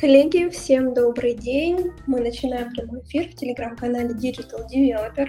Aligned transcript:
Коллеги, 0.00 0.48
всем 0.48 0.94
добрый 0.94 1.34
день. 1.34 1.92
Мы 2.06 2.20
начинаем 2.20 2.70
прямой 2.70 3.02
эфир 3.02 3.28
в 3.28 3.34
телеграм-канале 3.34 4.14
Digital 4.14 4.64
Developer. 4.66 5.28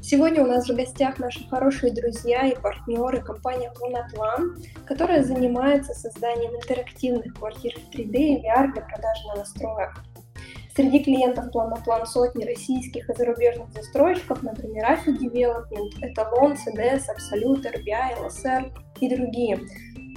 Сегодня 0.00 0.44
у 0.44 0.46
нас 0.46 0.68
в 0.68 0.76
гостях 0.76 1.18
наши 1.18 1.44
хорошие 1.48 1.92
друзья 1.92 2.46
и 2.46 2.54
партнеры 2.54 3.20
компания 3.20 3.72
Планоплан, 3.72 4.56
которая 4.86 5.24
занимается 5.24 5.94
созданием 5.94 6.54
интерактивных 6.54 7.34
квартир 7.34 7.72
в 7.74 7.92
3D 7.92 8.14
и 8.14 8.36
VR 8.36 8.72
для 8.72 8.82
продажи 8.82 9.26
на 9.34 9.40
настроек. 9.40 9.90
Среди 10.76 11.02
клиентов 11.02 11.50
Планоплан 11.50 12.06
сотни 12.06 12.44
российских 12.44 13.10
и 13.10 13.12
зарубежных 13.14 13.72
застройщиков, 13.72 14.44
например, 14.44 14.84
AFI 14.92 15.18
Development, 15.18 15.90
Эталон, 16.02 16.52
CDS, 16.52 17.02
Absolute, 17.10 17.64
RBI, 17.64 18.28
LSR 18.28 18.70
и 19.00 19.16
другие. 19.16 19.58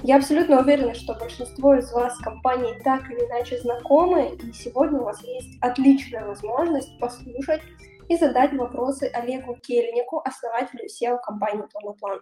Я 0.04 0.16
абсолютно 0.16 0.60
уверена, 0.60 0.94
что 0.94 1.14
большинство 1.14 1.76
из 1.76 1.92
вас 1.92 2.16
с 2.16 2.20
компанией 2.20 2.82
так 2.82 3.08
или 3.08 3.24
иначе 3.24 3.60
знакомы, 3.60 4.34
и 4.34 4.52
сегодня 4.52 4.98
у 4.98 5.04
вас 5.04 5.22
есть 5.22 5.56
отличная 5.60 6.26
возможность 6.26 6.98
послушать 6.98 7.62
и 8.08 8.16
задать 8.16 8.52
вопросы 8.54 9.08
Олегу 9.14 9.54
Кельнику, 9.62 10.20
основателю 10.24 10.86
SEO 10.86 11.18
компании 11.22 11.68
Планоплан. 11.72 12.20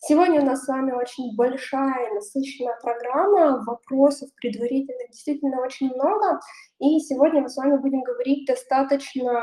Сегодня 0.00 0.42
у 0.42 0.44
нас 0.44 0.64
с 0.64 0.68
вами 0.68 0.92
очень 0.92 1.34
большая, 1.34 2.12
насыщенная 2.12 2.78
программа, 2.82 3.64
вопросов 3.64 4.28
предварительных 4.36 5.12
действительно 5.12 5.62
очень 5.62 5.94
много, 5.94 6.40
и 6.78 7.00
сегодня 7.00 7.40
мы 7.40 7.48
с 7.48 7.56
вами 7.56 7.78
будем 7.78 8.02
говорить 8.02 8.46
достаточно 8.46 9.42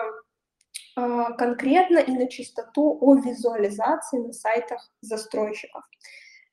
э, 0.97 1.25
конкретно 1.35 1.97
и 1.97 2.11
на 2.11 2.27
чистоту 2.27 2.95
о 3.01 3.15
визуализации 3.15 4.19
на 4.19 4.33
сайтах 4.33 4.91
застройщиков. 5.01 5.81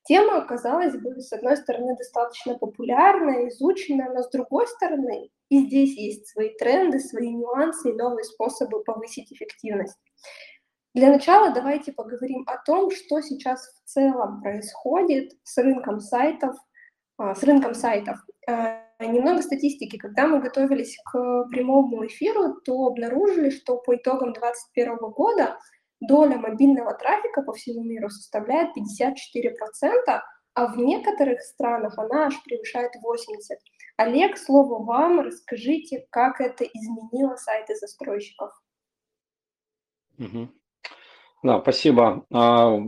Тема, 0.07 0.41
казалось 0.43 0.97
бы, 0.97 1.21
с 1.21 1.33
одной 1.33 1.57
стороны, 1.57 1.97
достаточно 1.97 2.57
популярная, 2.57 3.49
изученная, 3.49 4.13
но 4.13 4.23
с 4.23 4.31
другой 4.31 4.69
стороны, 4.69 5.31
и 5.49 5.67
здесь 5.67 5.97
есть 5.97 6.29
свои 6.29 6.51
тренды, 6.57 7.01
свои 7.01 7.31
нюансы 7.31 7.91
и 7.91 7.95
новые 7.95 8.23
способы 8.25 8.85
повысить 8.85 9.33
эффективность. 9.33 9.99
Для 10.95 11.11
начала 11.11 11.51
давайте 11.53 11.93
поговорим 11.93 12.45
о 12.47 12.57
том, 12.65 12.91
что 12.91 13.21
сейчас 13.21 13.67
в 13.67 13.89
целом 13.89 14.41
происходит 14.41 15.33
с 15.43 15.59
рынком 15.59 16.01
сайтов, 16.01 16.55
а, 17.19 17.35
с 17.35 17.43
рынком 17.43 17.75
сайтов. 17.75 18.19
А, 18.49 18.81
немного 19.01 19.43
статистики. 19.43 19.99
Когда 19.99 20.27
мы 20.27 20.41
готовились 20.41 20.97
к 21.05 21.49
прямому 21.51 22.07
эфиру, 22.07 22.55
то 22.65 22.87
обнаружили, 22.87 23.51
что 23.51 23.77
по 23.77 23.97
итогам 23.97 24.33
2021 24.33 25.11
года 25.11 25.59
доля 26.01 26.39
мобильного 26.39 26.95
трафика 26.95 27.43
по 27.43 27.53
всему 27.53 27.83
миру 27.83 28.09
составляет 28.09 28.71
54%, 28.77 30.21
а 30.55 30.67
в 30.67 30.79
некоторых 30.79 31.41
странах 31.43 31.99
она 31.99 32.27
аж 32.27 32.43
превышает 32.45 32.93
80%. 32.97 33.57
Олег, 33.99 34.37
слово 34.37 34.83
вам, 34.85 35.21
расскажите, 35.21 36.07
как 36.11 36.41
это 36.41 36.65
изменило 36.65 37.37
сайты 37.37 37.75
застройщиков. 37.77 38.51
Угу. 40.19 40.49
Да, 41.43 41.61
спасибо. 41.61 42.25
А, 42.33 42.79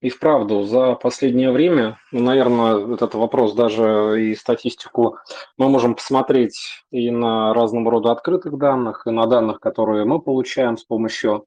и 0.00 0.10
вправду, 0.10 0.62
за 0.62 0.94
последнее 0.94 1.50
время, 1.50 1.98
ну, 2.12 2.20
наверное, 2.20 2.94
этот 2.94 3.14
вопрос 3.14 3.54
даже 3.54 4.30
и 4.30 4.34
статистику 4.36 5.18
мы 5.56 5.68
можем 5.68 5.96
посмотреть 5.96 6.84
и 6.92 7.10
на 7.10 7.52
разного 7.52 7.90
рода 7.90 8.12
открытых 8.12 8.56
данных, 8.58 9.06
и 9.06 9.10
на 9.10 9.26
данных, 9.26 9.58
которые 9.58 10.04
мы 10.04 10.20
получаем 10.20 10.76
с 10.76 10.84
помощью 10.84 11.46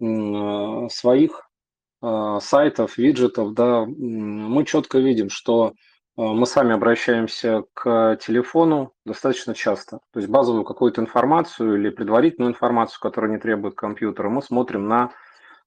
своих 0.00 1.48
э, 2.02 2.38
сайтов, 2.40 2.98
виджетов, 2.98 3.54
да, 3.54 3.84
мы 3.86 4.64
четко 4.64 4.98
видим, 4.98 5.30
что 5.30 5.68
э, 5.68 5.72
мы 6.16 6.46
сами 6.46 6.74
обращаемся 6.74 7.64
к 7.74 8.18
телефону 8.24 8.92
достаточно 9.04 9.54
часто. 9.54 10.00
То 10.12 10.20
есть 10.20 10.28
базовую 10.28 10.64
какую-то 10.64 11.00
информацию 11.00 11.76
или 11.76 11.90
предварительную 11.90 12.50
информацию, 12.50 13.00
которая 13.00 13.30
не 13.30 13.38
требует 13.38 13.74
компьютера, 13.74 14.28
мы 14.28 14.42
смотрим 14.42 14.88
на 14.88 15.10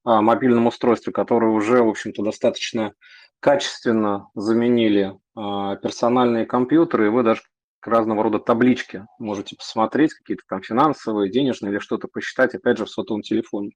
мобильном 0.03 0.67
устройстве, 0.67 1.11
которое 1.11 1.51
уже, 1.51 1.83
в 1.83 1.89
общем-то, 1.89 2.23
достаточно 2.23 2.93
качественно 3.41 4.29
заменили 4.35 5.17
персональные 5.35 6.45
компьютеры, 6.45 7.07
и 7.07 7.09
вы 7.09 7.23
даже 7.23 7.41
разного 7.87 8.23
рода 8.23 8.39
таблички 8.39 9.05
можете 9.19 9.55
посмотреть, 9.55 10.13
какие-то 10.13 10.43
там 10.47 10.61
финансовые, 10.61 11.31
денежные 11.31 11.71
или 11.71 11.79
что-то 11.79 12.07
посчитать, 12.07 12.55
опять 12.55 12.77
же, 12.77 12.85
в 12.85 12.89
сотовом 12.89 13.21
телефоне. 13.21 13.71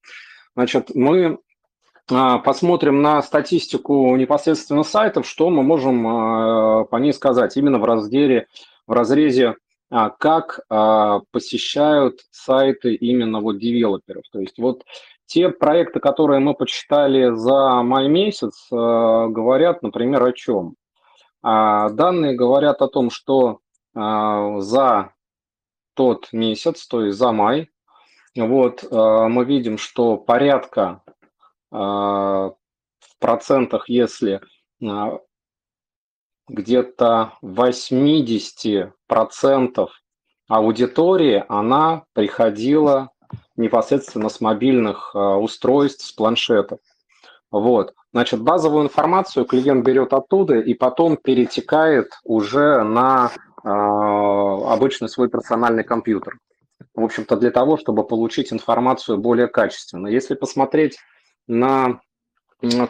Значит, 0.55 0.91
мы 0.93 1.39
а, 2.09 2.39
посмотрим 2.39 3.01
на 3.01 3.21
статистику 3.21 4.15
непосредственно 4.17 4.83
сайтов, 4.83 5.25
что 5.25 5.49
мы 5.49 5.63
можем 5.63 6.07
а, 6.07 6.83
по 6.85 6.97
ней 6.97 7.13
сказать 7.13 7.55
именно 7.55 7.79
в 7.79 7.85
разделе, 7.85 8.47
в 8.85 8.91
разрезе 8.91 9.55
а, 9.89 10.09
как 10.09 10.61
посещают 11.31 12.21
сайты 12.31 12.95
именно 12.95 13.39
вот 13.39 13.59
девелоперов. 13.59 14.23
То 14.31 14.39
есть 14.39 14.57
вот 14.57 14.83
те 15.25 15.49
проекты, 15.49 15.99
которые 15.99 16.39
мы 16.39 16.53
почитали 16.53 17.33
за 17.33 17.81
май 17.83 18.09
месяц, 18.09 18.67
говорят, 18.69 19.81
например, 19.81 20.23
о 20.23 20.33
чем? 20.33 20.75
Данные 21.41 22.35
говорят 22.35 22.81
о 22.81 22.89
том, 22.89 23.09
что 23.09 23.59
за 23.93 25.13
тот 25.93 26.29
месяц, 26.33 26.85
то 26.87 27.05
есть 27.05 27.17
за 27.17 27.31
май, 27.31 27.69
вот, 28.35 28.83
э, 28.83 29.27
мы 29.27 29.43
видим, 29.45 29.77
что 29.77 30.15
порядка 30.17 31.01
э, 31.71 31.75
в 31.75 32.53
процентах, 33.19 33.89
если 33.89 34.41
э, 34.81 35.17
где-то 36.47 37.33
80 37.41 38.93
процентов 39.07 39.91
аудитории, 40.47 41.43
она 41.49 42.03
приходила 42.13 43.09
непосредственно 43.55 44.29
с 44.29 44.41
мобильных 44.41 45.15
устройств, 45.15 46.05
с 46.05 46.11
планшетов. 46.11 46.79
Вот. 47.51 47.93
Значит, 48.13 48.41
базовую 48.41 48.85
информацию 48.85 49.45
клиент 49.45 49.85
берет 49.85 50.13
оттуда 50.13 50.59
и 50.59 50.73
потом 50.73 51.17
перетекает 51.17 52.11
уже 52.23 52.83
на 52.83 53.31
э, 53.63 53.69
обычный 53.69 55.07
свой 55.09 55.29
персональный 55.29 55.83
компьютер 55.83 56.37
в 56.93 57.03
общем-то, 57.03 57.37
для 57.37 57.51
того, 57.51 57.77
чтобы 57.77 58.05
получить 58.05 58.51
информацию 58.51 59.17
более 59.17 59.47
качественно. 59.47 60.07
Если 60.07 60.35
посмотреть 60.35 60.97
на 61.47 62.01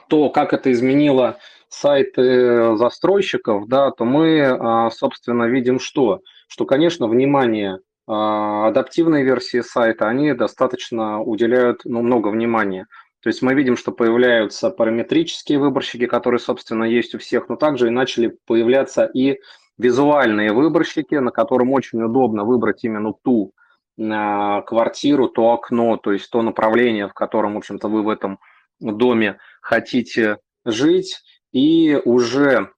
то, 0.09 0.29
как 0.29 0.53
это 0.53 0.72
изменило 0.72 1.38
сайты 1.69 2.75
застройщиков, 2.75 3.67
да, 3.67 3.91
то 3.91 4.03
мы, 4.03 4.41
а, 4.41 4.90
собственно, 4.91 5.45
видим 5.45 5.79
что? 5.79 6.19
Что, 6.47 6.66
конечно, 6.66 7.07
внимание 7.07 7.79
а, 8.07 8.67
адаптивной 8.67 9.23
версии 9.23 9.61
сайта, 9.61 10.07
они 10.09 10.34
достаточно 10.34 11.22
уделяют 11.22 11.81
ну, 11.85 12.01
много 12.01 12.28
внимания. 12.28 12.88
То 13.22 13.29
есть 13.29 13.41
мы 13.41 13.53
видим, 13.53 13.78
что 13.78 13.91
появляются 13.91 14.72
параметрические 14.72 15.59
выборщики, 15.59 16.07
которые, 16.07 16.40
собственно, 16.40 16.84
есть 16.84 17.16
у 17.16 17.19
всех, 17.19 17.47
но 17.50 17.56
также 17.56 17.88
и 17.88 17.91
начали 17.91 18.35
появляться 18.47 19.06
и 19.06 19.40
визуальные 19.78 20.51
выборщики, 20.51 21.16
на 21.16 21.31
котором 21.31 21.72
очень 21.72 22.01
удобно 22.01 22.44
выбрать 22.44 22.84
именно 22.84 23.13
ту 23.23 23.53
квартиру, 23.97 25.28
то 25.28 25.52
окно, 25.52 25.97
то 25.97 26.12
есть 26.12 26.29
то 26.29 26.41
направление, 26.41 27.07
в 27.07 27.13
котором, 27.13 27.56
в 27.56 27.57
общем-то, 27.57 27.88
вы 27.88 28.03
в 28.03 28.09
этом 28.09 28.40
доме 28.79 29.38
хотите 29.62 30.38
жить, 30.66 31.22
и 31.52 32.00
уже 32.06 32.72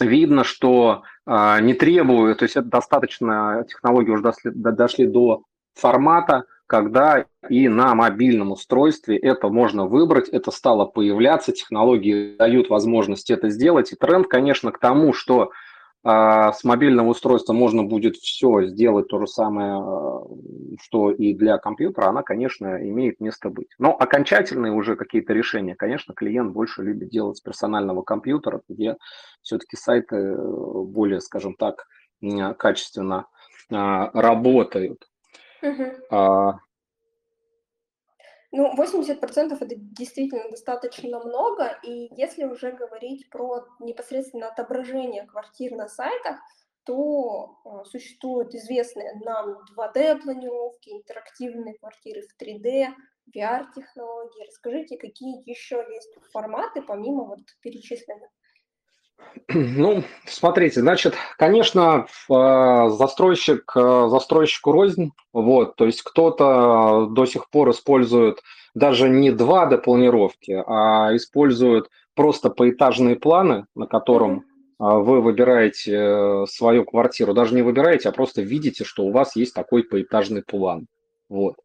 видно, 0.00 0.44
что 0.44 1.02
а, 1.26 1.60
не 1.60 1.74
требует, 1.74 2.38
то 2.38 2.44
есть 2.44 2.56
это 2.56 2.68
достаточно, 2.68 3.64
технологии 3.68 4.10
уже 4.10 4.22
дошли, 4.22 4.50
дошли 4.54 5.06
до 5.06 5.42
формата, 5.74 6.44
когда 6.66 7.26
и 7.48 7.68
на 7.68 7.94
мобильном 7.94 8.52
устройстве 8.52 9.16
это 9.16 9.48
можно 9.48 9.86
выбрать, 9.86 10.28
это 10.28 10.50
стало 10.50 10.86
появляться, 10.86 11.52
технологии 11.52 12.36
дают 12.36 12.70
возможность 12.70 13.30
это 13.30 13.50
сделать, 13.50 13.92
и 13.92 13.96
тренд, 13.96 14.28
конечно, 14.28 14.72
к 14.72 14.78
тому, 14.78 15.12
что 15.12 15.50
а 16.06 16.52
с 16.52 16.64
мобильного 16.64 17.08
устройства 17.08 17.54
можно 17.54 17.82
будет 17.82 18.16
все 18.16 18.66
сделать 18.66 19.08
то 19.08 19.18
же 19.18 19.26
самое, 19.26 19.80
э, 19.80 20.76
что 20.82 21.10
и 21.10 21.32
для 21.32 21.56
компьютера, 21.56 22.08
она, 22.08 22.22
конечно, 22.22 22.76
имеет 22.88 23.20
место 23.20 23.48
быть. 23.48 23.70
Но 23.78 23.96
окончательные 23.96 24.72
уже 24.72 24.96
какие-то 24.96 25.32
решения, 25.32 25.74
конечно, 25.74 26.12
клиент 26.12 26.52
больше 26.52 26.82
любит 26.82 27.08
делать 27.08 27.38
с 27.38 27.40
персонального 27.40 28.02
компьютера, 28.02 28.60
где 28.68 28.96
все-таки 29.40 29.76
сайты 29.76 30.16
э, 30.16 30.36
более, 30.36 31.20
скажем 31.20 31.54
так, 31.54 31.86
качественно 32.58 33.26
а, 33.70 34.10
работают. 34.14 35.08
Угу. 35.62 36.63
Ну, 38.56 38.72
80% 38.76 39.56
это 39.60 39.74
действительно 39.74 40.48
достаточно 40.48 41.18
много, 41.18 41.76
и 41.82 42.08
если 42.14 42.44
уже 42.44 42.70
говорить 42.70 43.28
про 43.28 43.66
непосредственно 43.80 44.46
отображение 44.46 45.26
квартир 45.26 45.72
на 45.72 45.88
сайтах, 45.88 46.38
то 46.84 47.58
э, 47.64 47.84
существуют 47.86 48.54
известные 48.54 49.14
нам 49.24 49.58
2D-планировки, 49.76 50.90
интерактивные 50.90 51.74
квартиры 51.74 52.22
в 52.22 52.40
3D, 52.40 52.92
VR-технологии. 53.34 54.46
Расскажите, 54.46 54.98
какие 54.98 55.50
еще 55.50 55.84
есть 55.90 56.14
форматы, 56.30 56.80
помимо 56.82 57.24
вот 57.24 57.40
перечисленных? 57.60 58.30
Ну, 59.48 60.02
смотрите, 60.26 60.80
значит, 60.80 61.14
конечно, 61.38 62.06
э, 62.06 62.88
застройщик 62.90 63.72
э, 63.76 64.08
застройщику 64.08 64.72
рознь, 64.72 65.12
вот, 65.32 65.76
то 65.76 65.86
есть 65.86 66.02
кто-то 66.02 67.06
до 67.10 67.26
сих 67.26 67.50
пор 67.50 67.70
использует 67.70 68.42
даже 68.74 69.08
не 69.08 69.30
2D-планировки, 69.30 70.62
а 70.66 71.14
использует 71.14 71.88
просто 72.14 72.50
поэтажные 72.50 73.16
планы, 73.16 73.66
на 73.74 73.86
котором 73.86 74.44
а, 74.78 74.98
вы 74.98 75.20
выбираете 75.20 75.92
э, 75.94 76.46
свою 76.48 76.84
квартиру, 76.84 77.34
даже 77.34 77.54
не 77.54 77.62
выбираете, 77.62 78.08
а 78.08 78.12
просто 78.12 78.42
видите, 78.42 78.84
что 78.84 79.04
у 79.04 79.12
вас 79.12 79.36
есть 79.36 79.54
такой 79.54 79.84
поэтажный 79.84 80.42
план. 80.42 80.86
Вот. 81.28 81.56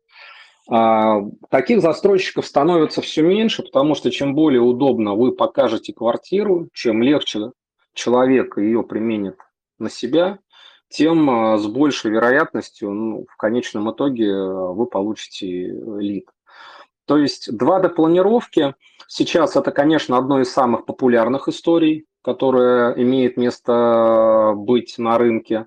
А, 0.71 1.21
таких 1.49 1.81
застройщиков 1.81 2.45
становится 2.45 3.01
все 3.01 3.23
меньше, 3.23 3.63
потому 3.63 3.95
что 3.95 4.11
чем 4.11 4.35
более 4.35 4.61
удобно 4.61 5.15
вы 5.15 5.31
покажете 5.31 5.93
квартиру, 5.93 6.69
чем 6.73 7.01
легче 7.01 7.51
человек 7.93 8.57
ее 8.57 8.83
применит 8.83 9.37
на 9.79 9.89
себя, 9.89 10.37
тем 10.89 11.27
а, 11.29 11.57
с 11.57 11.65
большей 11.65 12.11
вероятностью 12.11 12.91
ну, 12.91 13.25
в 13.27 13.35
конечном 13.35 13.91
итоге 13.91 14.31
вы 14.31 14.85
получите 14.85 15.71
лид. 15.97 16.29
То 17.05 17.17
есть 17.17 17.49
2D-планировки 17.51 18.75
сейчас 19.07 19.55
это, 19.55 19.71
конечно, 19.71 20.19
одно 20.19 20.39
из 20.39 20.51
самых 20.51 20.85
популярных 20.85 21.47
историй, 21.47 22.05
которая 22.21 22.93
имеет 22.93 23.37
место 23.37 24.53
быть 24.55 24.99
на 24.99 25.17
рынке. 25.17 25.65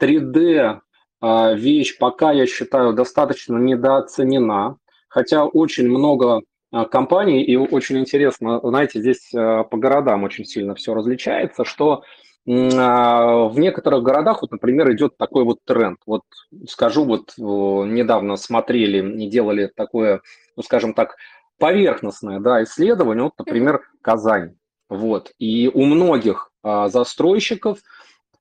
3D 0.00 0.58
а, 0.58 0.80
вещь 1.22 1.98
пока, 1.98 2.32
я 2.32 2.46
считаю, 2.46 2.92
достаточно 2.92 3.56
недооценена, 3.56 4.76
хотя 5.08 5.44
очень 5.44 5.88
много 5.88 6.42
а, 6.72 6.86
компаний, 6.86 7.42
и 7.42 7.54
очень 7.56 7.98
интересно, 7.98 8.60
знаете, 8.62 8.98
здесь 9.00 9.30
а, 9.34 9.62
по 9.62 9.76
городам 9.76 10.24
очень 10.24 10.46
сильно 10.46 10.74
все 10.74 10.94
различается, 10.94 11.64
что 11.64 12.02
в 12.44 13.52
некоторых 13.54 14.02
городах, 14.02 14.42
вот, 14.42 14.50
например, 14.50 14.90
идет 14.90 15.16
такой 15.16 15.44
вот 15.44 15.58
тренд. 15.64 16.00
Вот 16.06 16.22
скажу, 16.68 17.04
вот 17.04 17.34
недавно 17.38 18.34
смотрели 18.34 19.22
и 19.22 19.28
делали 19.28 19.70
такое, 19.72 20.22
ну, 20.56 20.64
скажем 20.64 20.92
так, 20.92 21.14
поверхностное 21.60 22.40
да, 22.40 22.64
исследование, 22.64 23.22
вот, 23.22 23.34
например, 23.38 23.82
Казань. 24.00 24.56
Вот. 24.88 25.30
И 25.38 25.70
у 25.72 25.84
многих 25.84 26.50
застройщиков 26.64 27.78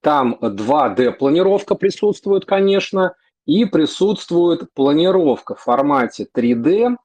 там 0.02 0.38
2D-планировка 0.42 1.76
присутствует, 1.76 2.46
конечно, 2.46 3.16
и 3.46 3.66
присутствует 3.66 4.74
планировка 4.74 5.56
в 5.56 5.62
формате 5.62 6.28
3D 6.36 6.96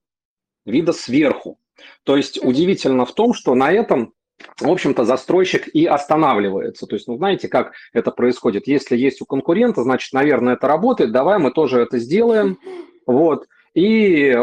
вида 0.64 0.92
сверху. 0.92 1.58
То 2.04 2.16
есть 2.16 2.42
удивительно 2.42 3.04
в 3.04 3.12
том, 3.12 3.34
что 3.34 3.54
на 3.54 3.70
этом, 3.70 4.12
в 4.60 4.68
общем-то, 4.68 5.04
застройщик 5.04 5.68
и 5.68 5.86
останавливается. 5.86 6.86
То 6.86 6.96
есть, 6.96 7.06
ну, 7.06 7.16
знаете, 7.16 7.48
как 7.48 7.72
это 7.92 8.10
происходит? 8.10 8.66
Если 8.66 8.96
есть 8.96 9.20
у 9.22 9.26
конкурента, 9.26 9.82
значит, 9.82 10.12
наверное, 10.12 10.54
это 10.54 10.66
работает, 10.66 11.12
давай 11.12 11.38
мы 11.38 11.50
тоже 11.50 11.80
это 11.80 11.98
сделаем. 11.98 12.58
Вот. 13.06 13.46
И 13.74 14.34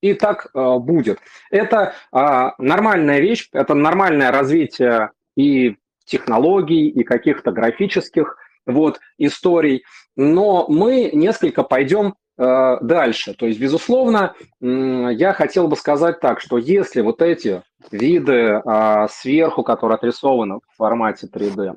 и 0.00 0.14
так 0.14 0.48
э, 0.54 0.78
будет. 0.78 1.18
Это 1.50 1.94
э, 2.12 2.50
нормальная 2.58 3.18
вещь, 3.20 3.48
это 3.52 3.74
нормальное 3.74 4.30
развитие 4.30 5.10
и 5.36 5.76
технологий, 6.08 6.88
и 6.88 7.04
каких-то 7.04 7.52
графических 7.52 8.36
вот, 8.66 9.00
историй. 9.18 9.84
Но 10.16 10.66
мы 10.68 11.10
несколько 11.12 11.62
пойдем 11.62 12.14
э, 12.36 12.76
дальше. 12.80 13.34
То 13.34 13.46
есть, 13.46 13.60
безусловно, 13.60 14.34
э, 14.60 15.10
я 15.12 15.32
хотел 15.32 15.68
бы 15.68 15.76
сказать 15.76 16.20
так, 16.20 16.40
что 16.40 16.58
если 16.58 17.00
вот 17.00 17.22
эти 17.22 17.62
виды 17.90 18.32
э, 18.32 19.06
сверху, 19.10 19.62
которые 19.62 19.96
отрисованы 19.96 20.56
в 20.56 20.76
формате 20.76 21.28
3D, 21.32 21.76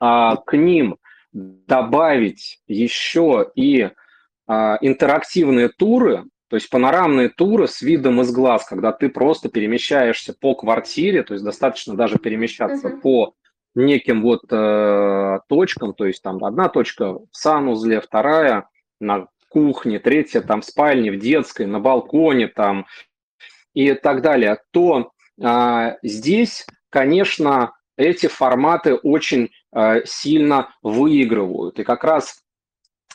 э, 0.00 0.36
к 0.46 0.56
ним 0.56 0.96
добавить 1.32 2.60
еще 2.66 3.50
и 3.54 3.82
э, 3.82 3.92
интерактивные 4.80 5.68
туры, 5.68 6.24
то 6.48 6.56
есть 6.56 6.70
панорамные 6.70 7.28
туры 7.28 7.66
с 7.66 7.82
видом 7.82 8.20
из 8.20 8.32
глаз, 8.32 8.64
когда 8.66 8.92
ты 8.92 9.08
просто 9.08 9.48
перемещаешься 9.48 10.32
по 10.32 10.54
квартире, 10.54 11.22
то 11.22 11.34
есть 11.34 11.44
достаточно 11.44 11.96
даже 11.96 12.18
перемещаться 12.18 12.88
uh-huh. 12.88 13.00
по 13.00 13.34
неким 13.74 14.22
вот 14.22 14.44
э, 14.50 15.38
точкам, 15.48 15.92
то 15.92 16.06
есть 16.06 16.22
там 16.22 16.42
одна 16.44 16.68
точка 16.68 17.14
в 17.14 17.28
санузле, 17.32 18.00
вторая 18.00 18.68
на 19.00 19.26
кухне, 19.48 19.98
третья 19.98 20.40
там 20.40 20.60
в 20.60 20.64
спальне, 20.64 21.10
в 21.10 21.18
детской, 21.18 21.66
на 21.66 21.80
балконе 21.80 22.48
там 22.48 22.86
и 23.74 23.92
так 23.92 24.22
далее, 24.22 24.58
то 24.70 25.12
э, 25.40 25.96
здесь, 26.02 26.66
конечно, 26.90 27.72
эти 27.96 28.28
форматы 28.28 28.94
очень 28.94 29.50
э, 29.74 30.04
сильно 30.04 30.74
выигрывают. 30.82 31.78
И 31.78 31.84
как 31.84 32.04
раз 32.04 32.42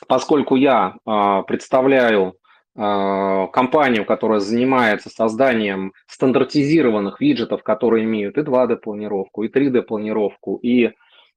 поскольку 0.07 0.56
я 0.56 0.95
э, 1.06 1.44
представляю 1.48 2.36
компанию, 2.73 4.06
которая 4.06 4.39
занимается 4.39 5.09
созданием 5.09 5.94
стандартизированных 6.07 7.19
виджетов, 7.19 7.63
которые 7.63 8.06
имеют 8.06 8.38
и 8.38 8.41
2D-планировку, 8.41 9.44
и 9.44 9.50
3D-планировку, 9.50 10.57
и 10.62 10.91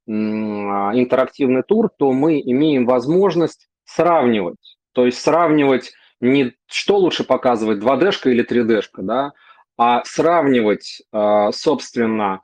а, 0.06 0.92
интерактивный 0.94 1.62
тур, 1.62 1.90
то 1.96 2.12
мы 2.12 2.40
имеем 2.40 2.86
возможность 2.86 3.69
сравнивать. 3.84 4.78
То 4.92 5.06
есть 5.06 5.20
сравнивать 5.20 5.92
не 6.20 6.54
что 6.66 6.98
лучше 6.98 7.25
показывать, 7.25 7.82
2D-шка 7.82 8.30
или 8.30 8.44
3D-шка, 8.44 9.02
да, 9.02 9.32
а 9.76 10.04
сравнивать, 10.04 11.02
а, 11.12 11.52
собственно, 11.52 12.42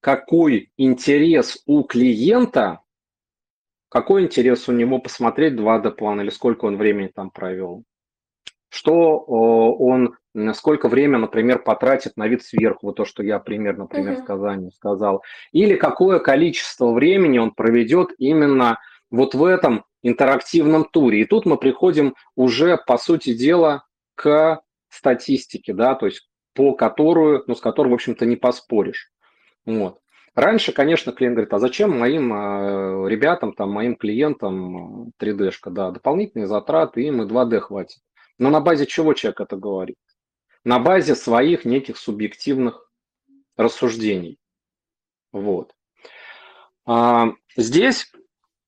какой 0.00 0.70
интерес 0.76 1.62
у 1.66 1.84
клиента 1.84 2.80
какой 3.88 4.24
интерес 4.24 4.68
у 4.68 4.72
него 4.72 4.98
посмотреть 4.98 5.54
2D-план 5.54 6.20
или 6.20 6.30
сколько 6.30 6.64
он 6.64 6.76
времени 6.76 7.10
там 7.14 7.30
провел? 7.30 7.84
Что 8.68 9.18
он, 9.18 10.16
сколько 10.54 10.88
времени, 10.88 11.20
например, 11.20 11.62
потратит 11.62 12.16
на 12.16 12.26
вид 12.26 12.42
сверху, 12.42 12.86
вот 12.86 12.96
то, 12.96 13.04
что 13.04 13.22
я 13.22 13.38
пример, 13.38 13.76
например, 13.78 14.14
uh-huh. 14.14 14.22
в 14.22 14.24
Казани 14.24 14.70
сказал. 14.70 15.22
Или 15.52 15.76
какое 15.76 16.18
количество 16.18 16.92
времени 16.92 17.38
он 17.38 17.52
проведет 17.52 18.10
именно 18.18 18.78
вот 19.10 19.34
в 19.34 19.44
этом 19.44 19.84
интерактивном 20.02 20.84
туре. 20.84 21.20
И 21.20 21.24
тут 21.24 21.46
мы 21.46 21.56
приходим 21.56 22.14
уже, 22.34 22.76
по 22.76 22.98
сути 22.98 23.34
дела, 23.34 23.84
к 24.14 24.60
статистике, 24.88 25.72
да, 25.72 25.94
то 25.94 26.06
есть 26.06 26.28
по 26.54 26.74
которую, 26.74 27.44
ну, 27.46 27.54
с 27.54 27.60
которой, 27.60 27.88
в 27.88 27.94
общем-то, 27.94 28.24
не 28.24 28.36
поспоришь. 28.36 29.12
Вот. 29.64 30.00
Раньше, 30.36 30.72
конечно, 30.72 31.12
клиент 31.12 31.36
говорит, 31.36 31.54
а 31.54 31.58
зачем 31.58 31.98
моим 31.98 32.30
э, 32.30 33.08
ребятам, 33.08 33.54
там, 33.54 33.72
моим 33.72 33.96
клиентам 33.96 35.12
3D-шка, 35.18 35.70
да, 35.70 35.90
дополнительные 35.90 36.46
затраты, 36.46 37.04
им 37.04 37.22
и 37.22 37.26
2D 37.26 37.58
хватит. 37.60 38.00
Но 38.38 38.50
на 38.50 38.60
базе 38.60 38.84
чего 38.84 39.14
человек 39.14 39.40
это 39.40 39.56
говорит? 39.56 39.96
На 40.62 40.78
базе 40.78 41.14
своих 41.14 41.64
неких 41.64 41.96
субъективных 41.96 42.86
рассуждений. 43.56 44.38
Вот. 45.32 45.72
А, 46.84 47.28
здесь, 47.56 48.12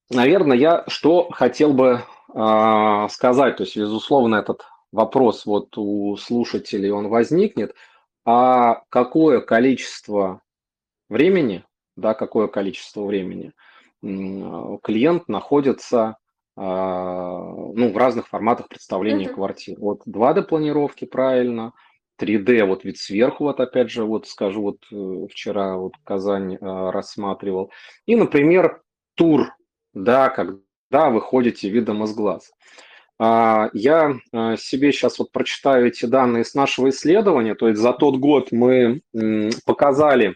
наверное, 0.08 0.56
я 0.56 0.84
что 0.88 1.28
хотел 1.28 1.74
бы 1.74 2.02
а, 2.34 3.10
сказать, 3.10 3.58
то 3.58 3.64
есть, 3.64 3.76
безусловно, 3.76 4.36
этот 4.36 4.62
вопрос 4.90 5.44
вот 5.44 5.76
у 5.76 6.16
слушателей 6.16 6.90
он 6.90 7.08
возникнет, 7.08 7.74
а 8.24 8.84
какое 8.88 9.42
количество 9.42 10.40
времени, 11.08 11.64
да, 11.96 12.14
какое 12.14 12.48
количество 12.48 13.04
времени 13.04 13.52
клиент 14.00 15.28
находится 15.28 16.16
а, 16.56 17.38
ну, 17.40 17.92
в 17.92 17.96
разных 17.96 18.28
форматах 18.28 18.68
представления 18.68 19.26
uh-huh. 19.26 19.34
квартир. 19.34 19.76
Вот 19.78 20.02
2D-планировки, 20.08 21.04
правильно, 21.04 21.72
3D, 22.20 22.64
вот 22.64 22.84
вид 22.84 22.98
сверху, 22.98 23.44
вот 23.44 23.60
опять 23.60 23.90
же, 23.90 24.04
вот 24.04 24.26
скажу, 24.26 24.62
вот 24.62 24.78
э, 24.90 25.26
вчера 25.30 25.76
вот 25.76 25.92
Казань 26.02 26.54
э, 26.56 26.58
рассматривал. 26.60 27.70
И, 28.06 28.16
например, 28.16 28.82
тур, 29.14 29.54
да, 29.94 30.30
когда 30.30 31.10
вы 31.10 31.20
ходите 31.20 31.68
видом 31.68 32.02
из 32.02 32.12
глаз. 32.12 32.50
А, 33.20 33.70
я 33.72 34.16
себе 34.56 34.92
сейчас 34.92 35.20
вот 35.20 35.30
прочитаю 35.30 35.86
эти 35.86 36.06
данные 36.06 36.44
с 36.44 36.54
нашего 36.54 36.88
исследования, 36.88 37.54
то 37.54 37.68
есть 37.68 37.80
за 37.80 37.92
тот 37.92 38.16
год 38.16 38.50
мы 38.50 39.00
показали 39.64 40.34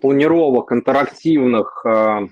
планировок 0.00 0.72
интерактивных 0.72 1.84
э, 1.86 2.26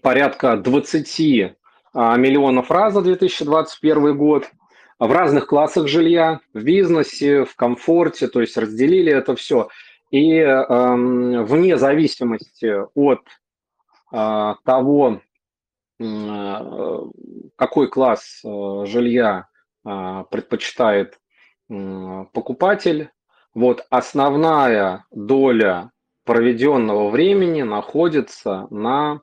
порядка 0.00 0.56
20 0.56 1.20
э, 1.20 1.54
миллионов 1.92 2.70
раз 2.70 2.94
за 2.94 3.02
2021 3.02 4.16
год 4.16 4.50
в 4.98 5.12
разных 5.12 5.46
классах 5.46 5.88
жилья, 5.88 6.40
в 6.54 6.62
бизнесе, 6.62 7.44
в 7.44 7.54
комфорте, 7.54 8.28
то 8.28 8.40
есть 8.40 8.56
разделили 8.56 9.12
это 9.12 9.36
все. 9.36 9.68
И 10.10 10.36
э, 10.38 10.64
вне 11.44 11.76
зависимости 11.76 12.74
от 12.94 13.20
э, 14.12 14.54
того, 14.64 15.20
э, 16.00 17.00
какой 17.56 17.88
класс 17.88 18.40
э, 18.44 18.84
жилья 18.86 19.48
э, 19.84 20.24
предпочитает 20.30 21.18
э, 21.68 22.24
покупатель, 22.32 23.10
вот 23.56 23.84
основная 23.88 25.06
доля 25.10 25.90
проведенного 26.24 27.08
времени 27.08 27.62
находится 27.62 28.66
на 28.68 29.22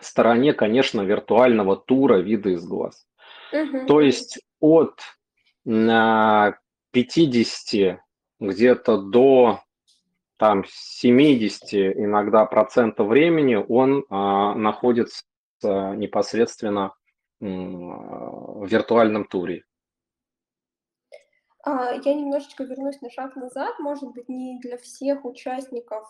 стороне, 0.00 0.54
конечно, 0.54 1.02
виртуального 1.02 1.76
тура 1.76 2.16
вида 2.16 2.48
из 2.50 2.66
глаз. 2.66 3.06
Угу. 3.52 3.86
То 3.88 4.00
есть 4.00 4.40
от 4.58 5.02
50 5.64 8.00
где-то 8.40 9.02
до 9.02 9.60
там 10.38 10.64
70 10.66 11.74
иногда 11.74 12.46
процентов 12.46 13.08
времени 13.08 13.56
он 13.56 14.06
а, 14.08 14.54
находится 14.54 15.24
непосредственно 15.62 16.94
в 17.38 18.66
виртуальном 18.66 19.26
туре. 19.26 19.64
А, 21.68 21.94
я 21.94 22.14
немножечко 22.14 22.62
вернусь 22.62 23.00
на 23.00 23.10
шаг 23.10 23.34
назад. 23.34 23.80
Может 23.80 24.12
быть, 24.12 24.28
не 24.28 24.60
для 24.60 24.78
всех 24.78 25.24
участников, 25.24 26.08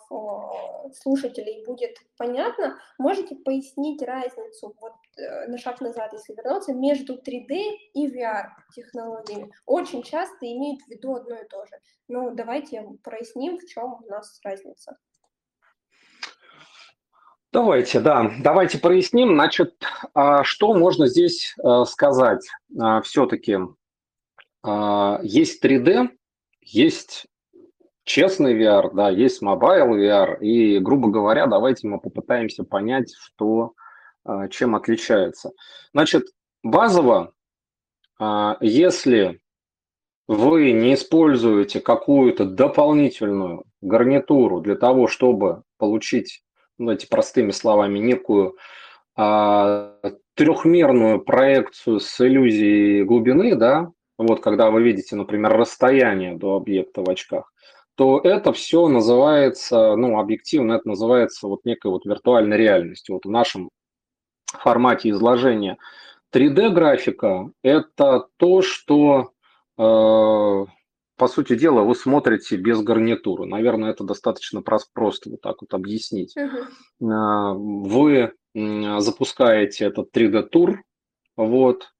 слушателей 0.93 1.65
будет 1.65 1.97
понятно. 2.15 2.77
Можете 2.99 3.35
пояснить 3.35 4.03
разницу 4.03 4.75
вот, 4.79 4.93
э, 5.17 5.47
на 5.47 5.57
шаг 5.57 5.81
назад, 5.81 6.13
если 6.13 6.35
вернуться, 6.35 6.75
между 6.75 7.15
3D 7.15 7.71
и 7.95 8.07
VR 8.07 8.49
технологиями? 8.75 9.51
Очень 9.65 10.03
часто 10.03 10.45
имеют 10.45 10.83
в 10.83 10.89
виду 10.89 11.15
одно 11.15 11.37
и 11.37 11.47
то 11.47 11.65
же. 11.65 11.73
Ну, 12.07 12.35
давайте 12.35 12.87
проясним, 13.03 13.57
в 13.57 13.65
чем 13.65 13.95
у 13.95 14.07
нас 14.07 14.39
разница. 14.43 14.95
Давайте, 17.51 17.99
да, 17.99 18.29
давайте 18.43 18.77
проясним. 18.77 19.33
Значит, 19.33 19.83
а 20.13 20.43
что 20.43 20.75
можно 20.75 21.07
здесь 21.07 21.55
э, 21.57 21.83
сказать 21.85 22.47
а, 22.79 23.01
все-таки? 23.01 23.57
А, 24.67 25.21
есть 25.23 25.63
3D, 25.63 26.09
есть 26.59 27.25
честный 28.03 28.53
VR, 28.53 28.93
да, 28.93 29.09
есть 29.09 29.41
mobile 29.41 29.95
VR, 29.95 30.41
и, 30.41 30.79
грубо 30.79 31.09
говоря, 31.09 31.47
давайте 31.47 31.87
мы 31.87 32.01
попытаемся 32.01 32.65
понять, 32.65 33.13
что, 33.17 33.71
а, 34.25 34.49
чем 34.49 34.75
отличается. 34.75 35.51
Значит, 35.93 36.25
базово, 36.63 37.31
а, 38.19 38.57
если 38.59 39.39
вы 40.27 40.73
не 40.73 40.95
используете 40.95 41.79
какую-то 41.79 42.43
дополнительную 42.43 43.63
гарнитуру 43.79 44.59
для 44.59 44.75
того, 44.75 45.07
чтобы 45.07 45.63
получить, 45.77 46.43
ну, 46.77 46.91
эти 46.91 47.07
простыми 47.07 47.51
словами, 47.51 47.99
некую 47.99 48.57
трехмерную 50.35 51.21
проекцию 51.21 51.99
с 51.99 52.21
иллюзией 52.21 53.03
глубины, 53.03 53.55
да, 53.55 53.91
вот 54.17 54.41
когда 54.41 54.71
вы 54.71 54.81
видите, 54.81 55.15
например, 55.15 55.55
расстояние 55.55 56.35
до 56.35 56.55
объекта 56.55 57.03
в 57.03 57.09
очках, 57.09 57.51
то 57.95 58.19
это 58.23 58.53
все 58.53 58.87
называется, 58.87 59.95
ну, 59.95 60.19
объективно 60.19 60.73
это 60.73 60.87
называется 60.89 61.47
вот 61.47 61.65
некой 61.65 61.91
вот 61.91 62.05
виртуальной 62.05 62.57
реальностью. 62.57 63.15
Вот 63.15 63.25
в 63.25 63.29
нашем 63.29 63.69
формате 64.51 65.09
изложения 65.09 65.77
3D-графика– 66.33 67.51
это 67.63 68.27
то, 68.37 68.61
что, 68.61 69.31
э, 69.77 70.65
по 71.17 71.27
сути 71.27 71.55
дела, 71.55 71.81
вы 71.81 71.95
смотрите 71.95 72.57
без 72.57 72.81
гарнитуры. 72.81 73.45
Наверное, 73.45 73.89
это 73.89 74.03
достаточно 74.03 74.61
просто 74.61 75.29
вот 75.31 75.41
так 75.41 75.61
вот 75.61 75.73
объяснить. 75.73 76.35
Uh-huh. 76.37 77.53
Вы 77.55 78.33
запускаете 78.53 79.85
этот 79.85 80.15
3D-тур, 80.15 80.83
вот, 81.35 81.91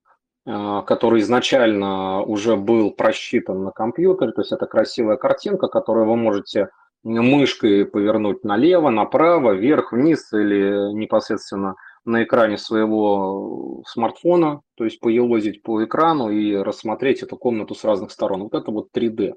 который 0.47 1.19
изначально 1.19 2.21
уже 2.21 2.55
был 2.55 2.91
просчитан 2.91 3.65
на 3.65 3.71
компьютере, 3.71 4.31
то 4.31 4.41
есть 4.41 4.53
это 4.53 4.65
красивая 4.65 5.17
картинка, 5.17 5.67
которую 5.67 6.07
вы 6.07 6.15
можете 6.15 6.69
мышкой 7.03 7.85
повернуть 7.85 8.43
налево, 8.43 8.89
направо, 8.89 9.51
вверх, 9.51 9.91
вниз 9.91 10.31
или 10.31 10.93
непосредственно 10.93 11.75
на 12.05 12.23
экране 12.23 12.57
своего 12.57 13.83
смартфона, 13.87 14.61
то 14.75 14.85
есть 14.85 14.99
поелозить 15.01 15.61
по 15.63 15.83
экрану 15.83 16.29
и 16.29 16.55
рассмотреть 16.55 17.23
эту 17.23 17.35
комнату 17.35 17.75
с 17.75 17.83
разных 17.83 18.11
сторон. 18.11 18.43
Вот 18.43 18.53
это 18.53 18.71
вот 18.71 18.87
3D. 18.95 19.33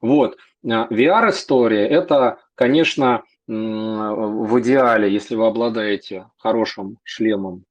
Вот. 0.00 0.38
А, 0.64 0.86
VR-история– 0.88 1.86
это, 1.88 2.38
конечно, 2.54 3.22
в 3.46 4.60
идеале, 4.60 5.12
если 5.12 5.34
вы 5.34 5.46
обладаете 5.46 6.26
хорошим 6.38 6.98
шлемом, 7.04 7.64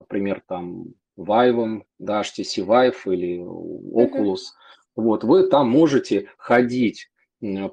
например, 0.00 0.42
там 0.46 0.94
Vive, 1.16 1.82
да, 1.98 2.22
HTC 2.22 2.64
Vive 2.64 2.96
или 3.06 3.38
Oculus, 3.38 4.34
mm-hmm. 4.34 4.96
вот, 4.96 5.24
вы 5.24 5.48
там 5.48 5.70
можете 5.70 6.28
ходить 6.36 7.08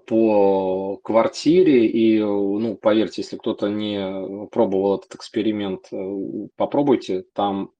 по 0.07 0.97
квартире 1.03 1.85
и, 1.85 2.19
ну, 2.19 2.75
поверьте, 2.75 3.21
если 3.21 3.37
кто-то 3.37 3.67
не 3.67 4.47
пробовал 4.47 4.97
этот 4.97 5.13
эксперимент, 5.13 5.87
э, 5.91 6.47
попробуйте, 6.55 7.23
там 7.33 7.71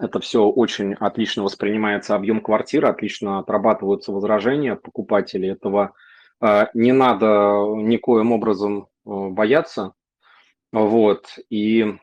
это 0.00 0.18
все 0.20 0.44
очень 0.44 0.94
отлично 0.94 1.44
воспринимается, 1.44 2.16
объем 2.16 2.40
квартиры, 2.40 2.88
отлично 2.88 3.38
отрабатываются 3.38 4.10
возражения 4.10 4.74
покупателей, 4.74 5.52
этого 5.52 5.92
э, 6.40 6.66
не 6.74 6.90
надо 6.90 7.26
никоим 7.76 8.32
образом 8.32 8.88
э, 9.06 9.10
бояться, 9.28 9.92
вот, 10.72 11.38
и 11.50 11.98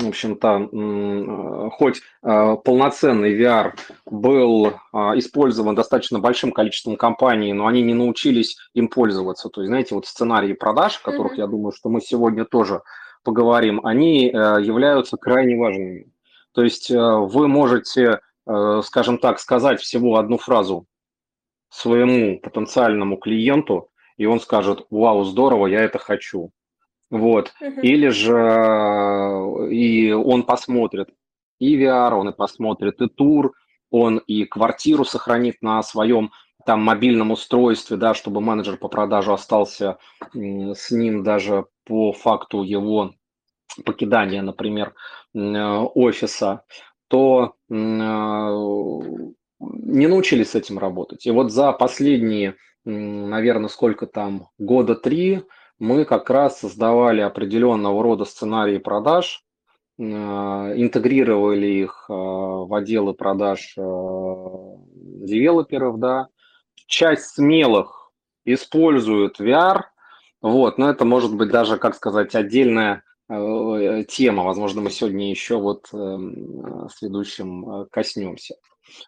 в 0.00 0.08
общем-то, 0.08 1.70
хоть 1.76 2.00
а, 2.22 2.56
полноценный 2.56 3.38
VR 3.38 3.74
был 4.06 4.74
а, 4.92 5.16
использован 5.18 5.74
достаточно 5.74 6.18
большим 6.18 6.52
количеством 6.52 6.96
компаний, 6.96 7.52
но 7.52 7.66
они 7.66 7.82
не 7.82 7.94
научились 7.94 8.56
им 8.74 8.88
пользоваться. 8.88 9.48
То 9.48 9.60
есть, 9.62 9.68
знаете, 9.68 9.94
вот 9.94 10.06
сценарии 10.06 10.52
продаж, 10.52 10.98
о 10.98 11.10
которых 11.10 11.32
mm-hmm. 11.32 11.40
я 11.40 11.46
думаю, 11.46 11.72
что 11.72 11.88
мы 11.88 12.00
сегодня 12.00 12.44
тоже 12.44 12.82
поговорим, 13.22 13.80
они 13.84 14.28
э, 14.28 14.32
являются 14.62 15.16
крайне 15.16 15.56
важными. 15.56 16.12
То 16.52 16.62
есть 16.62 16.90
э, 16.90 16.96
вы 16.98 17.48
можете, 17.48 18.20
э, 18.46 18.80
скажем 18.84 19.18
так, 19.18 19.38
сказать 19.38 19.80
всего 19.80 20.16
одну 20.16 20.38
фразу 20.38 20.86
своему 21.70 22.40
потенциальному 22.40 23.16
клиенту, 23.16 23.90
и 24.16 24.26
он 24.26 24.40
скажет, 24.40 24.86
вау, 24.90 25.24
здорово, 25.24 25.66
я 25.66 25.82
это 25.82 25.98
хочу. 25.98 26.50
Вот. 27.10 27.52
Uh-huh. 27.60 27.80
Или 27.82 28.08
же 28.08 29.68
и 29.70 30.12
он 30.12 30.44
посмотрит 30.44 31.10
и 31.58 31.76
VR, 31.76 32.14
он 32.14 32.30
и 32.30 32.32
посмотрит 32.32 33.02
и 33.02 33.08
тур, 33.08 33.52
он 33.90 34.18
и 34.18 34.44
квартиру 34.44 35.04
сохранит 35.04 35.56
на 35.60 35.82
своем 35.82 36.30
там 36.66 36.82
мобильном 36.82 37.32
устройстве, 37.32 37.96
да, 37.96 38.14
чтобы 38.14 38.40
менеджер 38.40 38.76
по 38.76 38.88
продажу 38.88 39.32
остался 39.32 39.98
с 40.34 40.90
ним 40.90 41.24
даже 41.24 41.66
по 41.84 42.12
факту 42.12 42.62
его 42.62 43.14
покидания, 43.84 44.42
например, 44.42 44.94
офиса, 45.34 46.64
то 47.08 47.54
не 47.68 48.06
научились 50.06 50.50
с 50.50 50.54
этим 50.54 50.78
работать. 50.78 51.26
И 51.26 51.30
вот 51.30 51.50
за 51.50 51.72
последние, 51.72 52.56
наверное, 52.84 53.68
сколько 53.68 54.06
там, 54.06 54.48
года 54.58 54.94
три, 54.94 55.42
мы 55.80 56.04
как 56.04 56.30
раз 56.30 56.60
создавали 56.60 57.22
определенного 57.22 58.02
рода 58.02 58.26
сценарии 58.26 58.78
продаж, 58.78 59.42
э, 59.98 60.02
интегрировали 60.02 61.66
их 61.66 62.04
э, 62.08 62.12
в 62.12 62.72
отделы 62.72 63.14
продаж 63.14 63.74
э, 63.76 63.82
девелоперов, 63.82 65.98
да. 65.98 66.28
Часть 66.86 67.34
смелых 67.34 68.12
используют 68.44 69.40
VR, 69.40 69.84
вот, 70.42 70.76
но 70.76 70.90
это 70.90 71.04
может 71.04 71.34
быть 71.34 71.50
даже, 71.50 71.78
как 71.78 71.94
сказать, 71.94 72.34
отдельная 72.34 73.02
тема. 73.28 74.42
Возможно, 74.42 74.80
мы 74.80 74.90
сегодня 74.90 75.30
еще 75.30 75.56
вот 75.56 75.86
с 75.86 77.00
ведущим 77.00 77.86
коснемся. 77.92 78.56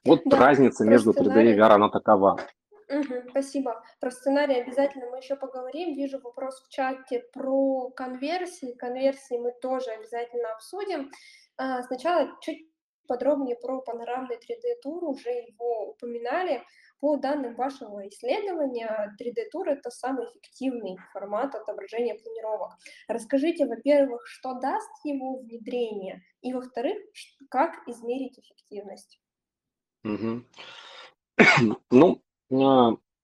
Вот 0.04 0.20
да, 0.26 0.38
разница 0.38 0.84
между 0.84 1.10
3D 1.10 1.54
и 1.54 1.58
VR, 1.58 1.72
она 1.72 1.88
такова. 1.88 2.38
Угу, 2.92 3.30
спасибо. 3.30 3.82
Про 4.00 4.10
сценарий 4.10 4.60
обязательно 4.60 5.06
мы 5.08 5.18
еще 5.18 5.34
поговорим. 5.34 5.94
Вижу 5.94 6.20
вопрос 6.20 6.62
в 6.62 6.68
чате 6.68 7.24
про 7.32 7.90
конверсии. 7.90 8.74
Конверсии 8.74 9.38
мы 9.38 9.52
тоже 9.62 9.90
обязательно 9.92 10.52
обсудим. 10.52 11.10
А, 11.56 11.82
сначала 11.84 12.28
чуть 12.42 12.68
подробнее 13.08 13.56
про 13.56 13.80
панорамный 13.80 14.36
3D-тур, 14.36 15.04
уже 15.04 15.30
его 15.30 15.90
упоминали. 15.90 16.62
По 17.00 17.16
данным 17.16 17.54
вашего 17.56 18.06
исследования, 18.08 19.16
3D-тур– 19.20 19.68
это 19.70 19.90
самый 19.90 20.26
эффективный 20.26 20.96
формат 21.12 21.54
отображения 21.54 22.14
планировок. 22.14 22.72
Расскажите, 23.08 23.66
во-первых, 23.66 24.26
что 24.26 24.54
даст 24.60 24.90
его 25.04 25.38
внедрение, 25.38 26.22
и, 26.42 26.52
во-вторых, 26.52 26.98
как 27.50 27.72
измерить 27.88 28.38
эффективность? 28.38 29.18
Угу. 30.04 30.44
Ну, 31.90 32.22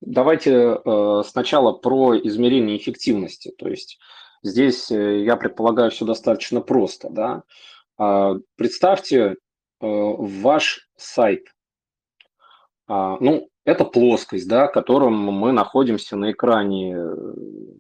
давайте 0.01 0.53
э, 0.53 1.23
сначала 1.27 1.73
про 1.73 2.17
измерение 2.17 2.77
эффективности. 2.77 3.53
То 3.59 3.69
есть 3.69 3.99
здесь, 4.43 4.91
э, 4.91 5.23
я 5.25 5.37
предполагаю, 5.37 5.91
все 5.91 6.05
достаточно 6.05 6.61
просто. 6.61 7.11
Да? 7.11 7.43
А, 7.99 8.37
представьте 8.57 9.21
э, 9.21 9.35
ваш 9.81 10.89
сайт. 10.97 11.47
А, 12.87 13.19
ну, 13.21 13.49
это 13.65 13.85
плоскость, 13.85 14.49
да, 14.49 14.67
которым 14.67 15.15
мы 15.15 15.53
находимся 15.53 16.17
на 16.17 16.33
экране 16.33 16.97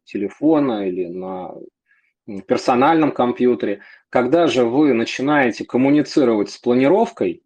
телефона 0.05 0.87
или 0.87 1.07
на 1.07 1.55
персональном 2.47 3.13
компьютере. 3.13 3.81
Когда 4.11 4.49
же 4.49 4.67
вы 4.67 4.93
начинаете 4.93 5.65
коммуницировать 5.65 6.51
с 6.51 6.59
планировкой, 6.59 7.43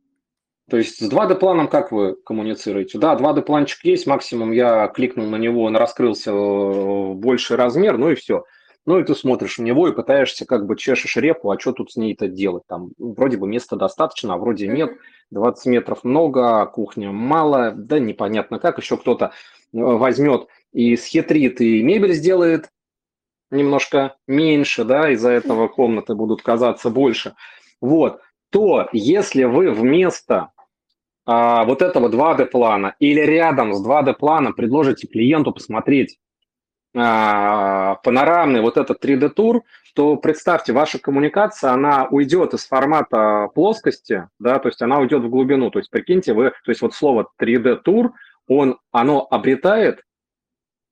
то 0.70 0.76
есть 0.76 0.98
с 0.98 1.10
2D-планом 1.10 1.68
как 1.68 1.92
вы 1.92 2.16
коммуницируете? 2.24 2.98
Да, 2.98 3.14
2D-планчик 3.16 3.80
есть, 3.84 4.06
максимум 4.06 4.52
я 4.52 4.88
кликнул 4.88 5.26
на 5.26 5.36
него, 5.36 5.64
он 5.64 5.76
раскрылся 5.76 6.32
в 6.32 7.14
больший 7.14 7.56
размер, 7.56 7.98
ну 7.98 8.10
и 8.10 8.14
все. 8.14 8.44
Ну 8.84 8.98
и 8.98 9.04
ты 9.04 9.14
смотришь 9.14 9.58
в 9.58 9.62
него 9.62 9.88
и 9.88 9.94
пытаешься 9.94 10.44
как 10.44 10.66
бы 10.66 10.76
чешешь 10.76 11.16
репу, 11.16 11.50
а 11.50 11.58
что 11.58 11.72
тут 11.72 11.92
с 11.92 11.96
ней-то 11.96 12.26
делать? 12.26 12.64
Там 12.66 12.90
вроде 12.98 13.36
бы 13.36 13.46
места 13.46 13.76
достаточно, 13.76 14.34
а 14.34 14.38
вроде 14.38 14.66
нет. 14.66 14.92
20 15.30 15.66
метров 15.66 16.04
много, 16.04 16.60
а 16.60 16.66
кухня 16.66 17.12
мало, 17.12 17.72
да 17.72 17.98
непонятно 18.00 18.58
как. 18.58 18.78
Еще 18.78 18.96
кто-то 18.96 19.26
э, 19.26 19.30
возьмет 19.72 20.48
и 20.72 20.96
схитрит, 20.96 21.60
и 21.60 21.82
мебель 21.82 22.12
сделает 22.12 22.70
немножко 23.50 24.16
меньше, 24.26 24.84
да, 24.84 25.10
из-за 25.10 25.30
этого 25.30 25.68
комнаты 25.68 26.14
будут 26.14 26.42
казаться 26.42 26.90
больше. 26.90 27.34
Вот, 27.80 28.20
то 28.52 28.88
если 28.92 29.44
вы 29.44 29.72
вместо 29.72 30.52
а, 31.24 31.64
вот 31.64 31.80
этого 31.80 32.08
2D-плана 32.08 32.94
или 32.98 33.20
рядом 33.20 33.72
с 33.72 33.84
2D-планом 33.84 34.52
предложите 34.52 35.06
клиенту 35.06 35.52
посмотреть 35.52 36.18
а, 36.94 37.94
панорамный 37.96 38.60
вот 38.60 38.76
этот 38.76 39.02
3D-тур, 39.02 39.62
то 39.94 40.16
представьте, 40.16 40.72
ваша 40.74 40.98
коммуникация, 40.98 41.72
она 41.72 42.06
уйдет 42.10 42.52
из 42.54 42.66
формата 42.66 43.48
плоскости, 43.54 44.28
да, 44.38 44.58
то 44.58 44.68
есть 44.68 44.82
она 44.82 44.98
уйдет 44.98 45.22
в 45.22 45.30
глубину. 45.30 45.70
То 45.70 45.78
есть 45.78 45.90
прикиньте, 45.90 46.34
вы, 46.34 46.50
то 46.50 46.70
есть 46.70 46.82
вот 46.82 46.94
слово 46.94 47.30
3D-тур, 47.40 48.12
он, 48.48 48.78
оно 48.90 49.26
обретает 49.30 50.02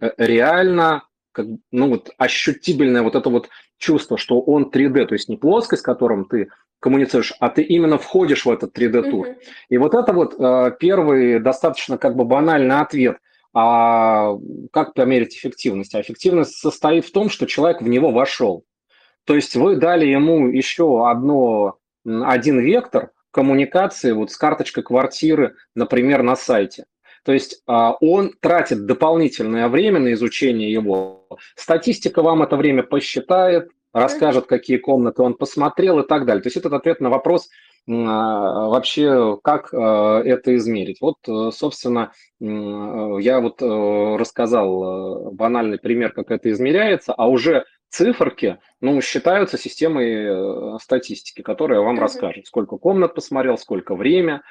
э, 0.00 0.10
реально 0.16 1.02
как, 1.32 1.46
ну 1.70 1.88
вот 1.90 2.10
ощутибельное 2.16 3.02
вот 3.02 3.14
это 3.14 3.28
вот 3.28 3.48
чувство, 3.80 4.16
что 4.16 4.40
он 4.40 4.70
3D, 4.72 5.06
то 5.06 5.14
есть 5.14 5.28
не 5.28 5.36
плоскость, 5.36 5.82
которым 5.82 6.26
ты 6.26 6.48
коммуницируешь, 6.78 7.34
а 7.40 7.48
ты 7.48 7.62
именно 7.62 7.98
входишь 7.98 8.46
в 8.46 8.50
этот 8.50 8.76
3D-тур. 8.78 9.28
Mm-hmm. 9.28 9.36
И 9.70 9.78
вот 9.78 9.94
это 9.94 10.12
вот 10.12 10.34
э, 10.38 10.72
первый 10.78 11.40
достаточно 11.40 11.98
как 11.98 12.14
бы 12.14 12.24
банальный 12.24 12.78
ответ. 12.78 13.18
А 13.52 14.36
как 14.72 14.94
померить 14.94 15.36
эффективность? 15.36 15.94
А 15.94 16.00
эффективность 16.00 16.56
состоит 16.56 17.04
в 17.04 17.12
том, 17.12 17.28
что 17.28 17.46
человек 17.46 17.82
в 17.82 17.88
него 17.88 18.12
вошел. 18.12 18.64
То 19.24 19.34
есть 19.34 19.56
вы 19.56 19.76
дали 19.76 20.06
ему 20.06 20.48
еще 20.48 21.08
одно, 21.08 21.76
один 22.04 22.60
вектор 22.60 23.10
коммуникации 23.32 24.12
вот 24.12 24.30
с 24.30 24.36
карточкой 24.36 24.84
квартиры, 24.84 25.56
например, 25.74 26.22
на 26.22 26.36
сайте. 26.36 26.84
То 27.24 27.32
есть 27.32 27.62
а, 27.66 27.92
он 28.00 28.32
тратит 28.40 28.86
дополнительное 28.86 29.68
время 29.68 30.00
на 30.00 30.12
изучение 30.12 30.72
его. 30.72 31.26
Статистика 31.56 32.22
вам 32.22 32.42
это 32.42 32.56
время 32.56 32.82
посчитает, 32.82 33.70
расскажет, 33.92 34.46
какие 34.46 34.78
комнаты 34.78 35.22
он 35.22 35.34
посмотрел 35.34 36.00
и 36.00 36.06
так 36.06 36.24
далее. 36.26 36.42
То 36.42 36.48
есть 36.48 36.56
это 36.56 36.74
ответ 36.74 37.00
на 37.00 37.10
вопрос 37.10 37.48
а, 37.88 38.68
вообще, 38.68 39.38
как 39.42 39.72
а, 39.72 40.20
это 40.22 40.54
измерить. 40.56 41.00
Вот, 41.00 41.16
э, 41.26 41.50
собственно, 41.52 42.12
я 42.40 43.40
вот 43.40 43.60
э, 43.62 44.16
рассказал 44.16 45.28
э, 45.28 45.30
банальный 45.32 45.78
пример, 45.78 46.12
как 46.12 46.30
это 46.30 46.50
измеряется, 46.50 47.12
а 47.12 47.28
уже 47.28 47.64
циферки, 47.88 48.58
ну, 48.80 49.00
считаются 49.00 49.58
системой 49.58 50.78
статистики, 50.80 51.42
которая 51.42 51.80
вам 51.80 51.98
расскажет, 51.98 52.46
сколько 52.46 52.76
комнат 52.76 53.14
посмотрел, 53.14 53.58
сколько 53.58 53.96
время, 53.96 54.42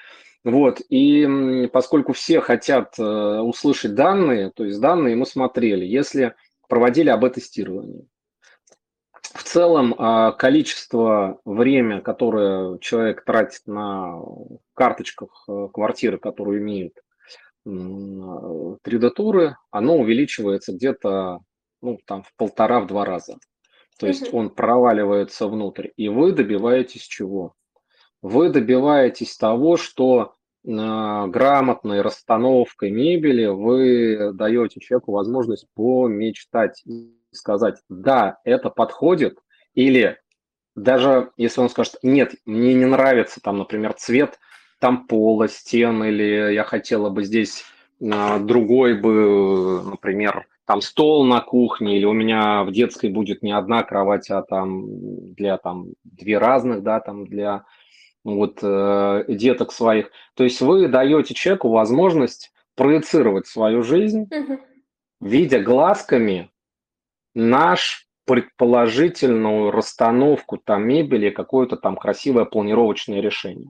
вот, 0.43 0.81
и 0.89 1.67
поскольку 1.73 2.13
все 2.13 2.39
хотят 2.39 2.97
э, 2.97 3.03
услышать 3.03 3.93
данные, 3.93 4.51
то 4.51 4.63
есть 4.63 4.79
данные 4.79 5.15
мы 5.15 5.25
смотрели, 5.25 5.85
если 5.85 6.35
проводили 6.69 7.09
АБ-тестирование. 7.09 8.05
В 9.21 9.43
целом 9.43 9.93
а, 9.97 10.31
количество 10.31 11.39
время, 11.45 12.01
которое 12.01 12.77
человек 12.79 13.25
тратит 13.25 13.67
на 13.67 14.19
карточках 14.73 15.43
э, 15.47 15.67
квартиры, 15.73 16.17
которые 16.17 16.59
имеют 16.59 16.93
3D-туры, 17.67 19.55
оно 19.69 19.97
увеличивается 19.97 20.73
где-то 20.73 21.39
ну, 21.81 21.99
там, 22.05 22.23
в 22.23 22.33
полтора-два 22.35 23.05
раза. 23.05 23.37
То 23.99 24.07
есть 24.07 24.33
он 24.33 24.49
проваливается 24.49 25.47
внутрь. 25.47 25.89
И 25.97 26.07
вы 26.07 26.31
добиваетесь 26.31 27.01
чего? 27.01 27.53
Вы 28.21 28.49
добиваетесь 28.49 29.37
того, 29.37 29.77
что 29.77 30.33
э, 30.65 30.67
грамотной 30.67 32.01
расстановкой 32.01 32.91
мебели 32.91 33.45
вы 33.45 34.31
даете 34.33 34.79
человеку 34.79 35.13
возможность 35.13 35.67
помечтать 35.73 36.81
и 36.85 37.15
сказать, 37.31 37.77
да, 37.89 38.39
это 38.43 38.69
подходит, 38.69 39.39
или 39.73 40.17
даже 40.75 41.31
если 41.37 41.61
он 41.61 41.69
скажет, 41.69 41.95
нет, 42.03 42.35
мне 42.45 42.73
не 42.73 42.85
нравится 42.85 43.41
там, 43.41 43.57
например, 43.57 43.93
цвет 43.93 44.39
там 44.79 45.07
пола, 45.07 45.47
стен, 45.47 46.03
или 46.03 46.53
я 46.53 46.63
хотела 46.63 47.09
бы 47.09 47.23
здесь 47.23 47.63
э, 47.99 48.39
другой 48.39 48.95
бы, 48.95 49.81
например, 49.83 50.47
там 50.65 50.81
стол 50.81 51.25
на 51.25 51.41
кухне, 51.41 51.97
или 51.97 52.05
у 52.05 52.13
меня 52.13 52.63
в 52.63 52.71
детской 52.71 53.09
будет 53.09 53.41
не 53.41 53.51
одна 53.51 53.83
кровать, 53.83 54.29
а 54.29 54.41
там 54.43 55.33
для 55.33 55.57
там 55.57 55.87
две 56.03 56.37
разных, 56.37 56.83
да, 56.83 56.99
там 56.99 57.25
для 57.25 57.65
вот, 58.23 58.59
э, 58.61 59.25
деток 59.27 59.71
своих. 59.71 60.11
То 60.35 60.43
есть 60.43 60.61
вы 60.61 60.87
даете 60.87 61.33
человеку 61.33 61.69
возможность 61.69 62.51
проецировать 62.75 63.47
свою 63.47 63.83
жизнь, 63.83 64.27
угу. 64.31 64.59
видя 65.21 65.59
глазками 65.59 66.49
наш 67.33 68.07
предположительную 68.25 69.71
расстановку 69.71 70.57
там 70.57 70.87
мебели, 70.87 71.29
какое-то 71.29 71.77
там 71.77 71.95
красивое 71.95 72.45
планировочное 72.45 73.21
решение. 73.21 73.69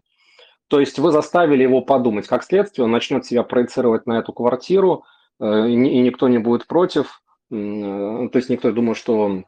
То 0.68 0.80
есть 0.80 1.00
вы 1.00 1.12
заставили 1.12 1.64
его 1.64 1.82
подумать, 1.82 2.28
как 2.28 2.44
следствие, 2.44 2.86
он 2.86 2.92
начнет 2.92 3.26
себя 3.26 3.44
проецировать 3.44 4.06
на 4.06 4.20
эту 4.20 4.34
квартиру, 4.34 5.06
э, 5.40 5.70
и 5.70 5.76
никто 5.76 6.28
не 6.28 6.38
будет 6.38 6.68
против. 6.68 7.22
Э, 7.52 8.30
то 8.32 8.38
есть 8.38 8.50
никто 8.50 8.72
думает, 8.72 8.98
что 8.98 9.44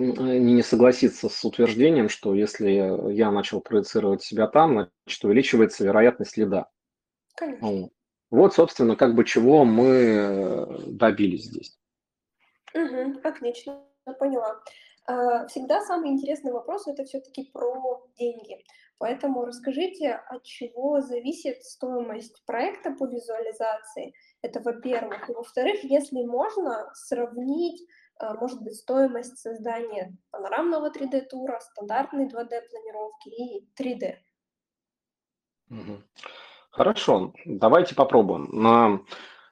не 0.00 0.62
согласиться 0.62 1.28
с 1.28 1.44
утверждением, 1.44 2.08
что 2.08 2.34
если 2.34 2.70
я 3.12 3.30
начал 3.30 3.60
проецировать 3.60 4.22
себя 4.22 4.46
там, 4.46 4.88
значит, 5.04 5.24
увеличивается 5.24 5.84
вероятность 5.84 6.32
следа. 6.32 6.68
Конечно. 7.36 7.90
Вот, 8.30 8.54
собственно, 8.54 8.96
как 8.96 9.14
бы 9.14 9.24
чего 9.24 9.64
мы 9.64 9.86
э, 9.86 10.78
добились 10.86 11.44
здесь. 11.46 11.78
Угу, 12.74 13.20
отлично, 13.24 13.82
поняла. 14.18 14.60
А, 15.06 15.46
всегда 15.48 15.80
самый 15.80 16.10
интересный 16.10 16.52
вопрос 16.52 16.86
это 16.86 17.04
все-таки 17.04 17.50
про 17.52 18.08
деньги. 18.16 18.64
Поэтому 18.98 19.44
расскажите, 19.44 20.12
от 20.28 20.44
чего 20.44 21.00
зависит 21.00 21.64
стоимость 21.64 22.44
проекта 22.44 22.92
по 22.92 23.06
визуализации. 23.06 24.12
Это 24.42 24.60
во-первых. 24.60 25.28
И 25.28 25.32
во-вторых, 25.32 25.82
если 25.82 26.22
можно 26.22 26.90
сравнить 26.94 27.82
а, 27.82 27.86
может 28.40 28.62
быть 28.62 28.76
стоимость 28.76 29.38
создания 29.38 30.16
панорамного 30.30 30.90
3D-тура, 30.90 31.60
стандартной 31.60 32.26
2D-планировки 32.26 33.28
и 33.28 33.68
3D. 33.78 34.14
Хорошо, 36.70 37.32
давайте 37.44 37.94
попробуем. 37.94 39.04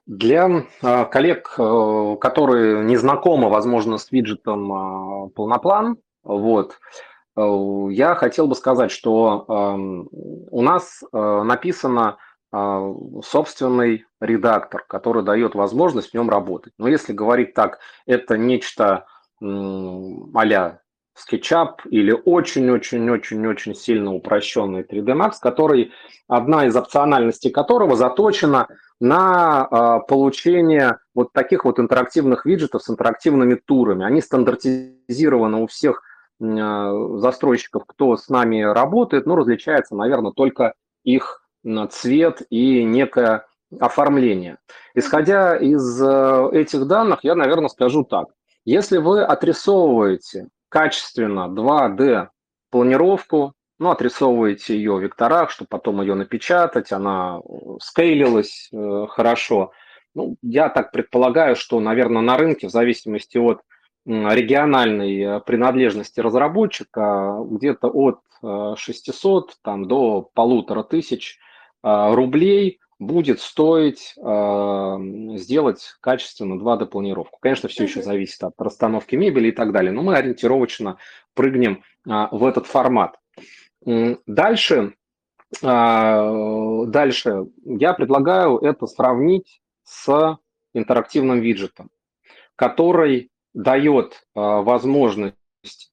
Для 0.05 0.65
а, 0.81 1.05
коллег, 1.05 1.53
э, 1.59 2.15
которые 2.19 2.83
не 2.83 2.97
знакомы, 2.97 3.47
возможно, 3.47 3.99
с 3.99 4.11
виджетом 4.11 5.29
полноплан, 5.35 5.97
вот, 6.23 6.79
э, 7.35 7.87
я 7.91 8.15
хотел 8.15 8.47
бы 8.47 8.55
сказать, 8.55 8.89
что 8.89 9.45
у 10.51 10.61
нас 10.63 11.03
э, 11.03 11.43
написано 11.43 12.17
собственный 12.51 14.05
редактор, 14.19 14.83
который 14.87 15.23
дает 15.23 15.55
возможность 15.55 16.11
в 16.11 16.13
нем 16.13 16.29
работать. 16.29 16.73
Но 16.77 16.87
если 16.87 17.13
говорить 17.13 17.53
так, 17.53 17.79
это 18.05 18.37
нечто 18.37 19.05
а-ля 19.41 20.81
SketchUp 21.19 21.87
или 21.89 22.11
очень-очень-очень-очень 22.11 23.75
сильно 23.75 24.13
упрощенный 24.13 24.83
3D 24.83 25.13
Max, 25.13 25.33
который, 25.41 25.91
одна 26.27 26.65
из 26.65 26.75
опциональностей 26.75 27.51
которого 27.51 27.95
заточена 27.95 28.67
на 28.99 29.67
э, 29.69 30.07
получение 30.07 30.99
вот 31.13 31.31
таких 31.33 31.65
вот 31.65 31.79
интерактивных 31.79 32.45
виджетов 32.45 32.83
с 32.83 32.89
интерактивными 32.89 33.55
турами. 33.55 34.05
Они 34.05 34.21
стандартизированы 34.21 35.57
у 35.57 35.67
всех 35.67 36.01
э, 36.41 37.07
застройщиков, 37.17 37.83
кто 37.85 38.17
с 38.17 38.29
нами 38.29 38.61
работает, 38.61 39.25
но 39.25 39.35
различается, 39.35 39.95
наверное, 39.95 40.31
только 40.31 40.73
их 41.03 41.38
цвет 41.89 42.41
и 42.49 42.83
некое 42.83 43.45
оформление. 43.79 44.57
Исходя 44.95 45.55
из 45.55 46.01
э, 46.01 46.49
этих 46.53 46.87
данных, 46.87 47.19
я, 47.23 47.35
наверное, 47.35 47.69
скажу 47.69 48.03
так. 48.03 48.27
Если 48.65 48.97
вы 48.97 49.23
отрисовываете 49.23 50.47
качественно 50.69 51.47
2D 51.49 52.27
планировку, 52.71 53.53
ну, 53.77 53.91
отрисовываете 53.91 54.75
ее 54.75 54.95
в 54.95 55.01
векторах, 55.01 55.51
чтобы 55.51 55.69
потом 55.69 56.01
ее 56.01 56.15
напечатать, 56.15 56.91
она 56.91 57.39
э, 57.39 57.53
скейлилась 57.81 58.69
э, 58.71 59.05
хорошо. 59.09 59.71
Ну, 60.15 60.37
я 60.41 60.69
так 60.69 60.91
предполагаю, 60.91 61.55
что, 61.55 61.79
наверное, 61.79 62.21
на 62.21 62.37
рынке, 62.37 62.67
в 62.67 62.71
зависимости 62.71 63.37
от 63.37 63.61
региональной 64.05 65.39
принадлежности 65.41 66.19
разработчика 66.19 67.37
где-то 67.45 67.89
от 67.89 68.21
600 68.79 69.57
там, 69.61 69.87
до 69.87 70.27
полутора 70.33 70.81
тысяч 70.81 71.37
рублей 71.83 72.79
будет 72.99 73.39
стоить 73.39 74.13
сделать 74.15 75.95
качественно 76.01 76.61
2D-планировку. 76.61 77.37
Конечно, 77.39 77.69
все 77.69 77.83
еще 77.83 78.01
зависит 78.01 78.43
от 78.43 78.53
расстановки 78.57 79.15
мебели 79.15 79.47
и 79.47 79.51
так 79.51 79.71
далее, 79.71 79.91
но 79.91 80.03
мы 80.03 80.15
ориентировочно 80.15 80.97
прыгнем 81.33 81.83
в 82.05 82.45
этот 82.45 82.67
формат. 82.67 83.17
Дальше 83.85 84.93
а, 85.63 86.85
дальше 86.85 87.47
я 87.65 87.93
предлагаю 87.93 88.57
это 88.57 88.85
сравнить 88.85 89.61
с 89.83 90.37
интерактивным 90.73 91.39
виджетом, 91.39 91.89
который 92.55 93.31
дает 93.53 94.25
а, 94.35 94.61
возможность 94.61 95.35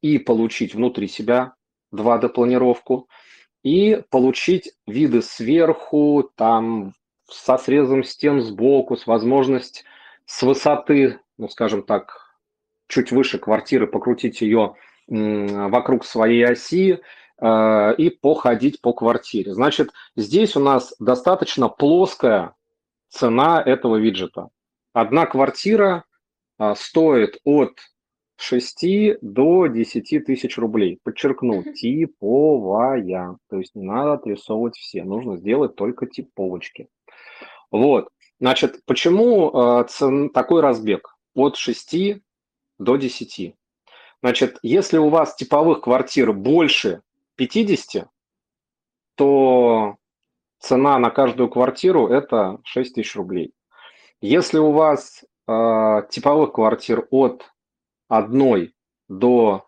и 0.03 0.19
получить 0.19 0.75
внутри 0.75 1.09
себя 1.09 1.55
2D-планировку, 1.95 3.07
и 3.67 4.03
получить 4.11 4.73
виды 4.87 5.23
сверху, 5.23 6.31
там, 6.37 6.95
со 7.29 7.59
срезом 7.59 8.05
стен 8.05 8.41
сбоку, 8.41 8.97
с 8.97 9.07
возможность 9.07 9.85
с 10.25 10.43
высоты, 10.43 11.21
ну, 11.39 11.49
скажем 11.49 11.83
так, 11.83 12.37
чуть 12.89 13.13
выше 13.13 13.39
квартиры 13.39 13.87
покрутить 13.87 14.41
ее 14.41 14.75
вокруг 15.09 16.05
своей 16.05 16.45
оси, 16.45 17.01
Э, 17.39 17.95
и 17.99 18.09
походить 18.09 18.81
по 18.81 18.95
квартире. 18.95 19.53
Значит, 19.53 19.91
здесь 20.17 20.57
у 20.57 20.61
нас 20.61 20.95
достаточно 20.99 21.69
плоская 21.69 22.55
цена 23.11 23.63
этого 23.63 23.97
виджета. 23.97 24.49
Одна 24.95 25.27
квартира 25.27 26.05
э, 26.59 26.75
стоит 26.77 27.39
от 27.45 27.79
6 28.37 29.21
до 29.23 29.67
10 29.67 30.25
тысяч 30.25 30.59
рублей. 30.59 31.01
Подчеркну, 31.03 31.63
типовая. 31.75 33.37
То 33.49 33.59
есть 33.59 33.75
не 33.75 33.85
надо 33.85 34.15
отрисовывать 34.15 34.77
все, 34.77 35.05
нужно 35.05 35.37
сделать 35.37 35.75
только 35.75 36.07
типовочки. 36.07 36.89
Вот. 37.71 38.09
Значит, 38.39 38.81
почему 38.85 39.51
э, 39.51 39.85
цен, 39.89 40.31
такой 40.31 40.61
разбег? 40.61 41.17
От 41.35 41.57
6 41.57 42.23
до 42.79 42.97
10. 42.97 43.55
Значит, 44.23 44.59
если 44.63 44.99
у 44.99 45.09
вас 45.09 45.37
типовых 45.37 45.83
квартир 45.83 46.33
больше 46.33 47.03
50, 47.37 48.09
то 49.15 49.97
цена 50.59 50.99
на 50.99 51.11
каждую 51.11 51.49
квартиру 51.49 52.09
это 52.09 52.61
6 52.65 52.95
тысяч 52.95 53.17
рублей. 53.17 53.53
Если 54.21 54.59
у 54.59 54.73
вас 54.73 55.25
э, 55.47 56.03
типовых 56.11 56.53
квартир 56.53 57.07
от 57.11 57.51
1 58.09 58.73
до 59.09 59.67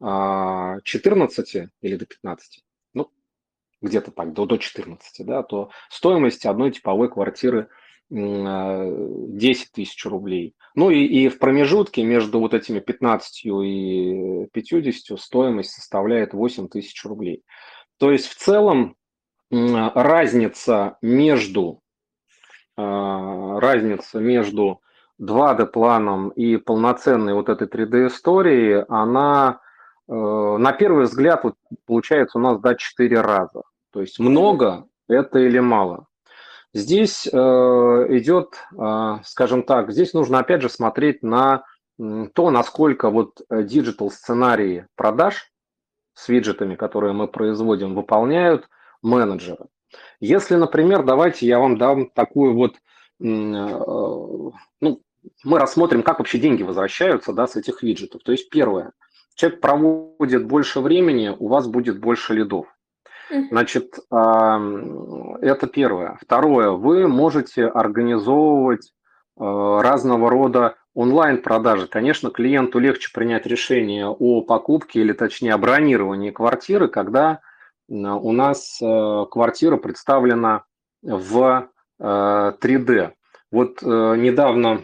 э, 0.00 0.76
14 0.84 1.68
или 1.80 1.96
до 1.96 2.06
15, 2.06 2.64
ну, 2.94 3.10
где-то 3.80 4.10
так, 4.10 4.32
до, 4.32 4.46
до 4.46 4.56
14, 4.56 5.26
да, 5.26 5.42
то 5.42 5.70
стоимость 5.88 6.46
одной 6.46 6.70
типовой 6.70 7.10
квартиры 7.10 7.68
10 8.10 9.72
тысяч 9.72 10.04
рублей. 10.04 10.56
Ну 10.74 10.90
и, 10.90 11.04
и 11.04 11.28
в 11.28 11.38
промежутке 11.38 12.02
между 12.02 12.40
вот 12.40 12.54
этими 12.54 12.80
15 12.80 13.46
и 13.46 14.48
50 14.52 15.18
стоимость 15.18 15.72
составляет 15.72 16.34
8 16.34 16.68
тысяч 16.68 17.04
рублей. 17.04 17.44
То 17.98 18.10
есть 18.10 18.26
в 18.26 18.34
целом 18.34 18.96
разница 19.50 20.96
между, 21.02 21.82
а, 22.76 23.60
разница 23.60 24.18
между 24.18 24.80
2D-планом 25.20 26.30
и 26.30 26.56
полноценной 26.56 27.34
вот 27.34 27.48
этой 27.48 27.68
3D-историей, 27.68 28.84
она 28.88 29.60
э, 30.08 30.12
на 30.12 30.72
первый 30.72 31.04
взгляд 31.04 31.44
вот, 31.44 31.54
получается 31.86 32.38
у 32.38 32.40
нас 32.40 32.58
да, 32.60 32.74
4 32.74 33.20
раза. 33.20 33.62
То 33.92 34.00
есть 34.00 34.18
много 34.18 34.86
это 35.08 35.38
или 35.38 35.58
мало. 35.58 36.06
Здесь 36.72 37.26
э, 37.26 37.30
идет, 37.36 38.54
э, 38.78 39.16
скажем 39.24 39.62
так, 39.62 39.90
здесь 39.92 40.14
нужно 40.14 40.38
опять 40.38 40.62
же 40.62 40.68
смотреть 40.68 41.22
на 41.22 41.64
то, 42.32 42.50
насколько 42.50 43.10
вот 43.10 43.42
digital 43.50 44.10
сценарии 44.10 44.86
продаж 44.96 45.52
с 46.14 46.28
виджетами, 46.28 46.74
которые 46.74 47.12
мы 47.12 47.28
производим, 47.28 47.94
выполняют 47.94 48.70
менеджеры. 49.02 49.66
Если, 50.20 50.54
например, 50.56 51.02
давайте 51.02 51.46
я 51.46 51.58
вам 51.58 51.78
дам 51.78 52.10
такую 52.10 52.54
вот, 52.54 52.74
э, 52.74 52.76
ну, 53.20 55.02
мы 55.44 55.58
рассмотрим, 55.58 56.02
как 56.02 56.18
вообще 56.18 56.38
деньги 56.38 56.62
возвращаются 56.62 57.32
да, 57.32 57.46
с 57.46 57.56
этих 57.56 57.82
виджетов. 57.82 58.22
То 58.22 58.32
есть 58.32 58.50
первое, 58.50 58.92
человек 59.34 59.60
проводит 59.60 60.46
больше 60.46 60.80
времени, 60.80 61.34
у 61.38 61.48
вас 61.48 61.66
будет 61.66 61.98
больше 61.98 62.34
лидов. 62.34 62.66
Значит, 63.50 63.94
это 64.10 65.66
первое. 65.72 66.18
Второе, 66.20 66.70
вы 66.70 67.06
можете 67.06 67.66
организовывать 67.66 68.92
а, 69.40 69.82
разного 69.82 70.28
рода 70.30 70.76
онлайн-продажи. 70.94 71.86
Конечно, 71.86 72.30
клиенту 72.30 72.78
легче 72.78 73.10
принять 73.12 73.46
решение 73.46 74.06
о 74.08 74.42
покупке 74.42 75.00
или, 75.00 75.12
точнее, 75.12 75.54
о 75.54 75.58
бронировании 75.58 76.30
квартиры, 76.30 76.88
когда 76.88 77.40
у 77.88 78.32
нас 78.32 78.80
а, 78.82 79.24
квартира 79.26 79.76
представлена 79.76 80.64
в 81.02 81.68
3D. 82.00 82.98
А, 82.98 83.12
вот 83.50 83.82
недавно 83.82 84.82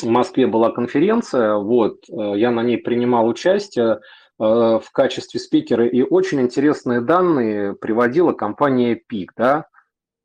в 0.00 0.06
Москве 0.06 0.46
была 0.46 0.70
конференция, 0.70 1.54
вот, 1.54 2.04
я 2.08 2.50
на 2.50 2.62
ней 2.62 2.78
принимал 2.78 3.28
участие, 3.28 4.00
Э, 4.40 4.80
в 4.82 4.90
качестве 4.90 5.38
спикера, 5.38 5.86
и 5.86 6.02
очень 6.02 6.40
интересные 6.40 7.00
данные 7.00 7.74
приводила 7.74 8.32
компания 8.32 8.96
PIC, 8.96 9.28
да, 9.36 9.68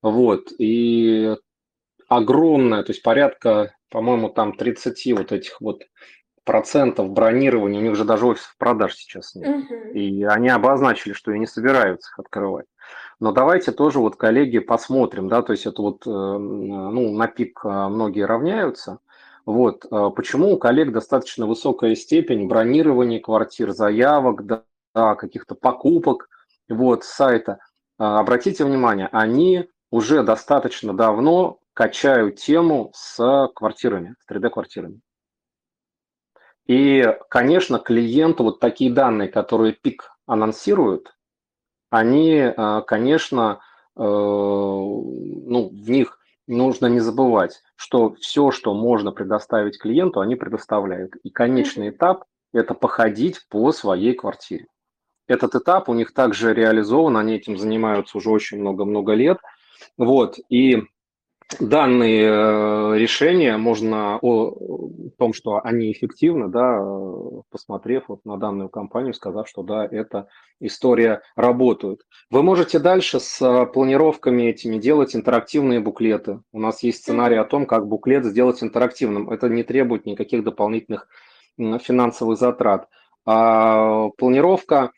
вот, 0.02 0.52
и 0.58 1.36
огромное, 2.08 2.82
то 2.82 2.92
есть 2.92 3.04
порядка, 3.04 3.76
по-моему, 3.92 4.30
там 4.30 4.54
30 4.54 5.14
вот 5.14 5.32
этих 5.32 5.62
вот 5.62 5.84
процентов 6.44 7.12
бронирования, 7.12 7.80
у 7.80 7.84
них 7.84 7.96
же 7.96 8.04
даже 8.04 8.26
офисов 8.26 8.56
продаж 8.58 8.96
сейчас 8.96 9.36
нет. 9.36 9.48
Uh-huh. 9.48 9.92
И 9.92 10.24
они 10.24 10.50
обозначили, 10.50 11.14
что 11.14 11.32
и 11.32 11.38
не 11.38 11.46
собираются 11.46 12.10
их 12.10 12.18
открывать. 12.18 12.66
Но 13.20 13.32
давайте 13.32 13.72
тоже 13.72 14.00
вот, 14.00 14.16
коллеги, 14.16 14.58
посмотрим, 14.58 15.28
да, 15.28 15.44
то 15.44 15.52
есть 15.52 15.68
это 15.68 15.84
вот, 15.84 16.08
э, 16.08 16.10
ну, 16.10 17.14
на 17.16 17.28
пик 17.28 17.60
э, 17.64 17.68
многие 17.68 18.26
равняются, 18.26 18.98
вот. 19.50 19.84
А 19.90 20.12
почему 20.12 20.54
у 20.54 20.58
коллег 20.58 20.92
достаточно 20.92 21.48
высокая 21.48 21.96
степень 21.96 22.48
бронирования 22.48 23.20
квартир, 23.20 23.72
заявок, 23.72 24.46
да, 24.46 25.16
каких-то 25.16 25.56
покупок 25.56 26.30
вот, 26.70 27.04
сайта? 27.04 27.58
А, 27.98 28.20
обратите 28.20 28.64
внимание, 28.64 29.10
они 29.12 29.68
уже 29.90 30.22
достаточно 30.22 30.96
давно 30.96 31.58
качают 31.74 32.36
тему 32.36 32.92
с 32.94 33.50
квартирами, 33.56 34.16
с 34.20 34.32
3D-квартирами. 34.32 35.02
И, 36.68 37.04
конечно, 37.32 37.80
клиенту 37.80 38.44
вот 38.44 38.60
такие 38.60 38.94
данные, 38.94 39.30
которые 39.30 39.74
ПИК 39.74 40.12
анонсируют, 40.28 41.18
они, 41.90 42.54
а, 42.56 42.82
конечно, 42.82 43.62
э, 43.96 44.02
ну, 44.04 45.70
в 45.74 45.90
них 45.90 46.19
нужно 46.50 46.88
не 46.88 47.00
забывать, 47.00 47.62
что 47.76 48.16
все, 48.16 48.52
что 48.52 48.74
можно 48.74 49.12
предоставить 49.12 49.80
клиенту, 49.80 50.20
они 50.20 50.36
предоставляют. 50.36 51.16
И 51.24 51.30
конечный 51.30 51.90
этап– 51.90 52.26
это 52.54 52.74
походить 52.74 53.48
по 53.50 53.72
своей 53.72 54.14
квартире. 54.14 54.66
Этот 55.28 55.54
этап 55.54 55.90
у 55.90 55.94
них 55.94 56.14
также 56.14 56.54
реализован, 56.54 57.16
они 57.18 57.36
этим 57.36 57.58
занимаются 57.58 58.18
уже 58.18 58.32
очень 58.32 58.60
много-много 58.60 59.14
лет. 59.14 59.38
Вот, 59.98 60.38
и 60.50 60.84
данные 61.60 62.26
э, 62.26 62.98
решения 62.98 63.58
можно 63.58 64.20
о 64.22 64.90
том, 65.18 65.34
что 65.34 65.60
они 65.64 65.92
эффективны, 65.92 66.48
да, 66.48 66.80
посмотрев 67.50 68.06
вот 68.08 68.24
на 68.26 68.38
данную 68.38 68.70
компанию, 68.70 69.14
сказав, 69.14 69.48
что 69.50 69.64
да, 69.64 69.86
эта 69.86 70.28
история 70.60 71.22
работает. 71.36 72.02
Вы 72.30 72.44
можете 72.44 72.80
дальше 72.80 73.20
с 73.20 73.42
э, 73.42 73.66
планировками 73.66 74.44
этими 74.44 74.78
делать 74.78 75.16
интерактивные 75.16 75.80
буклеты. 75.80 76.42
У 76.52 76.60
нас 76.60 76.84
есть 76.84 77.00
сценарий 77.00 77.38
о 77.38 77.46
том, 77.46 77.66
как 77.66 77.88
буклет 77.88 78.26
сделать 78.26 78.62
интерактивным. 78.62 79.30
Это 79.30 79.50
не 79.50 79.64
требует 79.64 80.06
никаких 80.06 80.44
дополнительных 80.44 81.08
финансовых 81.58 82.38
затрат. 82.38 82.88
А 83.26 84.10
планировка, 84.18 84.92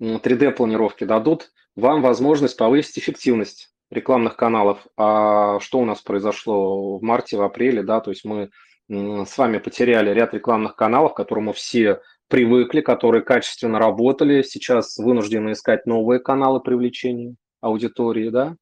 3D-планировки 0.00 1.04
дадут 1.04 1.50
вам 1.76 2.02
возможность 2.02 2.56
повысить 2.56 2.98
эффективность 2.98 3.73
рекламных 3.90 4.36
каналов. 4.36 4.86
А 4.96 5.60
что 5.60 5.78
у 5.78 5.84
нас 5.84 6.00
произошло 6.00 6.98
в 6.98 7.02
марте, 7.02 7.36
в 7.36 7.42
апреле, 7.42 7.82
да, 7.82 8.00
то 8.00 8.10
есть 8.10 8.24
мы 8.24 8.50
с 8.88 9.38
вами 9.38 9.58
потеряли 9.58 10.10
ряд 10.10 10.34
рекламных 10.34 10.76
каналов, 10.76 11.14
к 11.14 11.16
которым 11.16 11.44
мы 11.44 11.52
все 11.52 12.00
привыкли, 12.28 12.80
которые 12.80 13.22
качественно 13.22 13.78
работали, 13.78 14.42
сейчас 14.42 14.98
вынуждены 14.98 15.52
искать 15.52 15.86
новые 15.86 16.20
каналы 16.20 16.60
привлечения 16.60 17.36
аудитории, 17.60 18.28
да, 18.28 18.56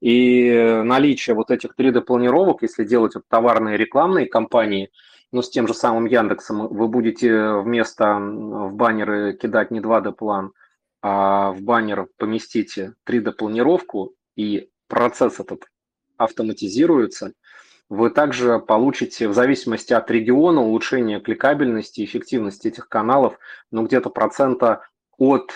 и 0.00 0.82
наличие 0.84 1.34
вот 1.34 1.50
этих 1.50 1.74
3D-планировок, 1.78 2.58
если 2.62 2.84
делать 2.84 3.14
вот 3.14 3.24
товарные 3.28 3.76
рекламные 3.76 4.26
кампании, 4.26 4.90
но 5.32 5.42
с 5.42 5.50
тем 5.50 5.66
же 5.66 5.74
самым 5.74 6.04
Яндексом 6.06 6.68
вы 6.68 6.86
будете 6.88 7.54
вместо 7.54 8.14
в 8.14 8.74
баннеры 8.74 9.32
кидать 9.32 9.70
не 9.70 9.80
2D-план, 9.80 10.52
а 11.02 11.52
в 11.52 11.62
баннер 11.62 12.06
поместите 12.18 12.94
3D-планировку, 13.08 14.10
и 14.36 14.70
процесс 14.88 15.40
этот 15.40 15.64
автоматизируется, 16.16 17.32
вы 17.88 18.10
также 18.10 18.58
получите, 18.60 19.28
в 19.28 19.34
зависимости 19.34 19.92
от 19.92 20.10
региона, 20.10 20.60
улучшение 20.60 21.20
кликабельности 21.20 22.00
и 22.00 22.04
эффективности 22.04 22.68
этих 22.68 22.88
каналов, 22.88 23.38
ну, 23.70 23.84
где-то 23.84 24.10
процента 24.10 24.86
от 25.18 25.52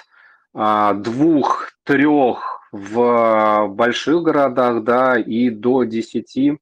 а, 0.55 0.95
двух-трех 0.95 2.59
в 2.73 3.67
больших 3.69 4.23
городах, 4.23 4.85
да, 4.85 5.19
и 5.19 5.51
до 5.51 5.85
10 5.85 6.59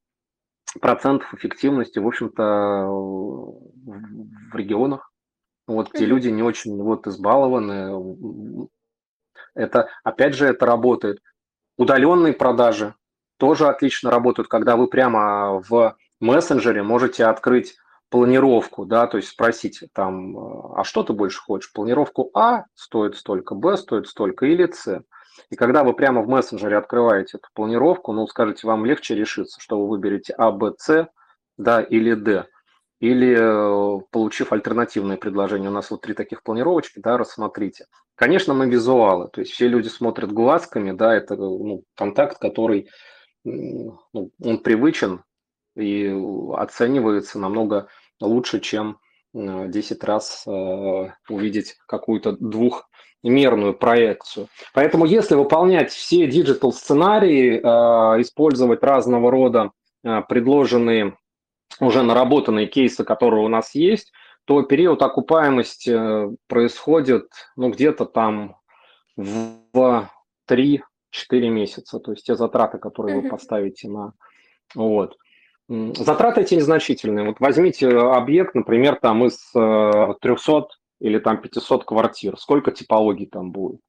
процентов 0.80 1.34
эффективности, 1.34 1.98
в 1.98 2.06
общем-то, 2.06 2.86
в 2.86 4.54
регионах, 4.54 5.10
вот, 5.66 5.92
где 5.92 6.06
люди 6.06 6.28
не 6.28 6.42
очень 6.42 6.80
вот 6.80 7.06
избалованы. 7.06 8.68
Это, 9.54 9.88
опять 10.04 10.34
же, 10.34 10.46
это 10.46 10.64
работает. 10.66 11.20
Удаленные 11.76 12.32
продажи 12.32 12.94
тоже 13.38 13.68
отлично 13.68 14.10
работают, 14.10 14.48
когда 14.48 14.76
вы 14.76 14.88
прямо 14.88 15.62
в 15.68 15.96
мессенджере 16.20 16.82
можете 16.82 17.26
открыть 17.26 17.76
планировку, 18.08 18.86
да, 18.86 19.06
то 19.06 19.16
есть 19.18 19.28
спросить 19.28 19.82
там, 19.92 20.74
а 20.74 20.84
что 20.84 21.02
ты 21.02 21.12
больше 21.12 21.40
хочешь? 21.40 21.72
Планировку 21.72 22.30
А 22.34 22.64
стоит 22.74 23.16
столько, 23.16 23.54
Б 23.54 23.76
стоит 23.76 24.06
столько 24.06 24.46
или 24.46 24.70
С. 24.70 25.02
И 25.50 25.56
когда 25.56 25.84
вы 25.84 25.92
прямо 25.92 26.22
в 26.22 26.28
мессенджере 26.28 26.78
открываете 26.78 27.38
эту 27.38 27.48
планировку, 27.52 28.12
ну, 28.12 28.26
скажите, 28.26 28.66
вам 28.66 28.86
легче 28.86 29.14
решиться, 29.14 29.60
что 29.60 29.78
вы 29.80 29.88
выберете 29.88 30.34
А, 30.38 30.50
Б, 30.50 30.72
С, 30.78 31.08
да, 31.58 31.82
или 31.82 32.14
Д. 32.14 32.46
Или 32.98 33.36
э, 33.38 34.00
получив 34.10 34.52
альтернативное 34.52 35.16
предложение, 35.16 35.68
у 35.68 35.72
нас 35.72 35.90
вот 35.90 36.00
три 36.00 36.14
таких 36.14 36.42
планировочки, 36.42 36.98
да, 36.98 37.18
рассмотрите. 37.18 37.86
Конечно, 38.14 38.54
мы 38.54 38.68
визуалы, 38.70 39.28
то 39.28 39.42
есть 39.42 39.52
все 39.52 39.68
люди 39.68 39.88
смотрят 39.88 40.32
глазками, 40.32 40.92
да, 40.92 41.14
это 41.14 41.36
ну, 41.36 41.84
контакт, 41.94 42.38
который, 42.38 42.88
ну, 43.44 44.00
он 44.12 44.58
привычен 44.58 45.22
и 45.76 46.16
оценивается 46.54 47.38
намного 47.38 47.88
лучше, 48.20 48.60
чем 48.60 48.98
10 49.34 50.04
раз 50.04 50.44
э, 50.46 50.50
увидеть 51.28 51.76
какую-то 51.86 52.32
двух 52.32 52.88
мерную 53.22 53.74
проекцию. 53.74 54.48
Поэтому 54.72 55.04
если 55.04 55.34
выполнять 55.34 55.92
все 55.92 56.26
digital 56.26 56.72
сценарии, 56.72 57.58
э, 57.58 58.20
использовать 58.22 58.82
разного 58.82 59.30
рода 59.30 59.72
э, 60.04 60.22
предложенные 60.28 61.16
уже 61.80 62.02
наработанные 62.02 62.66
кейсы, 62.66 63.04
которые 63.04 63.44
у 63.44 63.48
нас 63.48 63.74
есть, 63.74 64.12
то 64.44 64.62
период 64.62 65.02
окупаемости 65.02 65.90
э, 65.90 66.36
происходит 66.46 67.28
ну, 67.56 67.70
где-то 67.70 68.06
там 68.06 68.56
в 69.16 70.08
3-4 70.48 70.80
месяца. 71.30 71.98
То 71.98 72.12
есть 72.12 72.24
те 72.26 72.36
затраты, 72.36 72.78
которые 72.78 73.20
вы 73.20 73.28
поставите 73.28 73.88
на... 73.88 74.12
Вот. 74.74 75.16
Затраты 75.68 76.42
эти 76.42 76.54
незначительные. 76.54 77.26
Вот 77.26 77.40
возьмите 77.40 77.88
объект, 77.88 78.54
например, 78.54 79.00
там 79.00 79.24
из 79.24 79.50
300 79.50 80.68
или 81.00 81.18
там 81.18 81.40
500 81.40 81.84
квартир, 81.84 82.38
сколько 82.38 82.70
типологий 82.70 83.26
там 83.26 83.50
будет. 83.50 83.80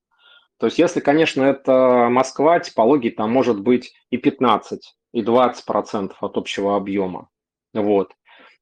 То 0.58 0.66
есть, 0.66 0.80
если, 0.80 1.02
конечно, 1.02 1.44
это 1.44 2.08
Москва, 2.10 2.60
типологий 2.60 3.12
там 3.12 3.32
может 3.32 3.62
быть 3.62 3.94
и 4.10 4.18
15, 4.18 4.96
и 5.13 5.22
20 5.22 5.66
процентов 5.66 6.18
от 6.24 6.36
общего 6.38 6.76
объема. 6.76 7.30
Вот. 7.73 8.12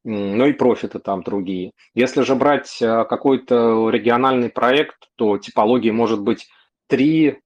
Ну 0.03 0.45
и 0.45 0.53
профиты 0.53 0.99
там 0.99 1.23
другие. 1.23 1.71
Если 1.95 2.21
же 2.21 2.35
брать 2.35 2.79
э, 2.79 3.05
какой-то 3.05 3.89
региональный 3.89 4.49
проект, 4.49 5.09
то 5.15 5.39
типологии 5.39 5.89
может 5.89 6.21
быть 6.21 6.47
3, 6.87 7.39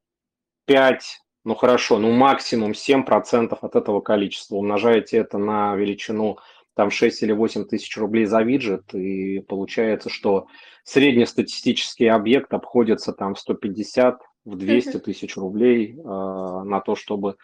5, 0.66 1.22
ну 1.46 1.56
хорошо, 1.56 1.98
ну 1.98 2.12
максимум 2.12 2.72
7% 2.72 3.58
от 3.62 3.76
этого 3.76 4.02
количества. 4.02 4.58
Умножаете 4.58 5.18
это 5.18 5.38
на 5.38 5.74
величину 5.76 6.38
там 6.76 6.92
6 6.92 7.24
или 7.24 7.32
8 7.32 7.66
тысяч 7.66 7.98
рублей 7.98 8.26
за 8.26 8.42
виджет, 8.42 8.94
и 8.94 9.40
получается, 9.40 10.10
что 10.10 10.48
среднестатистический 10.84 12.08
объект 12.08 12.54
обходится 12.54 13.14
там 13.14 13.36
в 13.36 13.40
150, 13.40 14.20
в 14.46 14.56
200 14.56 15.00
тысяч 15.00 15.38
рублей 15.38 15.96
э, 15.98 16.02
на 16.02 16.82
то, 16.82 16.96
чтобы 16.96 17.36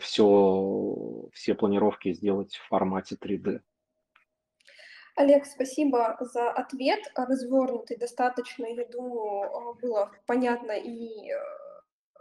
все, 0.00 1.28
все 1.32 1.54
планировки 1.54 2.12
сделать 2.12 2.54
в 2.56 2.68
формате 2.68 3.16
3D. 3.20 3.60
Олег, 5.16 5.46
спасибо 5.46 6.16
за 6.20 6.50
ответ, 6.50 7.00
развернутый 7.14 7.96
достаточно, 7.96 8.66
я 8.66 8.84
думаю, 8.86 9.42
а, 9.44 9.74
было 9.74 10.10
понятно 10.26 10.72
и 10.72 11.30
э, 11.30 11.36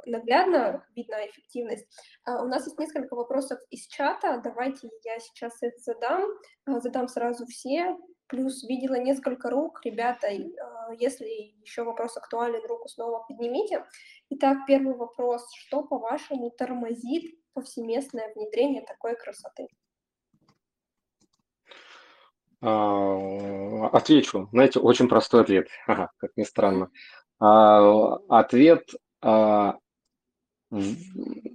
наглядно 0.06 0.86
видна 0.96 1.26
эффективность. 1.26 1.88
А, 2.24 2.44
у 2.44 2.48
нас 2.48 2.66
есть 2.66 2.78
несколько 2.78 3.16
вопросов 3.16 3.60
из 3.72 3.88
чата, 3.88 4.40
давайте 4.44 4.92
я 5.04 5.20
сейчас 5.20 5.62
их 5.64 5.74
задам, 5.80 6.30
а, 6.66 6.80
задам 6.82 7.08
сразу 7.08 7.48
все, 7.48 7.98
плюс 8.34 8.64
видела 8.64 8.96
несколько 8.96 9.52
рук, 9.52 9.82
ребята, 9.86 10.28
а, 10.28 10.94
если 10.98 11.54
еще 11.62 11.84
вопрос 11.84 12.18
актуален, 12.18 12.66
руку 12.68 12.90
снова 12.90 13.24
поднимите. 13.28 13.86
Итак, 14.32 14.58
первый 14.68 14.96
вопрос, 14.96 15.48
что, 15.56 15.84
по-вашему, 15.84 16.50
тормозит 16.50 17.36
повсеместное 17.54 18.34
внедрение 18.34 18.82
такой 18.82 19.16
красоты? 19.16 19.68
Отвечу. 22.60 24.50
Знаете, 24.52 24.80
очень 24.80 25.08
простой 25.08 25.42
ответ, 25.42 25.68
как 25.86 26.32
ни 26.36 26.44
странно. 26.44 26.90
Ответ 27.40 28.90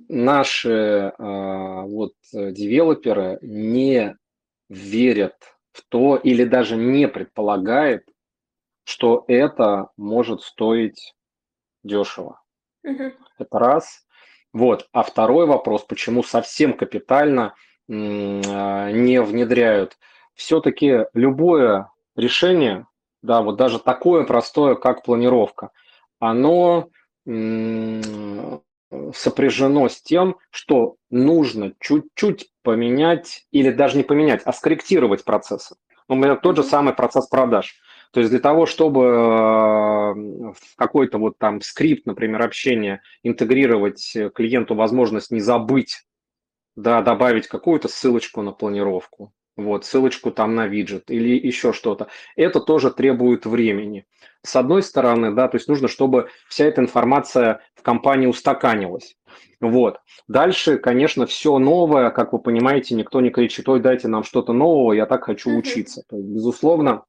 наши 0.09 1.12
а, 1.19 1.83
вот 1.83 2.12
девелоперы 2.33 3.41
не 3.43 4.17
верят 4.69 5.58
в 5.72 5.83
то 5.88 6.16
или 6.16 6.44
даже 6.44 6.76
не 6.76 7.09
предполагают, 7.09 8.04
что 8.85 9.24
это 9.28 9.88
может 9.96 10.42
стоить 10.42 11.14
дешево. 11.85 12.40
Uh-huh. 12.87 13.12
Это 13.38 13.59
раз. 13.59 14.07
Вот. 14.52 14.88
А 14.92 15.02
второй 15.02 15.46
вопрос, 15.46 15.85
почему 15.85 16.22
совсем 16.22 16.72
капитально 16.72 17.54
а, 17.90 18.90
не 18.90 19.20
внедряют. 19.22 19.98
Все-таки 20.35 21.07
любое 21.14 21.90
решение, 22.16 22.87
да, 23.22 23.42
вот 23.42 23.57
даже 23.57 23.78
такое 23.78 24.24
простое, 24.24 24.74
как 24.74 25.02
планировка, 25.02 25.70
оно 26.18 26.90
сопряжено 29.14 29.88
с 29.88 30.01
тем, 30.01 30.37
что 30.51 30.96
нужно 31.11 31.74
чуть-чуть 31.81 32.51
поменять 32.62 33.46
или 33.51 33.70
даже 33.70 33.96
не 33.96 34.03
поменять, 34.03 34.42
а 34.44 34.53
скорректировать 34.53 35.24
процессы. 35.24 35.77
Например, 36.09 36.37
тот 36.37 36.57
же 36.57 36.62
самый 36.62 36.94
процесс 36.94 37.27
продаж. 37.27 37.81
То 38.12 38.20
есть 38.20 38.31
для 38.31 38.40
того, 38.40 38.64
чтобы 38.64 39.05
э, 39.05 39.09
в 40.55 40.77
какой-то 40.77 41.18
вот 41.18 41.37
там 41.37 41.61
скрипт, 41.61 42.07
например, 42.07 42.42
общения 42.42 43.03
интегрировать 43.22 44.16
клиенту 44.35 44.74
возможность 44.74 45.31
не 45.31 45.40
забыть, 45.40 46.05
да, 46.74 47.03
добавить 47.03 47.48
какую-то 47.48 47.88
ссылочку 47.88 48.40
на 48.40 48.53
планировку, 48.53 49.33
вот, 49.59 49.85
ссылочку 49.85 50.31
там 50.31 50.55
на 50.55 50.66
виджет 50.66 51.11
или 51.11 51.31
еще 51.37 51.73
что-то. 51.73 52.07
Это 52.37 52.61
тоже 52.61 52.90
требует 52.90 53.44
времени. 53.44 54.07
С 54.42 54.55
одной 54.55 54.83
стороны, 54.83 55.35
да, 55.35 55.49
то 55.49 55.57
есть 55.57 55.68
нужно, 55.68 55.88
чтобы 55.88 56.29
вся 56.49 56.64
эта 56.64 56.81
информация 56.81 57.61
в 57.75 57.83
компании 57.83 58.29
устаканилась. 58.29 59.16
Вот. 59.61 59.99
Дальше, 60.29 60.79
конечно, 60.79 61.27
все 61.27 61.59
новое, 61.59 62.11
как 62.11 62.33
вы 62.33 62.38
понимаете, 62.38 62.94
никто 62.94 63.21
не 63.21 63.31
кричит, 63.31 63.68
ой, 63.68 63.81
дайте 63.81 64.07
нам 64.07 64.23
что-то 64.23 64.53
нового, 64.53 64.92
я 64.92 65.07
так 65.07 65.25
хочу 65.25 65.51
учиться. 65.57 66.03
То 66.09 66.16
есть, 66.16 66.29
безусловно, 66.29 67.03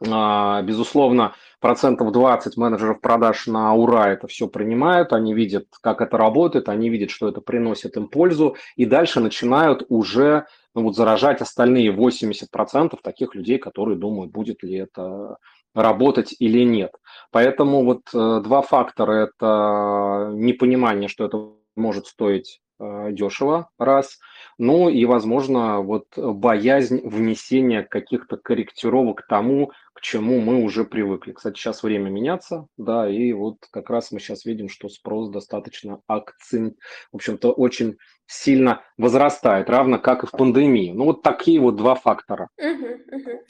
безусловно, 0.00 1.34
процентов 1.60 2.10
20 2.12 2.56
менеджеров 2.56 3.00
продаж 3.00 3.46
на 3.46 3.74
ура 3.74 4.10
это 4.10 4.26
все 4.26 4.48
принимают, 4.48 5.12
они 5.12 5.34
видят, 5.34 5.66
как 5.82 6.00
это 6.00 6.16
работает, 6.16 6.68
они 6.68 6.88
видят, 6.88 7.10
что 7.10 7.28
это 7.28 7.40
приносит 7.40 7.96
им 7.96 8.08
пользу, 8.08 8.56
и 8.76 8.86
дальше 8.86 9.20
начинают 9.20 9.84
уже 9.88 10.46
ну, 10.74 10.84
вот, 10.84 10.96
заражать 10.96 11.42
остальные 11.42 11.92
80% 11.92 12.98
таких 13.02 13.34
людей, 13.34 13.58
которые 13.58 13.98
думают, 13.98 14.32
будет 14.32 14.62
ли 14.62 14.76
это 14.76 15.36
работать 15.74 16.34
или 16.38 16.64
нет. 16.64 16.92
Поэтому 17.30 17.84
вот 17.84 18.02
э, 18.14 18.40
два 18.42 18.62
фактора– 18.62 19.12
это 19.38 20.30
непонимание, 20.34 21.08
что 21.08 21.26
это 21.26 21.50
может 21.76 22.06
стоить 22.06 22.60
э, 22.78 23.08
дешево, 23.12 23.68
раз. 23.78 24.18
Ну 24.60 24.90
и, 24.90 25.06
возможно, 25.06 25.80
вот 25.80 26.04
боязнь 26.16 27.00
внесения 27.02 27.82
каких-то 27.82 28.36
корректировок 28.36 29.26
тому, 29.26 29.72
к 29.94 30.02
чему 30.02 30.38
мы 30.40 30.62
уже 30.62 30.84
привыкли. 30.84 31.32
Кстати, 31.32 31.58
сейчас 31.58 31.82
время 31.82 32.10
меняться, 32.10 32.66
да, 32.76 33.08
и 33.08 33.32
вот 33.32 33.56
как 33.70 33.88
раз 33.88 34.12
мы 34.12 34.20
сейчас 34.20 34.44
видим, 34.44 34.68
что 34.68 34.90
спрос 34.90 35.30
достаточно 35.30 36.02
акцент, 36.06 36.74
в 37.10 37.16
общем-то, 37.16 37.52
очень 37.52 37.96
сильно 38.26 38.82
возрастает, 38.98 39.70
равно 39.70 39.98
как 39.98 40.24
и 40.24 40.26
в 40.26 40.30
пандемии. 40.30 40.92
Ну 40.92 41.06
вот 41.06 41.22
такие 41.22 41.58
вот 41.58 41.76
два 41.76 41.94
фактора. 41.94 42.50
Угу, 42.58 43.16
угу. 43.16 43.40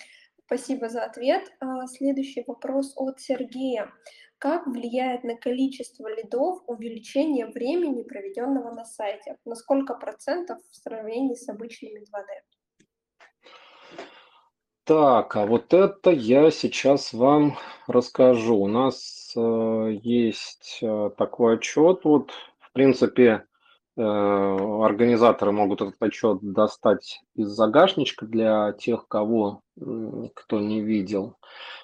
Спасибо 0.52 0.88
за 0.88 1.04
ответ. 1.04 1.48
А, 1.60 1.86
следующий 1.86 2.42
вопрос 2.44 2.92
от 2.96 3.20
Сергея. 3.20 3.92
Как 4.38 4.66
влияет 4.66 5.22
на 5.22 5.36
количество 5.36 6.12
лидов 6.12 6.64
увеличение 6.66 7.46
времени, 7.46 8.02
проведенного 8.02 8.74
на 8.74 8.84
сайте? 8.84 9.36
На 9.44 9.54
сколько 9.54 9.94
процентов 9.94 10.58
в 10.68 10.74
сравнении 10.74 11.36
с 11.36 11.48
обычными 11.48 12.00
2D? 12.00 12.86
Так, 14.82 15.36
а 15.36 15.46
вот 15.46 15.72
это 15.72 16.10
я 16.10 16.50
сейчас 16.50 17.12
вам 17.12 17.56
расскажу. 17.86 18.56
У 18.56 18.66
нас 18.66 19.32
э, 19.36 19.98
есть 20.02 20.80
э, 20.82 21.10
такой 21.16 21.58
отчет. 21.58 22.00
Вот, 22.02 22.32
в 22.58 22.72
принципе, 22.72 23.46
организаторы 24.00 25.52
могут 25.52 25.82
этот 25.82 25.96
отчет 26.00 26.38
достать 26.40 27.20
из 27.34 27.48
загашничка 27.48 28.26
для 28.26 28.72
тех, 28.72 29.06
кого 29.08 29.62
кто 30.34 30.60
не 30.60 30.80
видел. 30.80 31.36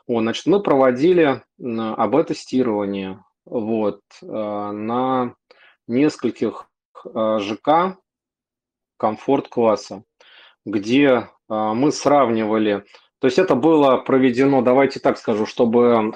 Вот, 0.06 0.22
значит, 0.22 0.46
мы 0.46 0.62
проводили 0.62 1.42
АБ-тестирование 1.60 3.24
вот, 3.46 4.00
э, 4.22 4.26
на 4.26 5.34
нескольких 5.86 6.68
э, 7.04 7.38
ЖК 7.40 7.96
комфорт-класса, 8.98 10.04
где 10.64 11.08
э, 11.08 11.26
мы 11.48 11.92
сравнивали, 11.92 12.84
то 13.18 13.28
есть 13.28 13.38
это 13.38 13.54
было 13.54 13.96
проведено, 13.96 14.62
давайте 14.62 15.00
так 15.00 15.16
скажу, 15.16 15.46
чтобы 15.46 16.12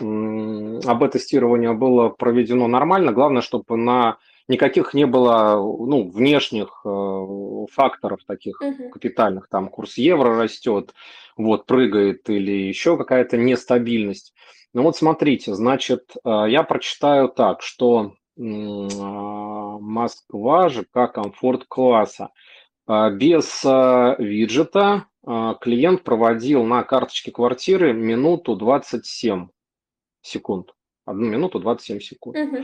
АБ-тестирование 0.84 1.72
было 1.72 2.08
проведено 2.10 2.68
нормально, 2.68 3.12
главное, 3.12 3.42
чтобы 3.42 3.76
на 3.76 4.18
никаких 4.50 4.92
не 4.92 5.06
было 5.06 5.54
ну, 5.54 6.10
внешних 6.10 6.82
э, 6.84 7.66
факторов 7.72 8.20
таких 8.26 8.60
uh-huh. 8.60 8.90
капитальных, 8.90 9.48
там 9.48 9.68
курс 9.68 9.96
евро 9.96 10.36
растет, 10.36 10.92
вот 11.36 11.64
прыгает 11.64 12.28
или 12.28 12.52
еще 12.52 12.98
какая-то 12.98 13.38
нестабильность. 13.38 14.34
Ну 14.74 14.82
вот 14.82 14.96
смотрите, 14.96 15.54
значит, 15.54 16.12
э, 16.24 16.44
я 16.48 16.64
прочитаю 16.64 17.28
так, 17.28 17.62
что 17.62 18.14
э, 18.36 18.40
Москва 18.40 20.68
же 20.68 20.84
как 20.92 21.14
комфорт 21.14 21.64
класса. 21.66 22.30
Э, 22.86 23.10
без 23.10 23.64
э, 23.64 24.16
виджета 24.18 25.06
э, 25.26 25.54
клиент 25.60 26.02
проводил 26.02 26.64
на 26.64 26.82
карточке 26.82 27.30
квартиры 27.30 27.92
минуту 27.92 28.56
27 28.56 29.48
секунд. 30.22 30.72
Одну 31.10 31.26
минуту 31.26 31.58
27 31.58 32.00
секунд. 32.00 32.36
Угу. 32.36 32.56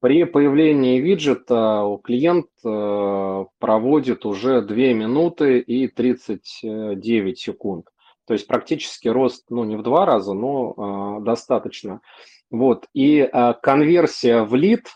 При 0.00 0.24
появлении 0.24 1.00
виджета 1.00 1.98
клиент 2.04 2.46
э, 2.64 3.44
проводит 3.58 4.26
уже 4.26 4.60
2 4.60 4.76
минуты 4.76 5.58
и 5.58 5.88
39 5.88 7.38
секунд. 7.38 7.86
То 8.26 8.34
есть 8.34 8.46
практически 8.46 9.08
рост, 9.08 9.44
ну 9.50 9.64
не 9.64 9.76
в 9.76 9.82
два 9.82 10.06
раза, 10.06 10.32
но 10.32 11.18
э, 11.20 11.24
достаточно. 11.24 12.00
Вот. 12.50 12.86
И 12.94 13.18
э, 13.18 13.54
конверсия 13.62 14.42
в 14.42 14.54
лид, 14.54 14.88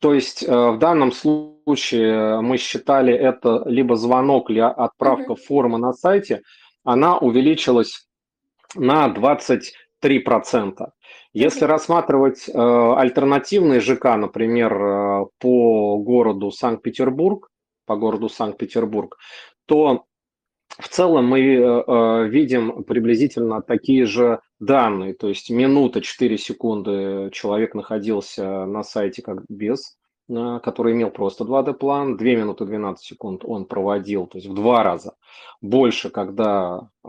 то 0.00 0.14
есть 0.14 0.42
э, 0.42 0.48
в 0.48 0.78
данном 0.78 1.12
случае 1.12 2.40
мы 2.40 2.56
считали 2.56 3.12
это 3.12 3.62
либо 3.66 3.96
звонок, 3.96 4.50
либо 4.50 4.70
отправка 4.70 5.32
mm 5.32 5.36
формы 5.36 5.78
на 5.78 5.92
сайте, 5.92 6.42
она 6.84 7.18
увеличилась 7.18 8.06
на 8.74 9.08
23%. 9.08 10.88
Если 11.32 11.64
рассматривать 11.64 12.48
э, 12.48 12.52
альтернативные 12.52 13.80
ЖК, 13.80 14.16
например, 14.16 14.72
э, 14.74 15.26
по 15.38 15.98
городу 15.98 16.50
Санкт-Петербург, 16.50 17.50
по 17.84 17.96
городу 17.96 18.28
Санкт-Петербург, 18.28 19.18
то 19.66 20.04
в 20.78 20.88
целом 20.88 21.26
мы 21.26 21.40
э, 21.40 21.84
э 21.86 22.28
видим 22.28 22.84
приблизительно 22.84 23.62
такие 23.62 24.06
же 24.06 24.40
данные, 24.58 25.14
то 25.14 25.28
есть 25.28 25.50
минута 25.50 26.00
4 26.00 26.38
секунды 26.38 27.30
человек 27.32 27.74
находился 27.74 28.64
на 28.66 28.82
сайте 28.82 29.22
как 29.22 29.44
без 29.48 29.96
который 30.28 30.92
имел 30.92 31.10
просто 31.10 31.44
2D-план, 31.44 32.16
2 32.16 32.26
минуты 32.26 32.64
12 32.64 33.06
секунд 33.06 33.42
он 33.44 33.64
проводил, 33.64 34.26
то 34.26 34.38
есть 34.38 34.48
в 34.48 34.54
два 34.54 34.82
раза 34.82 35.14
больше, 35.60 36.10
когда 36.10 36.88
э, 37.04 37.08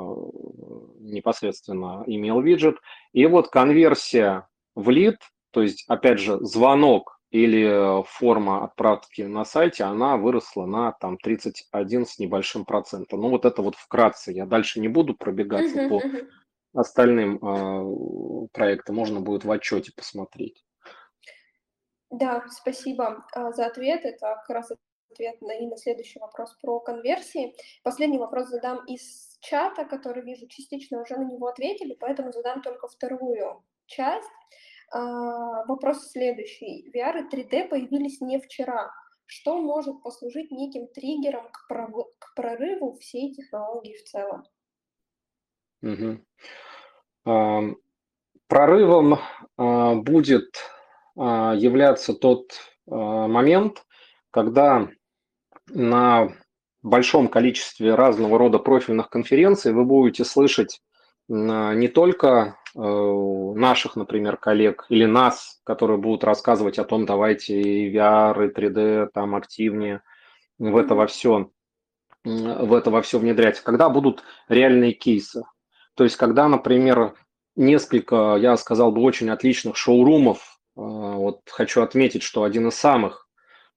непосредственно 0.99 2.03
имел 2.05 2.41
виджет. 2.41 2.77
И 3.13 3.25
вот 3.25 3.49
конверсия 3.49 4.47
в 4.75 4.89
лид, 4.89 5.17
то 5.51 5.61
есть, 5.61 5.85
опять 5.87 6.19
же, 6.19 6.37
звонок 6.41 7.19
или 7.29 8.03
форма 8.05 8.63
отправки 8.63 9.23
на 9.23 9.43
сайте, 9.43 9.83
она 9.83 10.17
выросла 10.17 10.65
на 10.65 10.93
там 10.93 11.17
31 11.17 12.05
с 12.05 12.19
небольшим 12.19 12.63
процентом. 12.63 13.21
Ну 13.21 13.29
вот 13.29 13.45
это 13.45 13.61
вот 13.61 13.75
вкратце, 13.75 14.31
я 14.31 14.45
дальше 14.45 14.79
не 14.79 14.87
буду 14.87 15.13
пробегаться 15.13 15.81
uh-huh, 15.81 15.89
по 15.89 15.99
uh-huh. 15.99 16.27
остальным 16.73 17.37
э, 17.37 18.47
проектам, 18.53 18.95
можно 18.95 19.19
будет 19.19 19.43
в 19.43 19.51
отчете 19.51 19.91
посмотреть. 19.95 20.63
Да, 22.09 22.45
спасибо 22.49 23.25
а, 23.33 23.51
за 23.51 23.65
ответ. 23.65 24.05
Это 24.05 24.41
как 24.47 24.49
раз 24.49 24.71
ответ 25.11 25.41
на, 25.41 25.51
и 25.51 25.65
на 25.65 25.77
следующий 25.77 26.19
вопрос 26.19 26.55
про 26.61 26.79
конверсии. 26.79 27.55
Последний 27.83 28.17
вопрос 28.17 28.49
задам 28.49 28.85
из 28.85 29.37
чата, 29.41 29.85
который 29.85 30.23
вижу, 30.23 30.47
частично 30.47 31.01
уже 31.01 31.17
на 31.17 31.23
него 31.23 31.47
ответили, 31.47 31.95
поэтому 31.99 32.31
задам 32.31 32.61
только 32.61 32.87
вторую 32.87 33.63
часть. 33.85 34.29
А, 34.91 35.65
вопрос 35.65 36.11
следующий. 36.11 36.89
VR 36.93 37.27
и 37.31 37.35
3D 37.35 37.67
появились 37.67 38.21
не 38.21 38.39
вчера. 38.39 38.91
Что 39.25 39.57
может 39.57 40.01
послужить 40.03 40.51
неким 40.51 40.87
триггером 40.87 41.49
к, 41.51 41.67
пров- 41.69 42.07
к 42.17 42.33
прорыву 42.35 42.93
всей 42.93 43.33
технологии 43.33 43.97
в 43.97 44.03
целом? 44.03 44.43
Угу. 45.81 46.19
А, 47.25 47.61
прорывом 48.47 49.19
а, 49.57 49.95
будет 49.95 50.55
а, 51.17 51.53
являться 51.55 52.13
тот 52.13 52.53
а, 52.89 53.27
момент, 53.27 53.85
когда 54.31 54.89
на 55.69 56.29
большом 56.81 57.27
количестве 57.27 57.95
разного 57.95 58.37
рода 58.37 58.59
профильных 58.59 59.09
конференций 59.09 59.73
вы 59.73 59.85
будете 59.85 60.23
слышать 60.25 60.81
не 61.29 61.89
только 61.89 62.57
э, 62.73 62.79
наших, 62.79 63.97
например, 63.97 64.37
коллег 64.37 64.85
или 64.87 65.05
нас, 65.05 65.59
которые 65.65 65.97
будут 65.97 66.23
рассказывать 66.23 66.79
о 66.79 66.85
том, 66.85 67.05
давайте 67.05 67.59
и 67.59 67.93
VR, 67.93 68.47
и 68.47 68.53
3D 68.53 69.09
там 69.13 69.35
активнее 69.35 70.01
в 70.57 70.77
это 70.77 70.95
во 70.95 71.05
все, 71.07 71.49
в 72.23 72.73
это 72.73 72.91
во 72.91 73.01
все 73.01 73.19
внедрять, 73.19 73.59
когда 73.59 73.89
будут 73.89 74.23
реальные 74.47 74.93
кейсы. 74.93 75.43
То 75.95 76.05
есть, 76.05 76.15
когда, 76.15 76.47
например, 76.47 77.15
несколько, 77.57 78.37
я 78.39 78.55
сказал 78.55 78.93
бы, 78.93 79.01
очень 79.01 79.29
отличных 79.29 79.75
шоурумов 79.75 80.59
а, 80.77 80.81
вот 80.81 81.41
хочу 81.49 81.81
отметить, 81.81 82.23
что 82.23 82.43
один 82.43 82.67
из 82.67 82.75
самых 82.75 83.26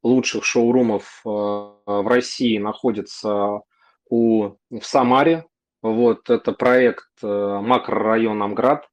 лучших 0.03 0.45
шоурумов 0.45 1.21
а, 1.25 1.75
в 1.87 2.07
России 2.09 2.59
находится 2.59 3.61
у, 4.09 4.57
в 4.71 4.83
Самаре. 4.83 5.47
Вот 5.83 6.29
это 6.29 6.53
проект 6.53 7.09
э, 7.23 7.27
макрорайон 7.63 8.43
Амград. 8.43 8.87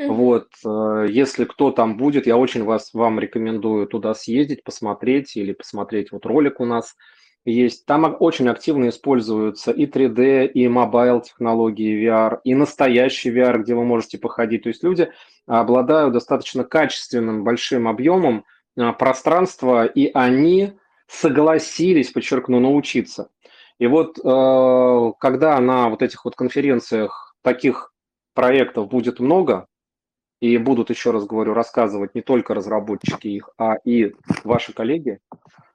Mm-hmm. 0.00 0.08
Вот, 0.08 0.48
э, 0.66 1.06
если 1.10 1.44
кто 1.44 1.70
там 1.70 1.96
будет, 1.96 2.26
я 2.26 2.36
очень 2.36 2.64
вас, 2.64 2.92
вам 2.92 3.20
рекомендую 3.20 3.86
туда 3.86 4.14
съездить, 4.14 4.64
посмотреть 4.64 5.36
или 5.36 5.52
посмотреть 5.52 6.10
вот 6.10 6.26
ролик 6.26 6.58
у 6.58 6.64
нас 6.64 6.96
есть. 7.44 7.86
Там 7.86 8.16
очень 8.18 8.48
активно 8.48 8.88
используются 8.88 9.70
и 9.70 9.86
3D, 9.86 10.48
и 10.48 10.68
mobile 10.68 11.20
технологии 11.20 12.04
VR, 12.04 12.38
и 12.44 12.54
настоящий 12.54 13.30
VR, 13.30 13.58
где 13.58 13.74
вы 13.74 13.84
можете 13.84 14.18
походить. 14.18 14.64
То 14.64 14.68
есть 14.68 14.82
люди 14.82 15.10
обладают 15.46 16.12
достаточно 16.12 16.64
качественным 16.64 17.44
большим 17.44 17.88
объемом 17.88 18.44
а, 18.78 18.92
пространства, 18.92 19.86
и 19.86 20.10
они 20.14 20.78
согласились, 21.06 22.10
подчеркну, 22.10 22.60
научиться. 22.60 23.30
И 23.78 23.86
вот 23.86 24.18
э, 24.18 25.12
когда 25.20 25.58
на 25.60 25.88
вот 25.88 26.02
этих 26.02 26.24
вот 26.24 26.34
конференциях 26.34 27.34
таких 27.42 27.92
проектов 28.34 28.88
будет 28.88 29.20
много, 29.20 29.66
и 30.40 30.56
будут, 30.58 30.90
еще 30.90 31.10
раз 31.10 31.26
говорю, 31.26 31.54
рассказывать 31.54 32.14
не 32.14 32.22
только 32.22 32.54
разработчики 32.54 33.28
их, 33.28 33.50
а 33.58 33.76
и 33.84 34.14
ваши 34.44 34.72
коллеги, 34.72 35.18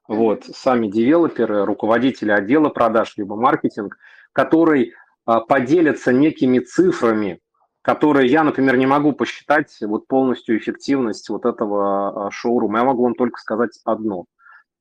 вот, 0.08 0.46
сами 0.46 0.88
девелоперы, 0.88 1.66
руководители 1.66 2.32
отдела 2.32 2.70
продаж, 2.70 3.14
либо 3.18 3.36
маркетинг, 3.36 3.98
который 4.32 4.94
а, 5.26 5.42
поделятся 5.42 6.12
некими 6.14 6.60
цифрами, 6.60 7.40
которые 7.84 8.32
я, 8.32 8.44
например, 8.44 8.78
не 8.78 8.88
могу 8.88 9.12
посчитать 9.12 9.78
вот 9.82 10.08
полностью 10.08 10.58
эффективность 10.58 11.30
вот 11.30 11.46
этого 11.46 12.28
а, 12.28 12.32
шоурума. 12.32 12.80
Я 12.80 12.86
могу 12.86 13.04
вам 13.04 13.14
только 13.14 13.40
сказать 13.40 13.80
одно. 13.86 14.26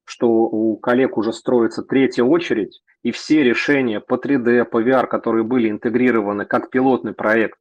что 0.04 0.28
у 0.28 0.76
коллег 0.76 1.16
уже 1.16 1.32
строится 1.32 1.82
третья 1.82 2.24
очередь, 2.24 2.80
и 3.02 3.12
все 3.12 3.42
решения 3.42 4.00
по 4.00 4.14
3D, 4.14 4.64
по 4.64 4.82
VR, 4.82 5.06
которые 5.06 5.44
были 5.44 5.70
интегрированы 5.70 6.44
как 6.44 6.70
пилотный 6.70 7.12
проект 7.12 7.58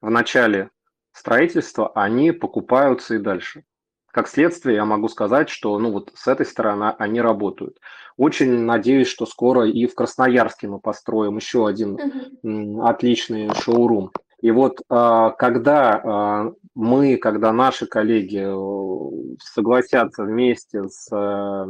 в 0.00 0.10
начале 0.10 0.70
строительства, 1.12 1.90
они 1.94 2.32
покупаются 2.32 3.14
и 3.14 3.18
дальше. 3.18 3.64
Как 4.10 4.28
следствие, 4.28 4.76
я 4.76 4.84
могу 4.84 5.08
сказать, 5.08 5.48
что 5.48 5.78
ну 5.78 5.92
вот 5.92 6.12
с 6.14 6.28
этой 6.28 6.46
стороны 6.46 6.94
они 6.98 7.20
работают. 7.20 7.78
Очень 8.16 8.60
надеюсь, 8.60 9.08
что 9.08 9.26
скоро 9.26 9.66
и 9.68 9.86
в 9.86 9.94
Красноярске 9.94 10.68
мы 10.68 10.80
построим 10.80 11.36
еще 11.36 11.66
один 11.66 11.96
uh-huh. 11.96 12.88
отличный 12.88 13.50
шоурум. 13.54 14.12
И 14.40 14.50
вот 14.52 14.80
а, 14.88 15.30
когда 15.30 16.00
а, 16.04 16.52
мы, 16.74 17.16
когда 17.16 17.52
наши 17.52 17.86
коллеги 17.86 18.44
э, 18.46 19.36
согласятся 19.42 20.22
вместе 20.22 20.84
с 20.88 21.08
э, 21.10 21.64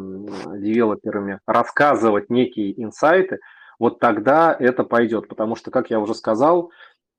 девелоперами 0.58 1.40
рассказывать 1.46 2.28
некие 2.28 2.78
инсайты, 2.82 3.38
вот 3.78 4.00
тогда 4.00 4.54
это 4.58 4.84
пойдет. 4.84 5.28
Потому 5.28 5.56
что, 5.56 5.70
как 5.70 5.88
я 5.88 5.98
уже 5.98 6.14
сказал, 6.14 6.70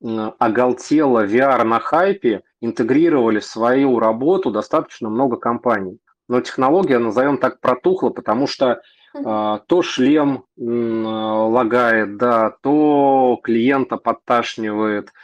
оголтело 0.02 1.26
VR 1.26 1.64
на 1.64 1.80
хайпе 1.80 2.43
интегрировали 2.62 3.39
в 3.39 3.45
свою 3.45 4.00
работу 4.00 4.52
достаточно 4.52 5.10
много 5.10 5.38
компаний. 5.38 5.97
Но 6.28 6.41
технология, 6.41 7.00
назовем 7.00 7.39
так, 7.39 7.60
протухла, 7.60 8.12
потому 8.12 8.45
что 8.45 8.82
а, 9.26 9.60
то 9.66 9.82
шлем 9.82 10.45
лагает, 10.58 12.18
да, 12.18 12.56
то 12.62 13.39
клиента 13.41 13.97
подташнивает– 13.97 15.10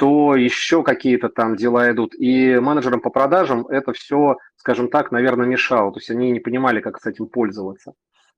то 0.00 0.34
еще 0.34 0.82
какие-то 0.82 1.28
там 1.28 1.56
дела 1.56 1.92
идут. 1.92 2.14
И 2.14 2.58
менеджерам 2.58 3.02
по 3.02 3.10
продажам 3.10 3.66
это 3.66 3.92
все, 3.92 4.38
скажем 4.56 4.88
так, 4.88 5.12
наверное, 5.12 5.46
мешало. 5.46 5.92
То 5.92 5.98
есть 5.98 6.10
они 6.10 6.30
не 6.30 6.40
понимали, 6.40 6.80
как 6.80 6.98
с 6.98 7.04
этим 7.04 7.26
пользоваться. 7.26 7.92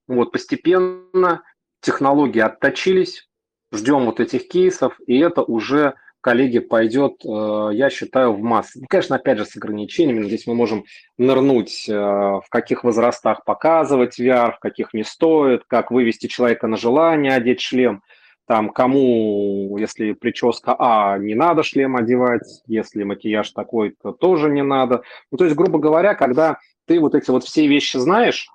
Вот 0.09 0.33
постепенно 0.33 1.43
технологии 1.81 2.41
отточились, 2.41 3.29
ждем 3.73 4.07
вот 4.07 4.19
этих 4.19 4.49
кейсов, 4.49 4.99
и 5.07 5.17
это 5.21 5.43
уже, 5.43 5.95
коллеги, 6.21 6.59
пойдет, 6.59 7.25
э, 7.25 7.71
я 7.75 7.91
считаю, 7.91 8.33
в 8.33 8.41
массы. 8.41 8.81
Ну, 8.81 8.87
конечно, 8.89 9.15
опять 9.15 9.39
же, 9.39 9.45
с 9.45 9.57
ограничениями. 9.57 10.25
Здесь 10.25 10.49
мы 10.49 10.57
можем 10.57 10.83
нырнуть, 11.17 11.89
э, 11.89 11.93
в 11.95 12.47
каких 12.51 12.83
возрастах 12.83 13.45
показывать 13.45 14.19
VR, 14.19 14.57
в 14.57 14.59
каких 14.59 14.95
не 14.95 15.05
стоит, 15.05 15.63
как 15.69 15.93
вывести 15.93 16.27
человека 16.27 16.67
на 16.67 16.77
желание 16.77 17.37
одеть 17.37 17.61
шлем– 17.61 18.03
там 18.47 18.71
кому, 18.71 19.77
если 19.79 20.13
прическа 20.13 20.75
А, 20.79 21.19
не 21.19 21.35
надо 21.35 21.63
шлем 21.63 21.97
одевать, 21.97 22.63
если 22.67 23.05
макияж 23.05 23.51
такой, 23.51 23.95
то 24.03 24.13
тоже 24.13 24.51
не 24.51 24.63
надо. 24.63 25.03
Ну, 25.31 25.39
то 25.39 25.45
есть, 25.45 25.57
грубо 25.57 25.79
говоря, 25.79 26.15
когда 26.15 26.59
ты 26.87 26.99
вот 26.99 27.15
эти 27.15 27.31
вот 27.31 27.45
все 27.45 27.67
вещи 27.67 27.97
знаешь, 27.99 28.49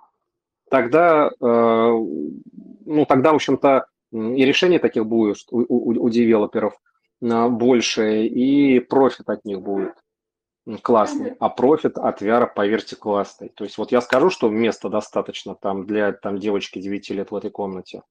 тогда, 0.70 1.30
э, 1.30 1.34
ну, 1.42 3.06
тогда, 3.08 3.32
в 3.32 3.36
общем-то, 3.36 3.86
и 4.12 4.46
решение 4.46 4.80
таких 4.80 5.06
будет 5.06 5.38
у, 5.52 5.60
у, 5.60 6.04
у 6.04 6.10
девелоперов 6.10 6.74
э, 7.22 7.48
больше, 7.48 8.26
и 8.26 8.80
профит 8.80 9.30
от 9.30 9.46
них 9.46 9.62
будет 9.62 9.94
классный, 10.82 11.34
а 11.40 11.50
профит 11.50 11.98
от 11.98 12.22
VR, 12.22 12.48
поверьте, 12.54 12.98
классный. 12.98 13.50
То 13.50 13.64
есть 13.64 13.78
вот 13.78 13.92
я 13.94 14.02
скажу, 14.02 14.30
что 14.30 14.50
места 14.50 14.90
достаточно 14.90 15.56
там 15.56 15.86
для 15.86 16.12
там 16.12 16.38
девочки 16.38 16.80
9 16.80 17.10
лет 17.12 17.32
в 17.32 17.36
этой 17.36 17.50
комнате. 17.50 18.02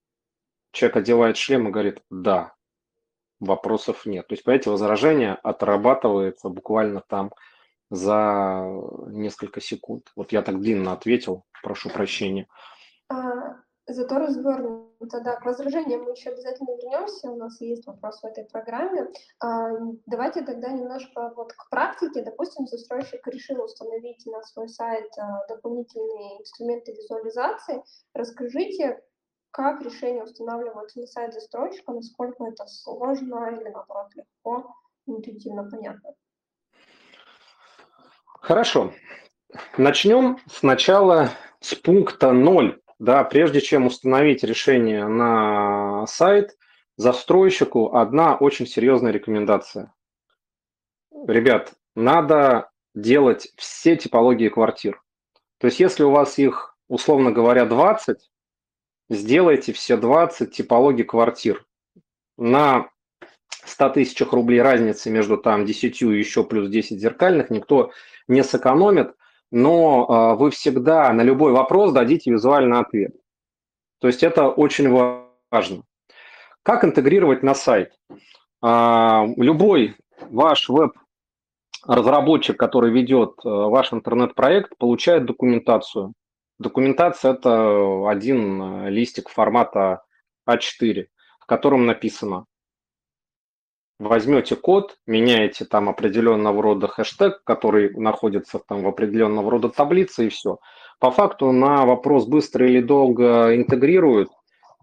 Человек 0.76 0.96
одевает 0.98 1.38
шлем 1.38 1.68
и 1.68 1.70
говорит 1.70 2.02
«да», 2.10 2.52
вопросов 3.40 4.04
нет. 4.04 4.26
То 4.28 4.34
есть, 4.34 4.44
понимаете, 4.44 4.68
возражение 4.68 5.32
отрабатывается 5.32 6.50
буквально 6.50 7.02
там 7.08 7.32
за 7.88 8.62
несколько 9.06 9.62
секунд. 9.62 10.12
Вот 10.16 10.32
я 10.32 10.42
так 10.42 10.60
длинно 10.60 10.92
ответил, 10.92 11.44
прошу 11.62 11.88
прощения. 11.88 12.46
А, 13.08 13.56
зато 13.86 14.18
развернуто, 14.18 15.22
да, 15.22 15.36
к 15.36 15.46
возражениям 15.46 16.02
мы 16.02 16.10
еще 16.10 16.28
обязательно 16.28 16.76
вернемся, 16.76 17.30
у 17.30 17.36
нас 17.36 17.58
есть 17.62 17.86
вопрос 17.86 18.20
в 18.20 18.26
этой 18.26 18.44
программе. 18.44 19.08
А, 19.40 19.70
давайте 20.04 20.42
тогда 20.42 20.68
немножко 20.68 21.32
вот 21.36 21.54
к 21.54 21.70
практике. 21.70 22.22
Допустим, 22.22 22.66
застройщик 22.66 23.26
решил 23.28 23.64
установить 23.64 24.26
на 24.26 24.42
свой 24.42 24.68
сайт 24.68 25.08
а, 25.16 25.46
дополнительные 25.48 26.42
инструменты 26.42 26.92
визуализации. 26.92 27.82
Расскажите, 28.12 29.00
как 29.56 29.80
решение 29.80 30.22
устанавливается 30.22 31.00
на 31.00 31.06
сайт 31.06 31.32
застройщика, 31.32 31.90
насколько 31.90 32.44
это 32.44 32.66
сложно 32.66 33.48
или 33.58 33.70
наоборот 33.70 34.08
легко, 34.14 34.76
интуитивно 35.06 35.64
понятно. 35.64 36.12
Хорошо. 38.42 38.92
Начнем 39.78 40.36
сначала 40.46 41.30
с 41.60 41.74
пункта 41.74 42.32
0. 42.32 42.82
Да, 42.98 43.24
прежде 43.24 43.62
чем 43.62 43.86
установить 43.86 44.44
решение 44.44 45.08
на 45.08 46.06
сайт, 46.06 46.54
застройщику 46.98 47.96
одна 47.96 48.36
очень 48.36 48.66
серьезная 48.66 49.12
рекомендация. 49.12 49.94
Ребят, 51.26 51.72
надо 51.94 52.70
делать 52.94 53.48
все 53.56 53.96
типологии 53.96 54.50
квартир. 54.50 55.02
То 55.56 55.68
есть 55.68 55.80
если 55.80 56.02
у 56.02 56.10
вас 56.10 56.38
их, 56.38 56.76
условно 56.88 57.32
говоря, 57.32 57.64
20, 57.64 58.18
сделайте 59.08 59.72
все 59.72 59.96
20 59.96 60.52
типологий 60.52 61.04
квартир. 61.04 61.64
На 62.36 62.88
100 63.64 63.90
тысячах 63.90 64.32
рублей 64.32 64.60
разницы 64.60 65.10
между 65.10 65.36
там 65.36 65.64
10 65.64 66.02
и 66.02 66.06
еще 66.06 66.44
плюс 66.44 66.68
10 66.68 67.00
зеркальных 67.00 67.50
никто 67.50 67.90
не 68.28 68.42
сэкономит, 68.42 69.14
но 69.50 70.06
а, 70.08 70.34
вы 70.34 70.50
всегда 70.50 71.12
на 71.12 71.22
любой 71.22 71.52
вопрос 71.52 71.92
дадите 71.92 72.30
визуальный 72.30 72.78
ответ. 72.78 73.14
То 74.00 74.08
есть 74.08 74.22
это 74.22 74.48
очень 74.48 74.90
важно. 74.90 75.82
Как 76.62 76.84
интегрировать 76.84 77.42
на 77.42 77.54
сайт? 77.54 77.92
А, 78.62 79.26
любой 79.36 79.96
ваш 80.30 80.68
веб-разработчик, 80.68 82.58
который 82.58 82.90
ведет 82.90 83.34
а, 83.44 83.48
ваш 83.68 83.92
интернет-проект, 83.92 84.76
получает 84.78 85.26
документацию 85.26 86.12
Документация– 86.58 87.32
это 87.34 88.08
один 88.08 88.62
э, 88.62 88.90
листик 88.90 89.28
формата 89.28 90.04
А4, 90.48 91.06
в 91.40 91.46
котором 91.46 91.86
написано 91.86 92.46
возьмете 93.98 94.56
код, 94.56 94.98
меняете 95.06 95.64
там 95.64 95.88
определенного 95.88 96.62
рода 96.62 96.88
хэштег, 96.88 97.42
который 97.44 97.94
находится 97.94 98.58
там 98.58 98.82
в 98.82 98.88
определенного 98.88 99.50
рода 99.50 99.68
таблице, 99.68 100.26
и 100.26 100.28
все. 100.28 100.58
По 100.98 101.10
факту 101.10 101.52
на 101.52 101.86
вопрос 101.86 102.26
быстро 102.26 102.68
или 102.68 102.80
долго 102.80 103.54
интегрируют. 103.56 104.30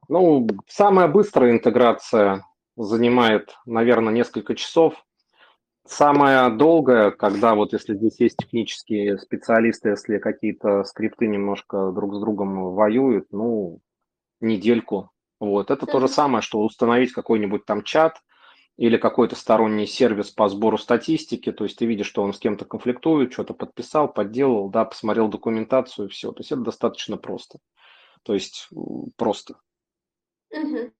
Ну, 0.09 0.47
самая 0.67 1.07
быстрая 1.07 1.51
интеграция 1.51 2.45
занимает, 2.75 3.55
наверное, 3.65 4.13
несколько 4.13 4.55
часов. 4.55 4.95
Самое 5.85 6.49
долгое, 6.49 7.11
когда 7.11 7.55
вот 7.55 7.73
если 7.73 7.95
здесь 7.95 8.19
есть 8.19 8.37
технические 8.37 9.17
специалисты, 9.17 9.89
если 9.89 10.17
какие-то 10.17 10.83
скрипты 10.85 11.27
немножко 11.27 11.91
друг 11.91 12.15
с 12.15 12.19
другом 12.19 12.73
воюют, 12.73 13.27
ну, 13.31 13.79
недельку. 14.39 15.11
Вот. 15.39 15.71
Это 15.71 15.85
то 15.85 15.99
же 15.99 16.07
самое, 16.07 16.41
что 16.41 16.61
установить 16.61 17.11
какой-нибудь 17.11 17.65
там 17.65 17.83
чат 17.83 18.21
или 18.77 18.97
какой-то 18.97 19.35
сторонний 19.35 19.85
сервис 19.85 20.31
по 20.31 20.47
сбору 20.47 20.77
статистики, 20.77 21.51
то 21.51 21.65
есть 21.65 21.77
ты 21.77 21.85
видишь, 21.85 22.07
что 22.07 22.23
он 22.23 22.33
с 22.33 22.39
кем-то 22.39 22.65
конфликтует, 22.65 23.33
что-то 23.33 23.53
подписал, 23.53 24.11
подделал, 24.11 24.69
да, 24.69 24.85
посмотрел 24.85 25.27
документацию, 25.27 26.07
все. 26.09 26.31
То 26.31 26.39
есть 26.39 26.51
это 26.51 26.61
достаточно 26.61 27.17
просто. 27.17 27.59
То 28.23 28.33
есть 28.33 28.69
просто. 29.17 29.55
Угу. 30.49 30.91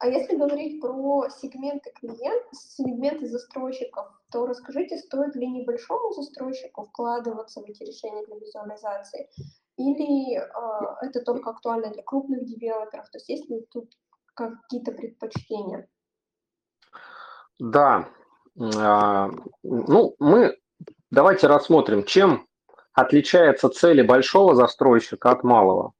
А 0.00 0.06
если 0.06 0.36
говорить 0.36 0.80
про 0.80 1.28
сегменты 1.28 1.90
клиентов, 1.98 2.48
сегменты 2.52 3.26
застройщиков, 3.26 4.06
то 4.30 4.46
расскажите, 4.46 4.96
стоит 4.98 5.34
ли 5.34 5.48
небольшому 5.48 6.12
застройщику 6.12 6.84
вкладываться 6.84 7.60
в 7.60 7.64
эти 7.64 7.82
решения 7.82 8.24
для 8.26 8.36
визуализации, 8.36 9.28
или 9.76 10.38
э, 10.38 10.44
это 11.02 11.20
только 11.22 11.50
актуально 11.50 11.90
для 11.90 12.02
крупных 12.02 12.44
девелоперов? 12.44 13.08
То 13.10 13.18
есть 13.18 13.28
есть 13.28 13.50
ли 13.50 13.66
тут 13.72 13.90
какие-то 14.34 14.92
предпочтения? 14.92 15.88
Да. 17.58 18.08
А, 18.76 19.30
ну, 19.62 20.14
мы 20.18 20.56
давайте 21.10 21.46
рассмотрим, 21.46 22.04
чем 22.04 22.46
отличается 22.92 23.68
цели 23.68 24.02
большого 24.02 24.54
застройщика 24.54 25.30
от 25.30 25.44
малого. 25.44 25.92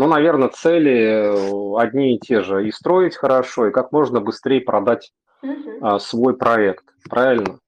Ну, 0.00 0.06
наверное, 0.06 0.48
цели 0.48 0.96
э, 0.98 1.78
одни 1.78 2.14
и 2.14 2.18
те 2.18 2.40
же. 2.40 2.66
И 2.66 2.72
строить 2.72 3.16
хорошо, 3.16 3.66
и 3.66 3.70
как 3.70 3.92
можно 3.92 4.22
быстрее 4.22 4.62
продать 4.62 5.12
uh-huh. 5.44 5.98
свой 5.98 6.34
проект. 6.38 6.86
Правильно? 7.10 7.58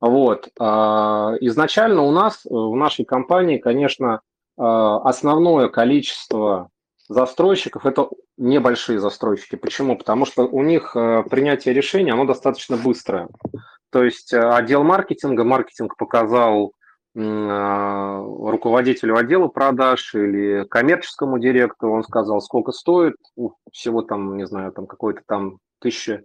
Вот. 0.00 0.48
А, 0.60 1.32
изначально 1.40 2.02
у 2.02 2.12
нас, 2.12 2.46
э, 2.46 2.50
в 2.50 2.76
нашей 2.76 3.04
компании, 3.04 3.58
конечно, 3.58 4.20
а, 4.56 4.98
основное 4.98 5.66
количество 5.70 6.68
застройщиков– 7.08 7.84
это 7.86 8.10
небольшие 8.36 9.00
застройщики. 9.00 9.56
Почему? 9.56 9.98
Потому 9.98 10.24
что 10.24 10.46
у 10.46 10.62
них 10.62 10.92
принятие 11.30 11.74
решения, 11.74 12.12
оно 12.12 12.26
достаточно 12.26 12.76
быстрое. 12.76 13.26
То 13.90 14.04
есть 14.04 14.32
отдел 14.32 14.84
маркетинга, 14.84 15.42
маркетинг 15.42 15.96
показал 15.96 16.74
руководителю 17.14 19.16
отдела 19.16 19.48
продаж 19.48 20.14
или 20.14 20.64
коммерческому 20.64 21.38
директору, 21.38 21.92
он 21.92 22.04
сказал, 22.04 22.40
сколько 22.40 22.72
стоит, 22.72 23.16
всего 23.70 24.02
там, 24.02 24.38
не 24.38 24.46
знаю, 24.46 24.72
там 24.72 24.86
какой-то 24.86 25.20
там 25.26 25.58
тысяча, 25.78 26.24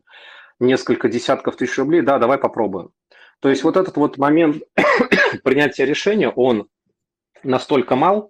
несколько 0.59 1.09
десятков 1.09 1.57
тысяч 1.57 1.77
рублей, 1.77 2.01
да, 2.01 2.19
давай 2.19 2.37
попробуем. 2.37 2.91
То 3.39 3.49
есть 3.49 3.63
вот 3.63 3.75
этот 3.75 3.97
вот 3.97 4.17
момент 4.17 4.63
принятия 5.43 5.85
решения, 5.85 6.29
он 6.29 6.67
настолько 7.43 7.95
мал, 7.95 8.29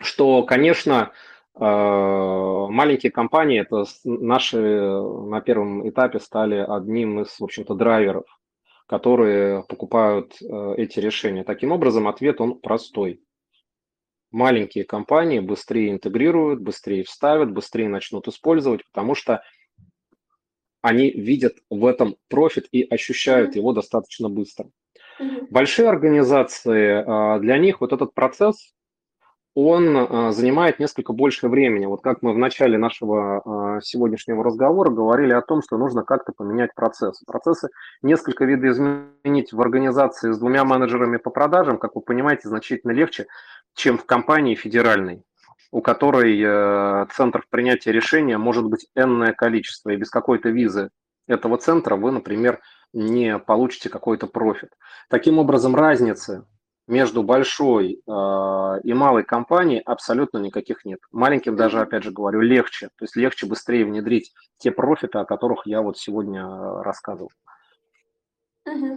что, 0.00 0.42
конечно, 0.42 1.12
а, 1.54 2.66
маленькие 2.68 3.12
компании, 3.12 3.60
это 3.60 3.84
наши 4.04 4.58
на 4.58 5.40
первом 5.40 5.88
этапе 5.88 6.18
стали 6.18 6.56
одним 6.56 7.20
из, 7.20 7.38
в 7.38 7.44
общем-то, 7.44 7.74
драйверов 7.74 8.24
которые 8.86 9.64
покупают 9.64 10.36
э, 10.40 10.74
эти 10.76 11.00
решения. 11.00 11.44
Таким 11.44 11.72
образом, 11.72 12.08
ответ 12.08 12.40
он 12.40 12.58
простой. 12.60 13.20
Маленькие 14.30 14.84
компании 14.84 15.40
быстрее 15.40 15.90
интегрируют, 15.90 16.60
быстрее 16.60 17.04
вставят, 17.04 17.52
быстрее 17.52 17.88
начнут 17.88 18.28
использовать, 18.28 18.84
потому 18.84 19.14
что 19.14 19.42
они 20.82 21.10
видят 21.10 21.56
в 21.68 21.84
этом 21.84 22.16
профит 22.28 22.68
и 22.70 22.82
ощущают 22.82 23.56
его 23.56 23.72
достаточно 23.72 24.28
быстро. 24.28 24.70
Большие 25.50 25.88
организации, 25.88 27.02
а, 27.04 27.38
для 27.38 27.58
них 27.58 27.80
вот 27.80 27.92
этот 27.92 28.14
процесс 28.14 28.74
он 29.56 29.96
а, 29.96 30.32
занимает 30.32 30.78
несколько 30.78 31.14
больше 31.14 31.48
времени. 31.48 31.86
Вот 31.86 32.02
как 32.02 32.20
мы 32.20 32.34
в 32.34 32.38
начале 32.38 32.76
нашего 32.76 33.40
а, 33.76 33.80
сегодняшнего 33.80 34.44
разговора 34.44 34.90
говорили 34.90 35.32
о 35.32 35.40
том, 35.40 35.62
что 35.62 35.78
нужно 35.78 36.02
как-то 36.02 36.32
поменять 36.36 36.74
процессы. 36.74 37.24
Процессы 37.26 37.70
несколько 38.02 38.44
видоизменить 38.44 39.54
в 39.54 39.60
организации 39.62 40.30
с 40.30 40.38
двумя 40.38 40.64
менеджерами 40.64 41.16
по 41.16 41.30
продажам, 41.30 41.78
как 41.78 41.94
вы 41.94 42.02
понимаете, 42.02 42.48
значительно 42.48 42.92
легче, 42.92 43.28
чем 43.74 43.96
в 43.96 44.04
компании 44.04 44.54
федеральной 44.54 45.24
у 45.72 45.82
которой 45.82 46.40
э, 46.40 47.06
центров 47.12 47.48
принятия 47.50 47.90
решения 47.90 48.38
может 48.38 48.64
быть 48.64 48.86
энное 48.94 49.32
количество, 49.32 49.90
и 49.90 49.96
без 49.96 50.08
какой-то 50.08 50.48
визы 50.48 50.90
этого 51.26 51.58
центра 51.58 51.96
вы, 51.96 52.12
например, 52.12 52.60
не 52.92 53.38
получите 53.38 53.88
какой-то 53.88 54.26
профит. 54.28 54.70
Таким 55.10 55.38
образом, 55.38 55.74
разницы 55.74 56.46
между 56.86 57.22
большой 57.22 57.94
э, 57.94 58.80
и 58.84 58.92
малой 58.92 59.24
компанией 59.24 59.80
абсолютно 59.80 60.38
никаких 60.38 60.84
нет. 60.84 61.00
Маленьким 61.10 61.56
даже, 61.56 61.80
опять 61.80 62.04
же 62.04 62.12
говорю, 62.12 62.40
легче. 62.40 62.88
То 62.96 63.04
есть 63.04 63.16
легче 63.16 63.46
быстрее 63.46 63.84
внедрить 63.84 64.32
те 64.58 64.70
профиты, 64.70 65.18
о 65.18 65.24
которых 65.24 65.66
я 65.66 65.82
вот 65.82 65.98
сегодня 65.98 66.42
э, 66.42 66.82
рассказывал. 66.82 67.30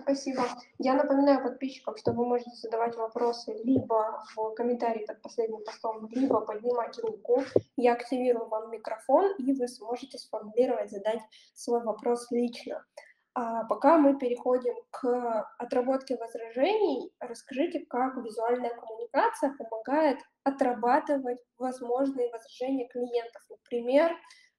Спасибо. 0.02 0.46
Я 0.80 0.96
напоминаю 0.96 1.44
подписчикам, 1.44 1.96
что 1.96 2.12
вы 2.12 2.26
можете 2.26 2.50
задавать 2.56 2.96
вопросы 2.96 3.54
либо 3.64 4.24
в 4.36 4.56
комментарии 4.56 5.06
под 5.06 5.22
последним 5.22 5.64
постом, 5.64 6.10
либо 6.12 6.42
поднимать 6.42 6.98
руку. 6.98 7.44
Я 7.78 7.94
активирую 7.94 8.48
вам 8.48 8.72
микрофон, 8.72 9.36
и 9.38 9.54
вы 9.54 9.68
сможете 9.68 10.18
сформулировать, 10.18 10.90
задать 10.90 11.22
свой 11.54 11.84
вопрос 11.84 12.32
лично. 12.32 12.84
А 13.42 13.64
пока 13.64 13.98
мы 13.98 14.20
переходим 14.20 14.76
к 14.92 15.50
отработке 15.60 16.18
возражений, 16.18 17.10
расскажите, 17.22 17.86
как 17.90 18.18
визуальная 18.18 18.76
коммуникация 18.76 19.56
помогает 19.58 20.20
отрабатывать 20.44 21.40
возможные 21.58 22.30
возражения 22.32 22.90
клиентов. 22.90 23.42
Например, 23.50 24.12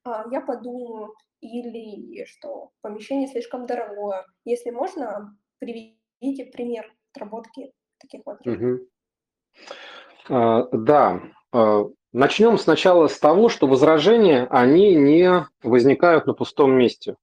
а, 0.04 0.24
я 0.30 0.40
подумаю, 0.40 1.14
или 1.42 2.24
что 2.24 2.70
помещение 2.80 3.28
слишком 3.28 3.66
дорогое. 3.66 4.24
Если 4.46 4.70
можно, 4.70 5.36
приведите 5.58 6.46
пример 6.46 6.90
отработки 7.12 7.74
таких 7.98 8.22
возражений. 8.24 8.88
Угу. 10.26 10.78
Да, 10.78 11.20
начнем 12.14 12.56
сначала 12.56 13.08
с 13.08 13.18
того, 13.18 13.50
что 13.50 13.66
возражения, 13.66 14.46
они 14.48 14.94
не 14.94 15.46
возникают 15.62 16.26
на 16.26 16.32
пустом 16.32 16.72
месте. 16.72 17.16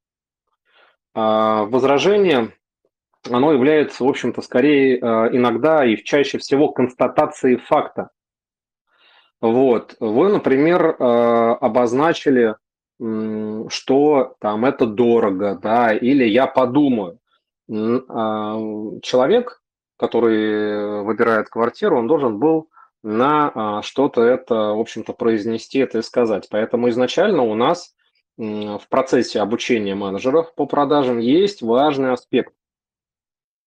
А, 1.19 1.63
возражение, 1.63 2.53
оно 3.27 3.51
является, 3.51 4.03
в 4.03 4.07
общем-то, 4.07 4.43
скорее 4.43 4.99
а, 5.01 5.27
иногда 5.31 5.83
и 5.83 5.97
чаще 5.97 6.37
всего 6.37 6.71
констатацией 6.71 7.57
факта. 7.57 8.11
Вот. 9.41 9.95
Вы, 9.99 10.29
например, 10.29 10.95
а, 10.99 11.55
обозначили, 11.55 12.55
что 12.99 14.35
там 14.39 14.65
это 14.65 14.85
дорого, 14.85 15.57
да, 15.59 15.91
или 15.91 16.23
я 16.23 16.45
подумаю. 16.45 17.19
Человек, 17.67 19.61
который 19.97 21.03
выбирает 21.03 21.49
квартиру, 21.49 21.99
он 21.99 22.07
должен 22.07 22.39
был 22.39 22.69
на 23.03 23.81
что-то 23.83 24.23
это, 24.23 24.55
в 24.73 24.79
общем-то, 24.79 25.13
произнести 25.13 25.77
это 25.77 25.99
и 25.99 26.01
сказать. 26.01 26.47
Поэтому 26.49 26.89
изначально 26.89 27.43
у 27.43 27.53
нас 27.53 27.93
в 28.37 28.83
процессе 28.89 29.39
обучения 29.39 29.95
менеджеров 29.95 30.53
по 30.53 30.65
продажам 30.65 31.19
есть 31.19 31.61
важный 31.61 32.13
аспект. 32.13 32.53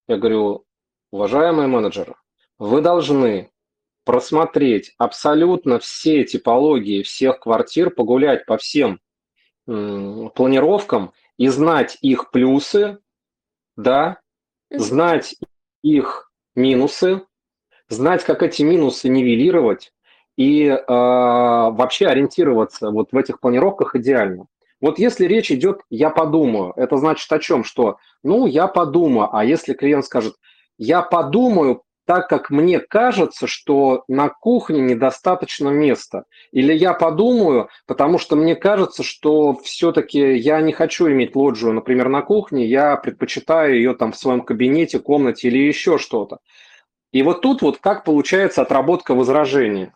Я 0.06 0.16
говорю, 0.16 0.64
уважаемые 1.10 1.66
менеджеры, 1.66 2.14
вы 2.58 2.80
должны 2.80 3.50
просмотреть 4.04 4.94
абсолютно 4.98 5.78
все 5.78 6.24
типологии 6.24 7.02
всех 7.02 7.40
квартир, 7.40 7.90
погулять 7.90 8.46
по 8.46 8.58
всем 8.58 9.00
планировкам 9.66 11.12
и 11.36 11.48
знать 11.48 11.98
их 12.00 12.30
плюсы, 12.30 12.98
да, 13.76 14.20
знать 14.70 15.36
их 15.82 16.32
минусы, 16.54 17.24
знать, 17.88 18.24
как 18.24 18.42
эти 18.42 18.62
минусы 18.62 19.08
нивелировать 19.08 19.92
и 20.36 20.64
э, 20.64 20.82
вообще 20.86 22.06
ориентироваться 22.06 22.90
вот 22.90 23.12
в 23.12 23.16
этих 23.16 23.40
планировках 23.40 23.94
идеально. 23.94 24.46
Вот 24.80 24.98
если 24.98 25.26
речь 25.26 25.50
идет 25.52 25.80
«я 25.90 26.10
подумаю», 26.10 26.72
это 26.76 26.96
значит 26.96 27.30
о 27.32 27.38
чем? 27.38 27.64
Что, 27.64 27.98
ну, 28.22 28.46
я 28.46 28.66
подумаю, 28.66 29.28
а 29.32 29.44
если 29.44 29.74
клиент 29.74 30.04
скажет 30.04 30.36
«я 30.78 31.02
подумаю», 31.02 31.82
так 32.06 32.28
как 32.28 32.50
мне 32.50 32.80
кажется, 32.80 33.46
что 33.46 34.02
на 34.08 34.30
кухне 34.30 34.80
недостаточно 34.80 35.68
места. 35.68 36.24
Или 36.50 36.72
я 36.72 36.92
подумаю, 36.92 37.68
потому 37.86 38.18
что 38.18 38.34
мне 38.34 38.56
кажется, 38.56 39.04
что 39.04 39.54
все-таки 39.62 40.34
я 40.36 40.60
не 40.60 40.72
хочу 40.72 41.08
иметь 41.08 41.36
лоджию, 41.36 41.72
например, 41.72 42.08
на 42.08 42.22
кухне, 42.22 42.66
я 42.66 42.96
предпочитаю 42.96 43.76
ее 43.76 43.94
там 43.94 44.10
в 44.10 44.16
своем 44.16 44.40
кабинете, 44.40 44.98
комнате 44.98 45.46
или 45.46 45.58
еще 45.58 45.98
что-то. 45.98 46.38
И 47.12 47.22
вот 47.22 47.42
тут 47.42 47.62
вот 47.62 47.78
как 47.78 48.02
получается 48.02 48.62
отработка 48.62 49.14
возражения. 49.14 49.94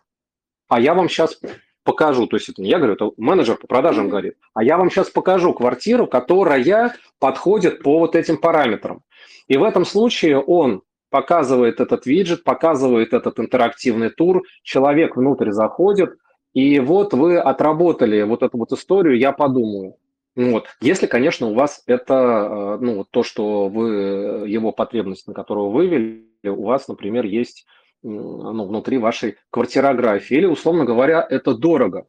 А 0.69 0.79
я 0.79 0.93
вам 0.93 1.09
сейчас 1.09 1.37
покажу, 1.85 2.27
то 2.27 2.35
есть 2.35 2.49
это 2.49 2.61
не 2.61 2.69
я 2.69 2.77
говорю, 2.77 2.95
это 2.95 3.11
менеджер 3.15 3.55
по 3.55 3.67
продажам 3.67 4.09
говорит, 4.09 4.35
а 4.53 4.63
я 4.63 4.77
вам 4.77 4.89
сейчас 4.89 5.09
покажу 5.09 5.53
квартиру, 5.53 6.07
которая 6.07 6.93
подходит 7.19 7.81
по 7.81 7.99
вот 7.99 8.15
этим 8.15 8.37
параметрам. 8.37 9.03
И 9.47 9.55
в 9.55 9.63
этом 9.63 9.85
случае 9.85 10.39
он 10.39 10.81
показывает 11.09 11.79
этот 11.79 12.05
виджет, 12.07 12.43
показывает 12.43 13.13
этот 13.13 13.39
интерактивный 13.39 14.09
тур, 14.09 14.41
человек 14.63 15.15
внутрь 15.15 15.51
заходит, 15.51 16.17
и 16.53 16.79
вот 16.79 17.13
вы 17.13 17.37
отработали 17.37 18.23
вот 18.23 18.41
эту 18.41 18.57
вот 18.57 18.71
историю, 18.71 19.17
я 19.17 19.31
подумаю. 19.31 19.95
Вот. 20.35 20.65
Если, 20.81 21.05
конечно, 21.05 21.47
у 21.47 21.53
вас 21.53 21.83
это, 21.85 22.13
э, 22.13 22.77
ну, 22.83 23.05
то, 23.09 23.23
что 23.23 23.69
вы, 23.69 24.47
его 24.47 24.71
потребность, 24.73 25.27
на 25.27 25.33
которую 25.33 25.69
вывели, 25.69 26.25
у 26.43 26.63
вас, 26.63 26.87
например, 26.87 27.25
есть 27.25 27.65
ну, 28.05 28.65
внутри 28.65 28.97
вашей 28.97 29.35
квартирографии. 29.49 30.37
Или, 30.37 30.45
условно 30.45 30.85
говоря, 30.85 31.25
это 31.27 31.55
дорого. 31.55 32.05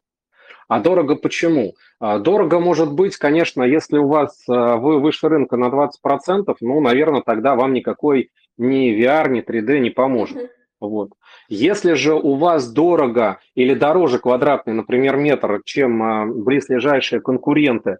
А 0.67 0.79
дорого 0.79 1.15
почему? 1.15 1.75
А 1.99 2.19
дорого 2.19 2.59
может 2.59 2.91
быть, 2.91 3.15
конечно, 3.17 3.63
если 3.63 3.97
у 3.97 4.07
вас 4.07 4.43
а, 4.49 4.75
вы 4.75 4.99
выше 4.99 5.29
рынка 5.29 5.55
на 5.55 5.69
20%, 5.69 6.55
ну, 6.61 6.81
наверное, 6.81 7.21
тогда 7.25 7.55
вам 7.55 7.73
никакой 7.73 8.31
ни 8.57 8.93
VR, 8.93 9.29
ни 9.29 9.41
3D 9.41 9.79
не 9.79 9.89
поможет. 9.89 10.51
Вот. 10.79 11.09
Если 11.49 11.93
же 11.93 12.13
у 12.13 12.35
вас 12.35 12.71
дорого 12.71 13.39
или 13.55 13.73
дороже 13.73 14.19
квадратный, 14.19 14.73
например, 14.73 15.17
метр, 15.17 15.61
чем 15.65 16.03
а, 16.03 16.25
близлежащие 16.25 17.21
конкуренты 17.21 17.97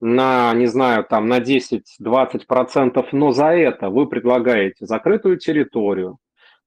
на, 0.00 0.52
не 0.54 0.66
знаю, 0.66 1.04
там 1.04 1.26
на 1.26 1.40
10-20%, 1.40 3.06
но 3.12 3.32
за 3.32 3.46
это 3.46 3.88
вы 3.88 4.06
предлагаете 4.06 4.86
закрытую 4.86 5.38
территорию, 5.38 6.18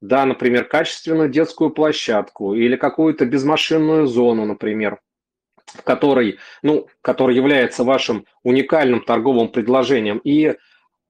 да, 0.03 0.25
например, 0.25 0.65
качественную 0.65 1.29
детскую 1.29 1.69
площадку 1.69 2.53
или 2.55 2.75
какую-то 2.75 3.25
безмашинную 3.25 4.05
зону, 4.05 4.43
например, 4.43 4.99
которой, 5.85 6.39
ну, 6.61 6.89
который 7.01 7.37
является 7.37 7.85
вашим 7.85 8.25
уникальным 8.43 8.99
торговым 8.99 9.47
предложением, 9.47 10.17
и 10.17 10.55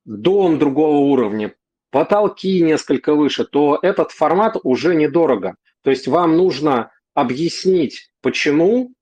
дом 0.06 0.60
другого 0.60 0.98
уровня, 0.98 1.56
потолки 1.90 2.62
несколько 2.62 3.16
выше, 3.16 3.46
то 3.46 3.80
этот 3.82 4.12
формат 4.12 4.58
уже 4.62 4.94
недорого. 4.94 5.56
То 5.82 5.90
есть 5.90 6.08
вам 6.08 6.38
нужно 6.38 6.92
объяснить, 7.16 8.12
почему 8.22 8.94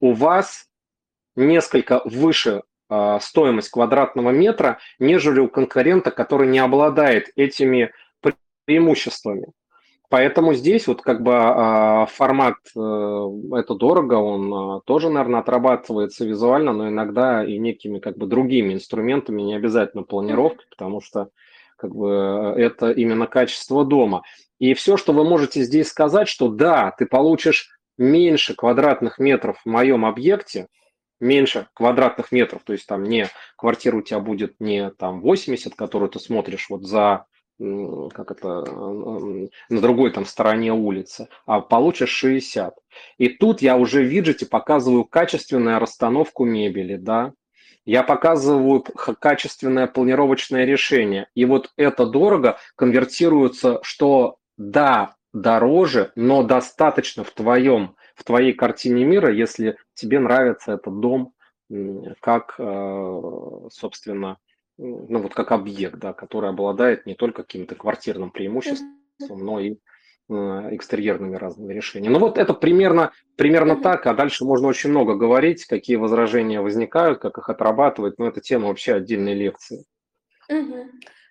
у 0.00 0.12
вас 0.12 0.70
несколько 1.36 2.00
выше 2.06 2.62
э, 2.88 3.18
стоимость 3.20 3.68
квадратного 3.68 4.30
метра, 4.30 4.78
нежели 4.98 5.40
у 5.40 5.48
конкурента, 5.48 6.10
который 6.10 6.48
не 6.48 6.60
обладает 6.60 7.30
этими 7.36 7.92
преимуществами. 8.66 9.46
Поэтому 10.08 10.54
здесь 10.54 10.86
вот 10.86 11.02
как 11.02 11.22
бы 11.22 11.32
а, 11.34 12.06
формат 12.06 12.54
э, 12.76 12.78
это 12.78 13.74
дорого, 13.74 14.14
он 14.14 14.54
а, 14.54 14.80
тоже, 14.82 15.10
наверное, 15.10 15.40
отрабатывается 15.40 16.24
визуально, 16.24 16.72
но 16.72 16.88
иногда 16.88 17.44
и 17.44 17.58
некими 17.58 17.98
как 17.98 18.16
бы 18.16 18.26
другими 18.26 18.74
инструментами, 18.74 19.42
не 19.42 19.56
обязательно 19.56 20.04
планировкой, 20.04 20.66
потому 20.70 21.00
что 21.00 21.30
как 21.76 21.94
бы 21.94 22.54
это 22.56 22.92
именно 22.92 23.26
качество 23.26 23.84
дома. 23.84 24.22
И 24.60 24.74
все, 24.74 24.96
что 24.96 25.12
вы 25.12 25.24
можете 25.24 25.62
здесь 25.62 25.88
сказать, 25.88 26.28
что 26.28 26.48
да, 26.48 26.94
ты 26.96 27.04
получишь 27.06 27.76
меньше 27.98 28.54
квадратных 28.54 29.18
метров 29.18 29.60
в 29.64 29.68
моем 29.68 30.04
объекте, 30.04 30.68
меньше 31.18 31.66
квадратных 31.74 32.30
метров, 32.30 32.62
то 32.64 32.72
есть 32.72 32.86
там 32.86 33.02
не 33.02 33.28
квартира 33.56 33.96
у 33.96 34.02
тебя 34.02 34.20
будет 34.20 34.54
не 34.60 34.90
там 34.90 35.20
80, 35.20 35.74
которую 35.74 36.10
ты 36.10 36.20
смотришь 36.20 36.66
вот 36.68 36.84
за 36.84 37.24
как 37.58 38.30
это, 38.30 38.64
на 39.70 39.80
другой 39.80 40.10
там 40.10 40.26
стороне 40.26 40.72
улицы, 40.72 41.28
а 41.46 41.60
получишь 41.60 42.10
60. 42.10 42.74
И 43.18 43.28
тут 43.28 43.62
я 43.62 43.76
уже 43.76 44.02
в 44.02 44.06
виджете 44.06 44.46
показываю 44.46 45.04
качественную 45.04 45.78
расстановку 45.78 46.44
мебели, 46.44 46.96
да, 46.96 47.32
я 47.86 48.02
показываю 48.02 48.82
качественное 48.82 49.86
планировочное 49.86 50.64
решение. 50.64 51.28
И 51.34 51.44
вот 51.44 51.70
это 51.76 52.04
дорого 52.04 52.58
конвертируется, 52.74 53.78
что 53.82 54.38
да, 54.58 55.14
дороже, 55.32 56.12
но 56.16 56.42
достаточно 56.42 57.22
в 57.22 57.30
твоем, 57.30 57.94
в 58.16 58.24
твоей 58.24 58.52
картине 58.52 59.04
мира, 59.04 59.32
если 59.32 59.78
тебе 59.94 60.18
нравится 60.18 60.72
этот 60.72 60.98
дом 61.00 61.32
как, 62.20 62.54
э, 62.58 63.20
собственно, 63.70 64.38
ну 64.78 65.20
вот 65.20 65.34
как 65.34 65.52
объект, 65.52 65.98
да, 65.98 66.12
который 66.12 66.50
обладает 66.50 67.06
не 67.06 67.14
только 67.14 67.42
каким-то 67.42 67.74
квартирным 67.74 68.30
преимуществом, 68.30 68.88
но 69.20 69.60
и 69.60 69.76
э, 70.28 70.34
экстерьерными 70.34 71.36
разными 71.36 71.72
решениями. 71.72 72.12
Ну 72.12 72.20
вот 72.20 72.38
это 72.38 72.54
примерно, 72.54 73.12
примерно 73.36 73.76
так, 73.76 74.06
а 74.06 74.14
дальше 74.14 74.44
можно 74.44 74.68
очень 74.68 74.90
много 74.90 75.14
говорить, 75.14 75.64
какие 75.64 75.96
возражения 75.96 76.60
возникают, 76.60 77.20
как 77.20 77.38
их 77.38 77.48
отрабатывать, 77.48 78.18
но 78.18 78.26
это 78.26 78.40
тема 78.40 78.68
вообще 78.68 78.94
отдельной 78.94 79.34
лекции. 79.34 79.84
Угу. 80.48 80.90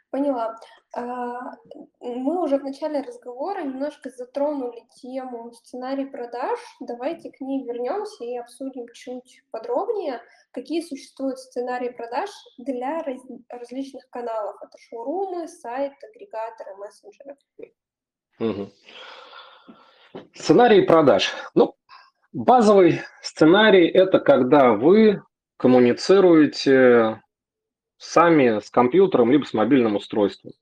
Поняла. 0.09 0.55
А, 0.95 1.51
мы 1.99 2.41
уже 2.41 2.57
в 2.57 2.63
начале 2.63 3.01
разговора 3.01 3.63
немножко 3.63 4.09
затронули 4.09 4.81
тему 4.95 5.51
сценарий 5.51 6.05
продаж. 6.05 6.57
Давайте 6.79 7.31
к 7.31 7.41
ней 7.41 7.65
вернемся 7.65 8.23
и 8.23 8.37
обсудим 8.37 8.87
чуть 8.93 9.43
подробнее, 9.51 10.21
какие 10.51 10.79
существуют 10.81 11.37
сценарии 11.39 11.89
продаж 11.89 12.29
для 12.57 13.03
раз, 13.03 13.21
различных 13.49 14.09
каналов. 14.09 14.55
Это 14.63 14.77
шоурумы, 14.77 15.49
сайт, 15.49 15.91
агрегаторы, 16.01 16.75
мессенджеры. 16.77 17.35
Угу. 18.39 18.69
Сценарий 20.33 20.83
продаж. 20.83 21.33
Ну, 21.55 21.75
базовый 22.31 23.01
сценарий– 23.21 23.87
это 23.93 24.19
когда 24.19 24.71
вы 24.71 25.21
коммуницируете 25.57 27.21
сами 27.97 28.61
с 28.61 28.69
компьютером 28.69 29.29
либо 29.29 29.43
с 29.43 29.53
мобильным 29.53 29.97
устройством. 29.97 30.53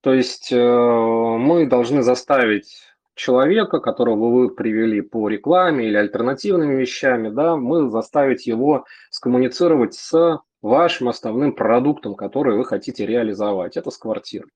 То 0.00 0.14
есть 0.14 0.52
э, 0.52 0.56
мы 0.56 1.66
должны 1.66 2.02
заставить 2.02 2.88
человека, 3.14 3.80
которого 3.80 4.30
вы 4.30 4.54
привели 4.54 5.00
по 5.00 5.28
рекламе 5.28 5.88
или 5.88 5.96
альтернативными 5.96 6.80
вещами, 6.80 7.30
да, 7.30 7.56
мы 7.56 7.90
заставить 7.90 8.46
его 8.46 8.86
скоммуницировать 9.10 9.94
с 9.94 10.40
вашим 10.62 11.08
основным 11.08 11.52
продуктом, 11.52 12.14
который 12.14 12.56
вы 12.56 12.64
хотите 12.64 13.06
реализовать. 13.06 13.76
Это 13.76 13.90
с 13.90 13.98
квартирой. 13.98 14.50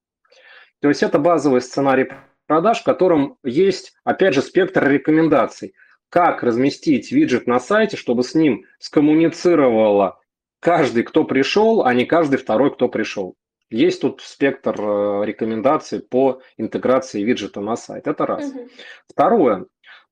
То 0.81 0.89
есть 0.89 1.03
это 1.03 1.19
базовый 1.19 1.61
сценарий 1.61 2.09
продаж, 2.47 2.81
в 2.81 2.85
котором 2.85 3.37
есть, 3.45 3.95
опять 4.05 4.35
же, 4.35 4.43
спектр 4.43 4.89
рекомендаций. 4.89 5.75
Как 6.09 6.43
разместить 6.43 7.11
виджет 7.11 7.47
на 7.47 7.59
сайте, 7.59 7.97
чтобы 7.97 8.23
с 8.23 8.35
ним 8.35 8.65
скоммуницировало 8.79 10.21
каждый, 10.61 11.03
кто 11.05 11.25
пришел, 11.25 11.85
а 11.85 11.95
не 11.95 12.05
каждый 12.05 12.37
второй, 12.37 12.73
кто 12.73 12.89
пришел. 12.89 13.37
Есть 13.73 14.03
тут 14.03 14.21
спектр 14.21 14.75
э, 14.79 15.23
рекомендаций 15.25 16.01
по 16.01 16.41
интеграции 16.57 17.23
виджета 17.23 17.61
на 17.61 17.77
сайт. 17.77 18.07
Это 18.07 18.27
раз. 18.27 18.51
Угу. 18.51 18.69
Второе. 19.09 19.67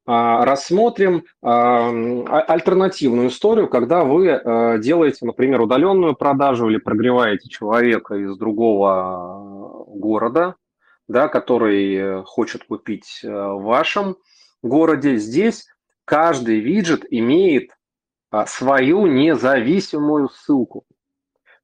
А, 0.07 0.45
рассмотрим 0.45 1.25
а, 1.43 1.91
а, 1.91 2.41
альтернативную 2.41 3.29
историю, 3.29 3.69
когда 3.69 4.03
вы 4.03 4.29
э, 4.29 4.79
делаете, 4.81 5.27
например, 5.27 5.61
удаленную 5.61 6.17
продажу 6.17 6.69
или 6.69 6.79
прогреваете 6.79 7.49
человека 7.49 8.15
из 8.15 8.37
другого 8.37 9.85
города, 9.87 10.57
да, 11.07 11.29
который 11.29 12.25
хочет 12.25 12.65
купить 12.65 13.21
э, 13.23 13.29
в 13.29 13.63
вашем 13.63 14.17
городе. 14.63 15.17
Здесь 15.17 15.67
каждый 16.07 16.61
виджет 16.61 17.05
имеет 17.09 17.71
свою 18.47 19.07
независимую 19.07 20.29
ссылку. 20.31 20.85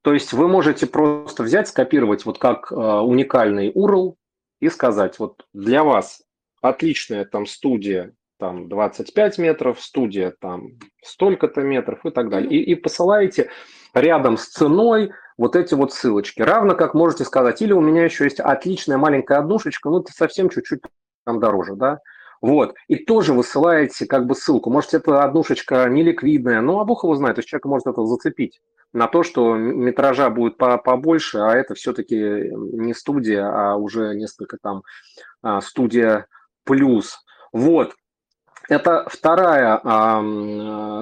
То 0.06 0.14
есть 0.14 0.32
вы 0.32 0.46
можете 0.46 0.86
просто 0.86 1.42
взять, 1.42 1.66
скопировать 1.66 2.24
вот 2.26 2.38
как 2.38 2.70
э, 2.70 2.76
уникальный 2.76 3.72
URL 3.72 4.14
и 4.60 4.68
сказать, 4.68 5.18
вот 5.18 5.44
для 5.52 5.82
вас 5.82 6.22
отличная 6.62 7.24
там 7.24 7.44
студия 7.44 8.12
там 8.38 8.68
25 8.68 9.38
метров, 9.38 9.82
студия 9.82 10.32
там 10.40 10.78
столько-то 11.02 11.62
метров 11.62 12.06
и 12.06 12.10
так 12.10 12.30
далее. 12.30 12.48
И, 12.52 12.70
и 12.70 12.76
посылаете 12.76 13.50
рядом 13.94 14.36
с 14.36 14.46
ценой 14.46 15.10
вот 15.36 15.56
эти 15.56 15.74
вот 15.74 15.92
ссылочки. 15.92 16.40
Равно 16.40 16.76
как 16.76 16.94
можете 16.94 17.24
сказать, 17.24 17.60
или 17.60 17.72
у 17.72 17.80
меня 17.80 18.04
еще 18.04 18.22
есть 18.22 18.38
отличная 18.38 18.98
маленькая 18.98 19.38
однушечка, 19.38 19.90
ну, 19.90 20.02
это 20.02 20.12
совсем 20.12 20.50
чуть-чуть 20.50 20.82
там 21.24 21.40
дороже, 21.40 21.74
да, 21.74 21.98
вот, 22.40 22.76
и 22.86 22.94
тоже 22.94 23.32
высылаете 23.32 24.06
как 24.06 24.26
бы 24.26 24.36
ссылку. 24.36 24.70
Может, 24.70 24.94
это 24.94 25.24
однушечка 25.24 25.88
неликвидная, 25.88 26.60
но 26.60 26.78
а 26.78 26.84
бог 26.84 27.02
его 27.02 27.16
знает, 27.16 27.34
то 27.34 27.40
есть 27.40 27.48
человек 27.48 27.64
может 27.64 27.88
это 27.88 28.04
зацепить 28.04 28.60
на 28.92 29.08
то, 29.08 29.22
что 29.22 29.54
метража 29.54 30.30
будет 30.30 30.56
побольше, 30.56 31.38
а 31.38 31.54
это 31.54 31.74
все-таки 31.74 32.16
не 32.16 32.94
студия, 32.94 33.46
а 33.46 33.76
уже 33.76 34.14
несколько 34.14 34.56
там 34.60 34.82
а, 35.42 35.60
студия 35.60 36.26
плюс. 36.64 37.18
Вот. 37.52 37.94
Это 38.68 39.06
вторая, 39.08 39.80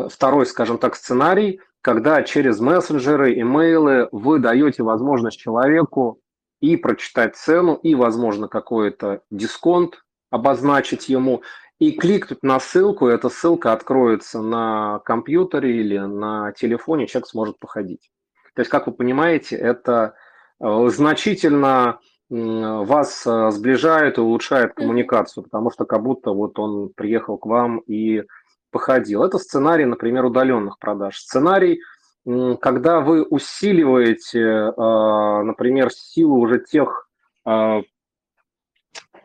второй, 0.09 0.45
скажем 0.45 0.77
так, 0.77 0.95
сценарий, 0.97 1.61
когда 1.81 2.23
через 2.23 2.61
мессенджеры, 2.61 3.39
имейлы 3.41 4.09
вы 4.13 4.39
даете 4.39 4.83
возможность 4.83 5.39
человеку 5.39 6.21
и 6.61 6.77
прочитать 6.77 7.37
цену, 7.37 7.75
и, 7.75 7.95
возможно, 7.95 8.49
какой-то 8.49 9.21
дисконт 9.31 10.03
обозначить 10.31 11.09
ему, 11.09 11.43
и 11.85 11.93
кликнуть 11.93 12.43
на 12.43 12.61
ссылку, 12.61 13.09
эта 13.09 13.29
ссылка 13.29 13.73
откроется 13.73 14.41
на 14.41 15.01
компьютере 15.01 15.77
или 15.77 15.99
на 15.99 16.53
телефоне, 16.53 17.07
человек 17.07 17.29
сможет 17.29 17.59
походить. 17.59 18.11
То 18.55 18.61
есть, 18.61 18.71
как 18.71 18.87
вы 18.87 18.95
понимаете, 18.95 19.57
это 19.57 20.15
э, 20.61 20.89
значительно 20.89 21.99
вас 22.31 23.27
э, 23.27 23.51
сближает 23.51 24.17
и 24.17 24.23
улучшает 24.23 24.75
коммуникацию, 24.75 25.45
потому 25.45 25.71
что 25.71 25.85
как 25.85 26.03
будто 26.03 26.31
вот 26.31 26.59
он 26.59 26.91
приехал 26.95 27.37
к 27.37 27.47
вам 27.47 27.79
и 27.81 28.23
походил. 28.71 29.23
Это 29.23 29.39
сценарий, 29.39 29.85
например, 29.85 30.25
удаленных 30.25 30.79
продаж. 30.79 31.19
Сценарий, 31.19 31.81
когда 32.25 33.01
вы 33.01 33.25
усиливаете, 33.25 34.41
э, 34.41 35.43
например, 35.43 35.91
силу 35.91 36.39
уже 36.39 36.61
тех 36.61 37.09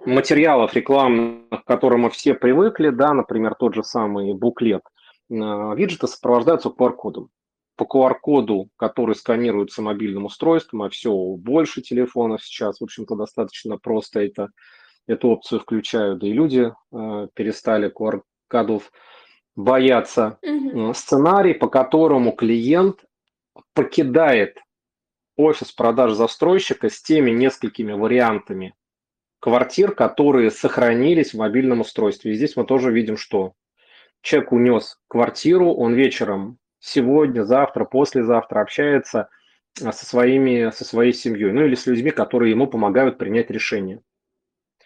материалов 0.05 0.73
рекламных, 0.73 1.63
к 1.63 1.65
которым 1.65 2.01
мы 2.01 2.09
все 2.09 2.33
привыкли, 2.33 2.89
да, 2.89 3.13
например, 3.13 3.55
тот 3.55 3.75
же 3.75 3.83
самый 3.83 4.33
буклет, 4.33 4.81
э, 5.29 5.33
виджеты 5.33 6.07
сопровождаются 6.07 6.69
QR-кодом. 6.69 7.29
По 7.75 7.83
QR-коду, 7.83 8.69
который 8.77 9.15
сканируется 9.15 9.81
мобильным 9.81 10.25
устройством, 10.25 10.83
а 10.83 10.89
все 10.89 11.13
больше 11.13 11.81
телефонов 11.81 12.43
сейчас, 12.43 12.79
в 12.79 12.83
общем-то, 12.83 13.15
достаточно 13.15 13.77
просто 13.77 14.21
это, 14.21 14.49
эту 15.07 15.29
опцию 15.29 15.61
включают, 15.61 16.19
да 16.19 16.27
и 16.27 16.33
люди 16.33 16.71
э, 16.91 17.27
перестали 17.33 17.91
QR-кодов 17.91 18.91
бояться. 19.55 20.39
Mm-hmm. 20.45 20.93
Сценарий, 20.93 21.53
по 21.53 21.67
которому 21.67 22.31
клиент 22.31 23.05
покидает 23.73 24.57
офис 25.35 25.71
продаж 25.71 26.13
застройщика 26.13 26.89
с 26.89 27.01
теми 27.01 27.31
несколькими 27.31 27.93
вариантами 27.93 28.75
квартир, 29.39 29.93
которые 29.93 30.51
сохранились 30.51 31.33
в 31.33 31.37
мобильном 31.37 31.81
устройстве. 31.81 32.31
И 32.31 32.35
здесь 32.35 32.55
мы 32.55 32.65
тоже 32.65 32.91
видим, 32.91 33.17
что 33.17 33.53
человек 34.21 34.51
унес 34.51 34.99
квартиру, 35.07 35.73
он 35.73 35.93
вечером 35.93 36.57
сегодня, 36.79 37.43
завтра, 37.43 37.85
послезавтра 37.85 38.61
общается 38.61 39.29
а, 39.83 39.91
со, 39.91 40.05
своими, 40.05 40.71
со 40.71 40.85
своей 40.85 41.13
семьей, 41.13 41.51
ну 41.51 41.65
или 41.65 41.75
с 41.75 41.85
людьми, 41.85 42.11
которые 42.11 42.51
ему 42.51 42.67
помогают 42.67 43.17
принять 43.17 43.49
решение. 43.49 44.01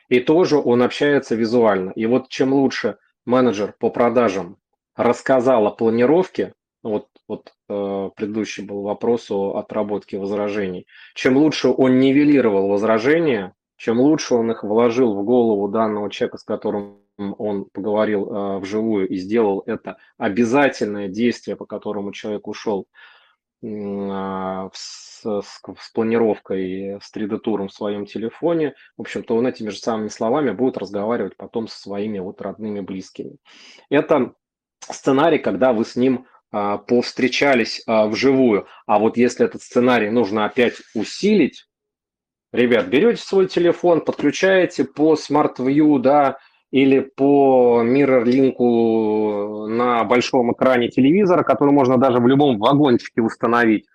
И 0.10 0.20
тоже 0.20 0.58
он 0.58 0.84
общается 0.84 1.36
визуально. 1.36 1.92
И 1.92 2.06
вот 2.06 2.30
чем 2.30 2.54
лучше 2.54 2.98
менеджер 3.26 3.74
по 3.80 3.90
продажам 3.90 4.58
рассказал 4.96 5.66
о 5.66 5.72
планировке, 5.72 6.54
вот, 6.84 7.08
вот 7.28 7.54
э, 7.70 8.10
предыдущий 8.16 8.64
был 8.64 8.82
вопрос 8.82 9.32
о 9.32 9.58
отработке 9.58 10.20
возражений, 10.20 10.86
чем 11.16 11.38
лучше 11.38 11.70
он 11.70 12.00
нивелировал 12.00 12.68
возражения, 12.68 13.54
чем 13.84 14.00
лучше 14.00 14.36
он 14.36 14.50
их 14.50 14.64
вложил 14.64 15.14
в 15.14 15.26
голову 15.26 15.68
данного 15.68 16.10
человека, 16.10 16.38
с 16.38 16.44
которым 16.44 17.00
он 17.18 17.66
поговорил 17.66 18.32
э, 18.32 18.60
вживую 18.60 19.10
и 19.10 19.18
сделал 19.18 19.62
это 19.66 19.98
обязательное 20.18 21.10
действие, 21.10 21.58
по 21.58 21.66
которому 21.66 22.14
человек 22.14 22.48
ушел 22.48 22.88
э, 23.62 23.68
с, 24.72 25.22
с, 25.22 25.60
с 25.60 25.92
планировкой, 25.94 26.98
с 27.02 27.14
3D-туром 27.14 27.68
в 27.68 27.74
своем 27.74 28.06
телефоне, 28.06 28.74
в 28.96 29.02
общем-то, 29.02 29.36
он 29.36 29.48
этими 29.48 29.68
же 29.68 29.80
самыми 29.80 30.08
словами 30.08 30.52
будет 30.52 30.78
разговаривать 30.78 31.36
потом 31.36 31.68
со 31.68 31.78
своими 31.78 32.20
вот 32.20 32.42
родными, 32.42 32.80
близкими. 32.80 33.36
Это 33.90 34.34
сценарий, 34.80 35.40
когда 35.40 35.74
вы 35.74 35.84
с 35.84 35.98
ним 35.98 36.26
э, 36.54 36.78
повстречались 36.88 37.84
э, 37.86 38.08
вживую. 38.08 38.66
А 38.86 38.98
вот 38.98 39.18
если 39.18 39.46
этот 39.46 39.62
сценарий 39.62 40.10
нужно 40.10 40.46
опять 40.46 40.76
усилить, 40.96 41.68
ребят, 42.54 42.88
берете 42.88 43.22
свой 43.22 43.48
телефон, 43.48 44.02
подключаете 44.02 44.86
по 44.86 45.16
Smart 45.16 45.58
View, 45.58 46.00
да, 46.00 46.38
или 46.72 47.02
по 47.02 47.84
миррор-линку 47.84 49.68
на 49.68 50.04
большом 50.06 50.54
экране 50.54 50.88
телевизора, 50.90 51.44
который 51.44 51.74
можно 51.74 51.98
даже 51.98 52.20
в 52.20 52.28
любом 52.28 52.58
вагончике 52.58 53.22
установить, 53.22 53.86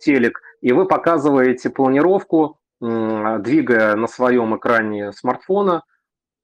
телек, 0.00 0.40
и 0.60 0.72
вы 0.72 0.86
показываете 0.86 1.70
планировку, 1.70 2.58
двигая 2.80 3.94
на 3.94 4.06
своем 4.06 4.56
экране 4.56 5.12
смартфона, 5.12 5.82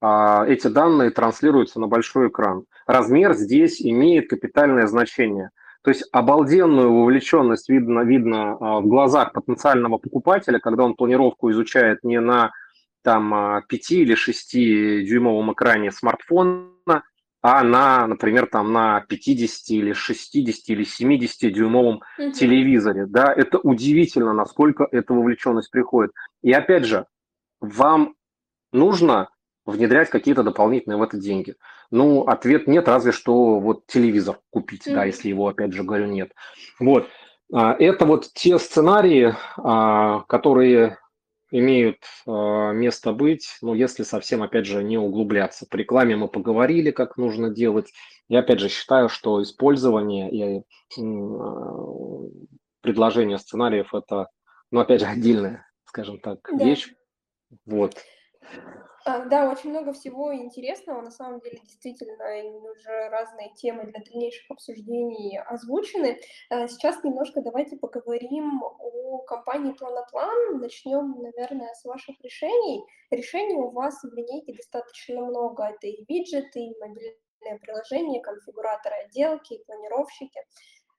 а, 0.01 0.45
эти 0.47 0.67
данные 0.67 1.11
транслируются 1.11 1.79
на 1.79 1.87
большой 1.87 2.29
экран. 2.29 2.65
Размер 2.87 3.33
здесь 3.33 3.81
имеет 3.81 4.29
капитальное 4.29 4.87
значение. 4.87 5.51
То 5.83 5.89
есть 5.89 6.07
обалденную 6.11 6.93
вовлеченность 6.93 7.69
видно, 7.69 8.01
видно 8.01 8.51
а, 8.59 8.79
в 8.81 8.87
глазах 8.87 9.33
потенциального 9.33 9.97
покупателя, 9.97 10.59
когда 10.59 10.83
он 10.83 10.95
планировку 10.95 11.49
изучает 11.51 12.03
не 12.03 12.19
на 12.19 12.51
там 13.03 13.63
5 13.67 13.91
а, 13.91 13.95
или 13.95 14.13
6 14.13 14.53
дюймовом 14.53 15.53
экране 15.53 15.91
смартфона, 15.91 17.03
а 17.43 17.63
на, 17.63 18.05
например, 18.05 18.45
там 18.45 18.71
на 18.71 19.01
50 19.01 19.69
или 19.71 19.93
60 19.93 20.69
или 20.69 20.83
70 20.83 21.51
дюймовом 21.51 22.01
угу. 22.17 22.31
телевизоре. 22.31 23.07
Да, 23.07 23.33
это 23.33 23.57
удивительно, 23.57 24.33
насколько 24.33 24.87
эта 24.91 25.13
вовлеченность 25.13 25.71
приходит. 25.71 26.11
И 26.43 26.51
опять 26.51 26.85
же, 26.85 27.07
вам 27.59 28.13
нужно 28.71 29.29
внедрять 29.65 30.09
какие-то 30.09 30.43
дополнительные 30.43 30.97
в 30.97 31.03
это 31.03 31.17
деньги. 31.17 31.55
Ну, 31.91 32.23
ответ 32.23 32.67
нет, 32.67 32.87
разве 32.87 33.11
что 33.11 33.59
вот 33.59 33.85
телевизор 33.87 34.39
купить, 34.49 34.87
mm 34.87 34.93
да, 34.93 35.05
если 35.05 35.29
его, 35.29 35.47
опять 35.47 35.73
же, 35.73 35.83
говорю, 35.83 36.07
нет. 36.07 36.31
Вот. 36.79 37.07
А, 37.53 37.75
это 37.77 38.05
вот 38.05 38.31
те 38.33 38.57
сценарии, 38.59 39.35
а, 39.57 40.21
которые 40.21 40.97
имеют 41.51 41.97
э, 42.25 42.31
место 42.31 43.11
быть, 43.11 43.57
ну, 43.61 43.73
если 43.73 44.03
совсем, 44.03 44.41
опять 44.41 44.65
же, 44.65 44.81
не 44.83 44.97
углубляться. 44.97 45.65
По 45.69 45.75
рекламе 45.75 46.15
мы 46.15 46.29
поговорили, 46.29 46.91
как 46.91 47.17
нужно 47.17 47.49
делать. 47.49 47.91
Я, 48.29 48.39
опять 48.39 48.61
же, 48.61 48.69
считаю, 48.69 49.09
что 49.09 49.43
использование 49.43 50.31
и 50.31 50.63
предложение 52.81 53.37
сценариев– 53.37 53.93
это, 53.93 54.29
ну, 54.71 54.79
опять 54.79 55.01
же, 55.01 55.07
отдельная, 55.07 55.67
скажем 55.83 56.19
так, 56.19 56.39
да. 56.49 56.63
вещь. 56.63 56.93
Вот. 57.65 57.97
А, 59.03 59.25
да, 59.25 59.49
очень 59.51 59.71
много 59.71 59.93
всего 59.93 60.33
интересного. 60.33 61.01
На 61.01 61.11
самом 61.11 61.39
деле, 61.39 61.59
действительно, 61.63 62.13
уже 62.71 63.09
разные 63.09 63.53
темы 63.55 63.85
для 63.85 64.03
дальнейших 64.03 64.51
обсуждений 64.51 65.39
озвучены. 65.39 66.19
А, 66.49 66.67
сейчас 66.67 67.03
немножко 67.03 67.41
давайте 67.41 67.77
поговорим 67.77 68.61
о 68.63 69.19
компании 69.19 69.73
Планоплан. 69.73 70.59
Начнем, 70.59 71.19
наверное, 71.21 71.73
с 71.73 71.83
ваших 71.85 72.19
решений. 72.21 72.85
Решений 73.09 73.55
у 73.55 73.71
вас 73.71 74.01
в 74.03 74.13
линейке 74.13 74.53
достаточно 74.53 75.21
много. 75.21 75.63
Это 75.63 75.87
и 75.87 76.05
виджеты, 76.07 76.59
и 76.59 76.79
мобильное 76.79 77.59
приложение, 77.59 78.21
конфигураторы 78.21 78.95
отделки, 79.05 79.53
и 79.55 79.63
планировщики. 79.63 80.39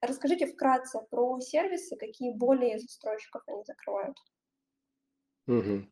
Расскажите 0.00 0.46
вкратце 0.46 0.98
про 1.10 1.38
сервисы, 1.38 1.96
какие 1.96 2.32
более 2.32 2.80
застройщиков 2.80 3.42
они 3.46 3.62
закрывают. 3.64 4.16
Угу. 5.46 5.86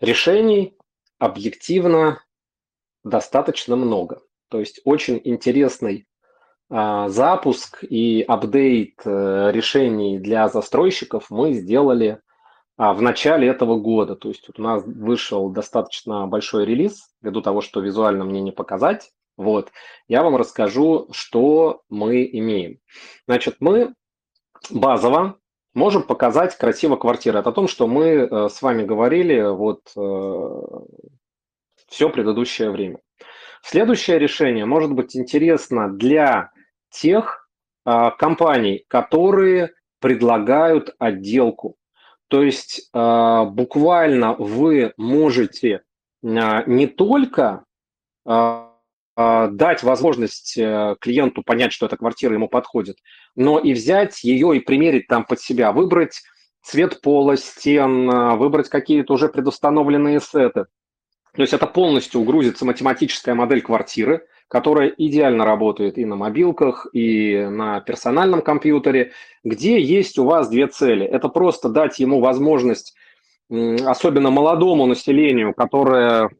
Решений 0.00 0.76
объективно 1.18 2.22
достаточно 3.04 3.76
много. 3.76 4.22
То 4.48 4.60
есть 4.60 4.80
очень 4.84 5.20
интересный 5.24 6.06
а, 6.68 7.08
запуск 7.08 7.84
и 7.84 8.22
апдейт 8.22 9.00
а, 9.04 9.50
решений 9.50 10.18
для 10.18 10.48
застройщиков 10.48 11.30
мы 11.30 11.52
сделали 11.52 12.20
а, 12.76 12.94
в 12.94 13.02
начале 13.02 13.48
этого 13.48 13.78
года. 13.78 14.16
То 14.16 14.28
есть 14.28 14.48
вот 14.48 14.58
у 14.58 14.62
нас 14.62 14.82
вышел 14.84 15.50
достаточно 15.50 16.26
большой 16.26 16.64
релиз, 16.64 17.10
ввиду 17.20 17.42
того, 17.42 17.60
что 17.60 17.80
визуально 17.80 18.24
мне 18.24 18.40
не 18.40 18.52
показать. 18.52 19.10
Вот, 19.36 19.70
я 20.08 20.22
вам 20.22 20.36
расскажу, 20.36 21.08
что 21.12 21.82
мы 21.88 22.28
имеем. 22.32 22.78
Значит, 23.26 23.56
мы 23.60 23.94
базово 24.70 25.38
можем 25.74 26.02
показать 26.02 26.56
красиво 26.56 26.96
квартиры. 26.96 27.38
Это 27.38 27.50
о 27.50 27.52
том, 27.52 27.68
что 27.68 27.86
мы 27.86 28.06
э, 28.06 28.48
с 28.48 28.62
вами 28.62 28.84
говорили 28.84 29.40
вот 29.40 29.92
э, 29.96 30.62
все 31.88 32.10
предыдущее 32.10 32.70
время. 32.70 32.98
Следующее 33.62 34.18
решение 34.18 34.64
может 34.64 34.92
быть 34.92 35.16
интересно 35.16 35.88
для 35.92 36.50
тех 36.90 37.48
э, 37.86 38.10
компаний, 38.18 38.84
которые 38.88 39.72
предлагают 40.00 40.94
отделку. 40.98 41.76
То 42.28 42.42
есть 42.42 42.90
буквально 42.92 44.34
вы 44.38 44.94
можете 44.96 45.82
не 46.22 46.86
только 46.86 47.66
а, 48.24 48.71
дать 49.16 49.82
возможность 49.82 50.56
э, 50.56 50.96
клиенту 51.00 51.42
понять, 51.42 51.72
что 51.72 51.86
эта 51.86 51.96
квартира 51.96 52.34
ему 52.34 52.48
подходит, 52.48 52.96
но 53.36 53.58
и 53.58 53.74
взять 53.74 54.24
ее 54.24 54.56
и 54.56 54.60
примерить 54.60 55.06
там 55.06 55.24
под 55.24 55.40
себя, 55.40 55.72
выбрать 55.72 56.22
цвет 56.62 57.00
пола, 57.00 57.36
стен, 57.36 58.08
а, 58.10 58.36
выбрать 58.36 58.68
какие-то 58.68 59.14
уже 59.14 59.28
предустановленные 59.28 60.20
сеты. 60.20 60.66
То 61.34 61.42
есть 61.42 61.52
это 61.52 61.66
полностью 61.66 62.22
грузится 62.22 62.64
математическая 62.64 63.34
модель 63.34 63.62
квартиры, 63.62 64.26
которая 64.48 64.88
идеально 64.88 65.46
работает 65.46 65.96
и 65.96 66.04
на 66.04 66.14
мобилках, 66.14 66.86
и 66.92 67.46
на 67.50 67.80
персональном 67.80 68.42
компьютере, 68.42 69.12
где 69.42 69.80
есть 69.80 70.18
у 70.18 70.24
вас 70.24 70.48
две 70.48 70.66
цели. 70.66 71.06
Это 71.06 71.28
просто 71.28 71.70
дать 71.70 71.98
ему 71.98 72.20
возможность, 72.20 72.94
особенно 73.50 74.30
молодому 74.30 74.84
населению, 74.86 75.54
которое 75.54 76.30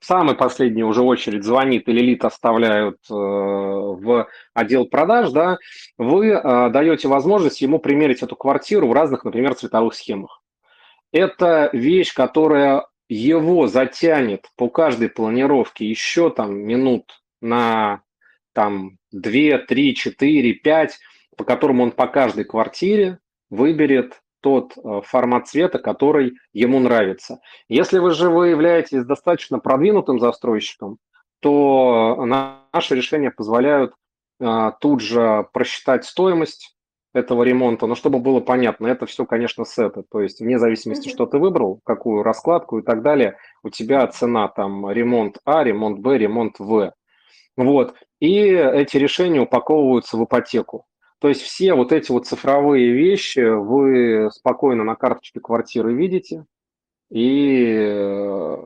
в 0.00 0.04
самой 0.04 0.36
последней 0.36 0.84
уже 0.84 1.02
очередь 1.02 1.44
звонит 1.44 1.88
или 1.88 2.00
лид 2.00 2.24
оставляют 2.24 2.98
э, 3.10 3.14
в 3.14 4.28
отдел 4.54 4.86
продаж, 4.86 5.30
да, 5.30 5.58
вы 5.96 6.28
э, 6.28 6.70
даете 6.70 7.08
возможность 7.08 7.60
ему 7.60 7.78
примерить 7.78 8.22
эту 8.22 8.36
квартиру 8.36 8.88
в 8.88 8.92
разных, 8.92 9.24
например, 9.24 9.54
цветовых 9.54 9.94
схемах. 9.94 10.42
Это 11.12 11.70
вещь, 11.72 12.14
которая 12.14 12.86
его 13.08 13.66
затянет 13.66 14.46
по 14.56 14.68
каждой 14.68 15.08
планировке 15.08 15.86
еще 15.86 16.30
там 16.30 16.58
минут 16.58 17.22
на 17.40 18.02
там 18.52 18.98
2, 19.12 19.58
3, 19.66 19.94
4, 19.94 20.52
5, 20.52 20.98
по 21.36 21.44
которому 21.44 21.84
он 21.84 21.92
по 21.92 22.06
каждой 22.06 22.44
квартире 22.44 23.18
выберет 23.50 24.20
тот 24.40 24.76
э, 24.76 25.00
формат 25.04 25.48
цвета, 25.48 25.78
который 25.78 26.34
ему 26.52 26.78
нравится. 26.80 27.40
Если 27.68 27.98
вы 27.98 28.12
же 28.12 28.30
вы 28.30 28.48
являетесь 28.48 29.04
достаточно 29.04 29.58
продвинутым 29.58 30.20
застройщиком, 30.20 30.98
то 31.40 32.24
наши 32.72 32.94
решения 32.94 33.30
позволяют 33.30 33.92
а, 34.40 34.72
тут 34.72 35.00
же 35.00 35.46
просчитать 35.52 36.04
стоимость 36.04 36.76
этого 37.14 37.42
ремонта, 37.42 37.86
но 37.86 37.94
чтобы 37.94 38.18
было 38.18 38.40
понятно, 38.40 38.86
это 38.86 39.06
все, 39.06 39.24
конечно, 39.24 39.64
сеты, 39.64 40.04
то 40.10 40.20
есть 40.20 40.40
вне 40.40 40.58
зависимости, 40.58 41.08
что 41.08 41.26
ты 41.26 41.38
выбрал, 41.38 41.80
какую 41.84 42.22
раскладку 42.22 42.78
и 42.78 42.82
так 42.82 43.02
далее, 43.02 43.36
у 43.62 43.70
тебя 43.70 44.06
цена 44.06 44.48
там 44.48 44.90
ремонт 44.90 45.38
А, 45.44 45.64
ремонт 45.64 46.00
Б, 46.00 46.18
ремонт 46.18 46.58
В. 46.58 46.92
Вот. 47.56 47.94
И 48.20 48.34
эти 48.36 48.96
решения 48.96 49.40
упаковываются 49.40 50.16
в 50.16 50.24
ипотеку. 50.24 50.86
То 51.20 51.28
есть 51.28 51.42
все 51.42 51.74
вот 51.74 51.92
эти 51.92 52.12
вот 52.12 52.26
цифровые 52.26 52.92
вещи 52.92 53.40
вы 53.40 54.30
спокойно 54.32 54.84
на 54.84 54.94
карточке 54.94 55.40
квартиры 55.40 55.94
видите 55.94 56.44
и 57.10 57.74
э, 57.76 58.56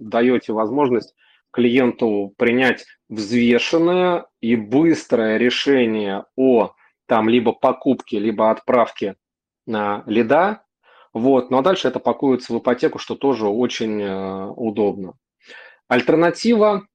даете 0.00 0.52
возможность 0.52 1.14
клиенту 1.52 2.34
принять 2.36 2.84
взвешенное 3.08 4.26
и 4.40 4.56
быстрое 4.56 5.36
решение 5.36 6.24
о 6.36 6.72
там 7.06 7.28
либо 7.28 7.52
покупке, 7.52 8.18
либо 8.18 8.50
отправке 8.50 9.16
на 9.66 10.02
лида. 10.06 10.62
Вот. 11.12 11.50
Ну 11.50 11.58
а 11.58 11.62
дальше 11.62 11.88
это 11.88 11.98
пакуется 11.98 12.52
в 12.52 12.58
ипотеку, 12.58 12.98
что 12.98 13.14
тоже 13.14 13.46
очень 13.46 14.00
э, 14.00 14.46
удобно. 14.46 15.14
Альтернатива 15.88 16.86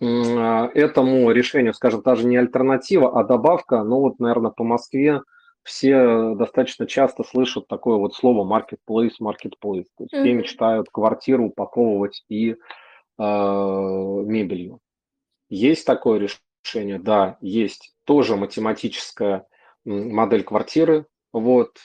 этому 0.00 1.30
решению, 1.30 1.74
скажем, 1.74 2.02
даже 2.02 2.26
не 2.26 2.36
альтернатива, 2.36 3.18
а 3.18 3.24
добавка, 3.24 3.82
ну 3.82 4.00
вот, 4.00 4.18
наверное, 4.18 4.50
по 4.50 4.64
Москве 4.64 5.22
все 5.62 6.34
достаточно 6.36 6.86
часто 6.86 7.24
слышат 7.24 7.66
такое 7.66 7.96
вот 7.96 8.14
слово 8.14 8.46
marketplace, 8.46 9.14
marketplace. 9.20 9.86
То 9.96 10.04
есть 10.04 10.14
mm-hmm. 10.14 10.20
все 10.22 10.32
мечтают 10.32 10.88
квартиру 10.90 11.46
упаковывать 11.46 12.24
и 12.28 12.52
э, 12.52 12.56
мебелью. 13.18 14.78
Есть 15.48 15.84
такое 15.84 16.28
решение? 16.64 17.00
Да, 17.00 17.36
есть. 17.40 17.96
Тоже 18.04 18.36
математическая 18.36 19.46
модель 19.84 20.44
квартиры. 20.44 21.06
Вот 21.32 21.78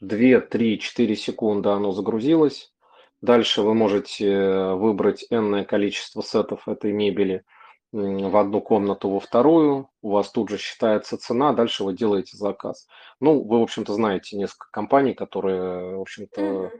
2, 0.00 0.40
3, 0.40 0.78
4 0.80 1.16
секунды 1.16 1.68
оно 1.68 1.92
загрузилось. 1.92 2.72
Дальше 3.20 3.62
вы 3.62 3.74
можете 3.74 4.72
выбрать 4.72 5.26
энное 5.30 5.64
количество 5.64 6.22
сетов 6.22 6.68
этой 6.68 6.92
мебели– 6.92 7.42
в 7.92 8.36
одну 8.36 8.60
комнату 8.60 9.08
во 9.10 9.20
вторую, 9.20 9.88
у 10.02 10.10
вас 10.10 10.30
тут 10.30 10.48
же 10.48 10.58
считается 10.58 11.16
цена, 11.18 11.52
дальше 11.52 11.82
вы 11.82 11.92
делаете 11.92 12.36
заказ. 12.36 12.86
Ну, 13.20 13.42
вы, 13.42 13.58
в 13.58 13.62
общем-то, 13.62 13.92
знаете 13.94 14.36
несколько 14.36 14.68
компаний, 14.70 15.14
которые, 15.14 15.96
в 15.96 16.00
общем-то, 16.00 16.70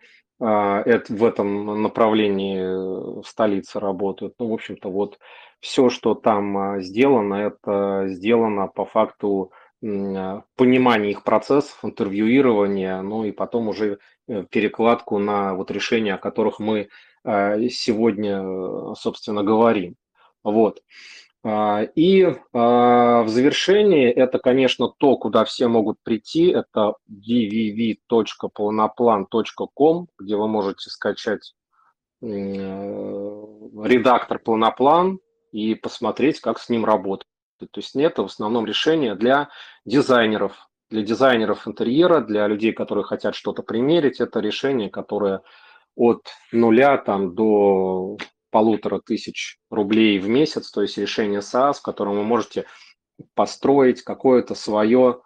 mm-hmm. 0.40 1.04
в 1.08 1.24
этом 1.24 1.82
направлении 1.82 3.20
в 3.22 3.26
столице 3.26 3.80
работают. 3.80 4.34
Ну, 4.38 4.48
в 4.48 4.52
общем-то, 4.52 4.88
вот 4.88 5.18
все, 5.58 5.90
что 5.90 6.14
там 6.14 6.56
а, 6.56 6.80
сделано, 6.80 7.34
это 7.34 8.04
сделано 8.06 8.68
по 8.68 8.84
факту 8.84 9.52
понимания 9.80 11.10
их 11.10 11.24
процессов, 11.24 11.78
интервьюирования, 11.82 13.00
ну 13.00 13.24
и 13.24 13.32
потом 13.32 13.68
уже 13.68 13.98
э, 14.28 14.44
перекладку 14.50 15.18
на 15.18 15.54
вот 15.54 15.70
решения, 15.70 16.14
о 16.14 16.18
которых 16.18 16.58
мы 16.58 16.90
а, 17.24 17.58
сегодня, 17.68 18.94
собственно, 18.94 19.42
говорим. 19.42 19.96
Вот. 20.42 20.82
А, 21.42 21.84
и 21.94 22.36
а, 22.52 23.22
в 23.22 23.28
завершении 23.28 24.10
это, 24.10 24.38
конечно, 24.38 24.92
то, 24.98 25.16
куда 25.16 25.46
все 25.46 25.68
могут 25.68 25.96
прийти, 26.02 26.50
это 26.50 26.96
www.planoplan.com, 27.08 30.08
где 30.18 30.36
вы 30.36 30.48
можете 30.48 30.90
скачать 30.90 31.54
э, 32.22 32.26
редактор 32.26 34.38
Планоплан 34.38 35.18
и 35.52 35.74
посмотреть, 35.74 36.40
как 36.40 36.58
с 36.58 36.68
ним 36.68 36.84
работать. 36.84 37.26
То 37.66 37.80
есть 37.80 37.96
это 37.96 38.22
в 38.22 38.26
основном 38.26 38.66
решение 38.66 39.14
для 39.14 39.48
дизайнеров, 39.84 40.68
для 40.90 41.02
дизайнеров 41.02 41.66
интерьера, 41.66 42.20
для 42.20 42.46
людей, 42.46 42.72
которые 42.72 43.04
хотят 43.04 43.34
что-то 43.34 43.62
примерить. 43.62 44.20
Это 44.20 44.40
решение, 44.40 44.90
которое 44.90 45.42
от 45.96 46.28
нуля 46.52 46.98
там, 46.98 47.34
до 47.34 48.16
полутора 48.50 49.00
тысяч 49.00 49.58
рублей 49.70 50.18
в 50.18 50.28
месяц, 50.28 50.70
то 50.70 50.82
есть 50.82 50.98
решение 50.98 51.40
SaaS, 51.40 51.74
в 51.74 51.82
котором 51.82 52.16
вы 52.16 52.24
можете 52.24 52.64
построить 53.34 54.02
какое-то 54.02 54.54
свое 54.54 55.20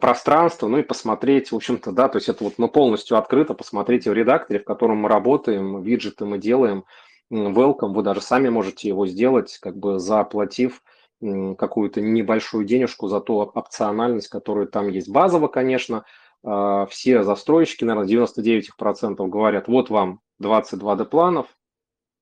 пространство, 0.00 0.66
ну 0.66 0.78
и 0.78 0.82
посмотреть, 0.82 1.52
в 1.52 1.56
общем-то, 1.56 1.92
да, 1.92 2.08
то 2.08 2.18
есть 2.18 2.28
это 2.28 2.42
вот 2.42 2.54
мы 2.58 2.68
полностью 2.68 3.16
открыто, 3.16 3.54
посмотрите 3.54 4.10
в 4.10 4.14
редакторе, 4.14 4.60
в 4.60 4.64
котором 4.64 4.98
мы 4.98 5.08
работаем, 5.08 5.82
виджеты 5.82 6.24
мы 6.24 6.38
делаем, 6.38 6.84
welcome, 7.30 7.92
вы 7.92 8.02
даже 8.02 8.20
сами 8.20 8.48
можете 8.48 8.88
его 8.88 9.06
сделать, 9.06 9.58
как 9.58 9.76
бы 9.76 10.00
заплатив 10.00 10.82
какую-то 11.20 12.00
небольшую 12.00 12.64
денежку 12.64 13.08
за 13.08 13.20
ту 13.20 13.36
опциональность, 13.36 14.28
которая 14.28 14.66
там 14.66 14.88
есть. 14.88 15.08
Базово, 15.08 15.48
конечно, 15.48 16.04
а, 16.42 16.86
все 16.86 17.22
застройщики, 17.22 17.84
наверное, 17.84 18.08
99% 18.08 19.28
говорят, 19.28 19.68
вот 19.68 19.90
вам 19.90 20.20
22 20.38 20.96
D-планов, 20.96 21.46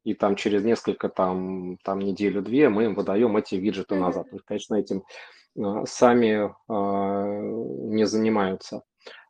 и 0.05 0.15
там 0.15 0.37
через 0.37 0.65
несколько 0.65 1.09
там, 1.09 1.77
там 1.85 1.99
неделю-две 1.99 2.69
мы 2.69 2.85
им 2.85 2.95
выдаем 2.95 3.37
эти 3.37 3.57
виджеты 3.57 3.95
mm-hmm. 3.95 3.99
назад. 3.99 4.27
Конечно, 4.47 4.75
этим 4.77 5.05
э, 5.57 5.85
сами 5.87 6.51
э, 6.69 7.93
не 7.93 8.07
занимаются. 8.07 8.83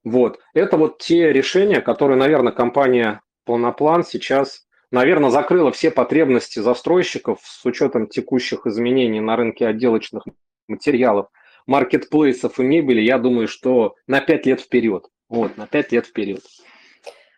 Вот. 0.05 0.39
Это 0.55 0.77
вот 0.77 0.99
те 0.99 1.33
решения, 1.33 1.81
которые, 1.81 2.17
наверное, 2.17 2.53
компания 2.53 3.23
Полноплан 3.45 4.05
сейчас, 4.05 4.68
наверное, 4.91 5.31
закрыла 5.31 5.73
все 5.73 5.91
потребности 5.91 6.59
застройщиков 6.59 7.41
с 7.43 7.65
учетом 7.65 8.07
текущих 8.07 8.67
изменений 8.67 9.21
на 9.21 9.37
рынке 9.37 9.67
отделочных 9.67 10.25
материалов, 10.69 11.29
маркетплейсов 11.67 12.59
и 12.59 12.63
мебели. 12.63 13.01
Я 13.01 13.19
думаю, 13.19 13.49
что 13.49 13.95
на 14.07 14.21
5 14.21 14.47
лет 14.47 14.61
вперед. 14.61 15.09
Вот, 15.29 15.57
на 15.57 15.67
5 15.67 15.93
лет 15.93 16.07
вперед. 16.07 16.43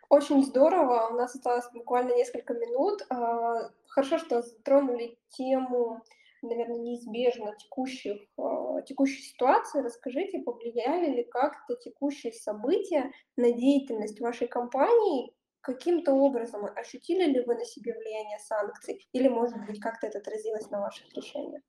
Очень 0.09 0.42
здорово. 0.42 1.09
У 1.11 1.14
нас 1.14 1.34
осталось 1.34 1.68
буквально 1.72 2.16
несколько 2.16 2.55
минут. 2.55 3.01
А, 3.11 3.70
хорошо, 3.86 4.18
что 4.18 4.42
затронули 4.42 5.16
тему, 5.28 6.03
наверное, 6.42 6.78
неизбежно 6.78 7.55
текущих, 7.57 8.20
а, 8.36 8.82
текущей 8.82 9.22
ситуации. 9.22 9.82
Расскажите, 9.82 10.40
повлияли 10.40 11.14
ли 11.14 11.24
как-то 11.24 11.76
текущие 11.76 12.32
события 12.32 13.12
на 13.36 13.53
деятельность 13.53 14.20
вашей 14.20 14.48
компании? 14.48 15.32
Каким-то 15.61 16.12
образом 16.12 16.64
ощутили 16.76 17.24
ли 17.24 17.44
вы 17.44 17.54
на 17.54 17.64
себе 17.64 17.92
влияние 17.92 18.38
санкций? 18.38 19.06
Или, 19.12 19.28
может 19.28 19.64
быть, 19.66 19.80
как-то 19.80 20.06
это 20.06 20.18
отразилось 20.18 20.70
на 20.70 20.80
ваших 20.80 21.12
решениях? 21.14 21.62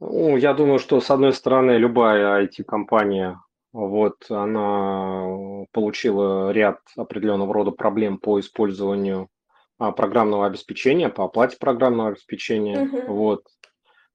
Ну, 0.00 0.36
я 0.36 0.54
думаю, 0.54 0.78
что, 0.78 1.00
с 1.00 1.10
одной 1.10 1.32
стороны, 1.32 1.72
любая 1.72 2.44
IT-компания 2.44 3.38
вот, 3.74 4.30
она 4.30 5.66
получила 5.72 6.52
ряд 6.52 6.78
определенного 6.96 7.52
рода 7.52 7.72
проблем 7.72 8.18
по 8.18 8.38
использованию 8.38 9.28
а, 9.78 9.90
программного 9.90 10.46
обеспечения, 10.46 11.08
по 11.08 11.24
оплате 11.24 11.56
программного 11.58 12.10
обеспечения. 12.10 12.84
Uh-huh. 12.84 13.06
Вот, 13.08 13.46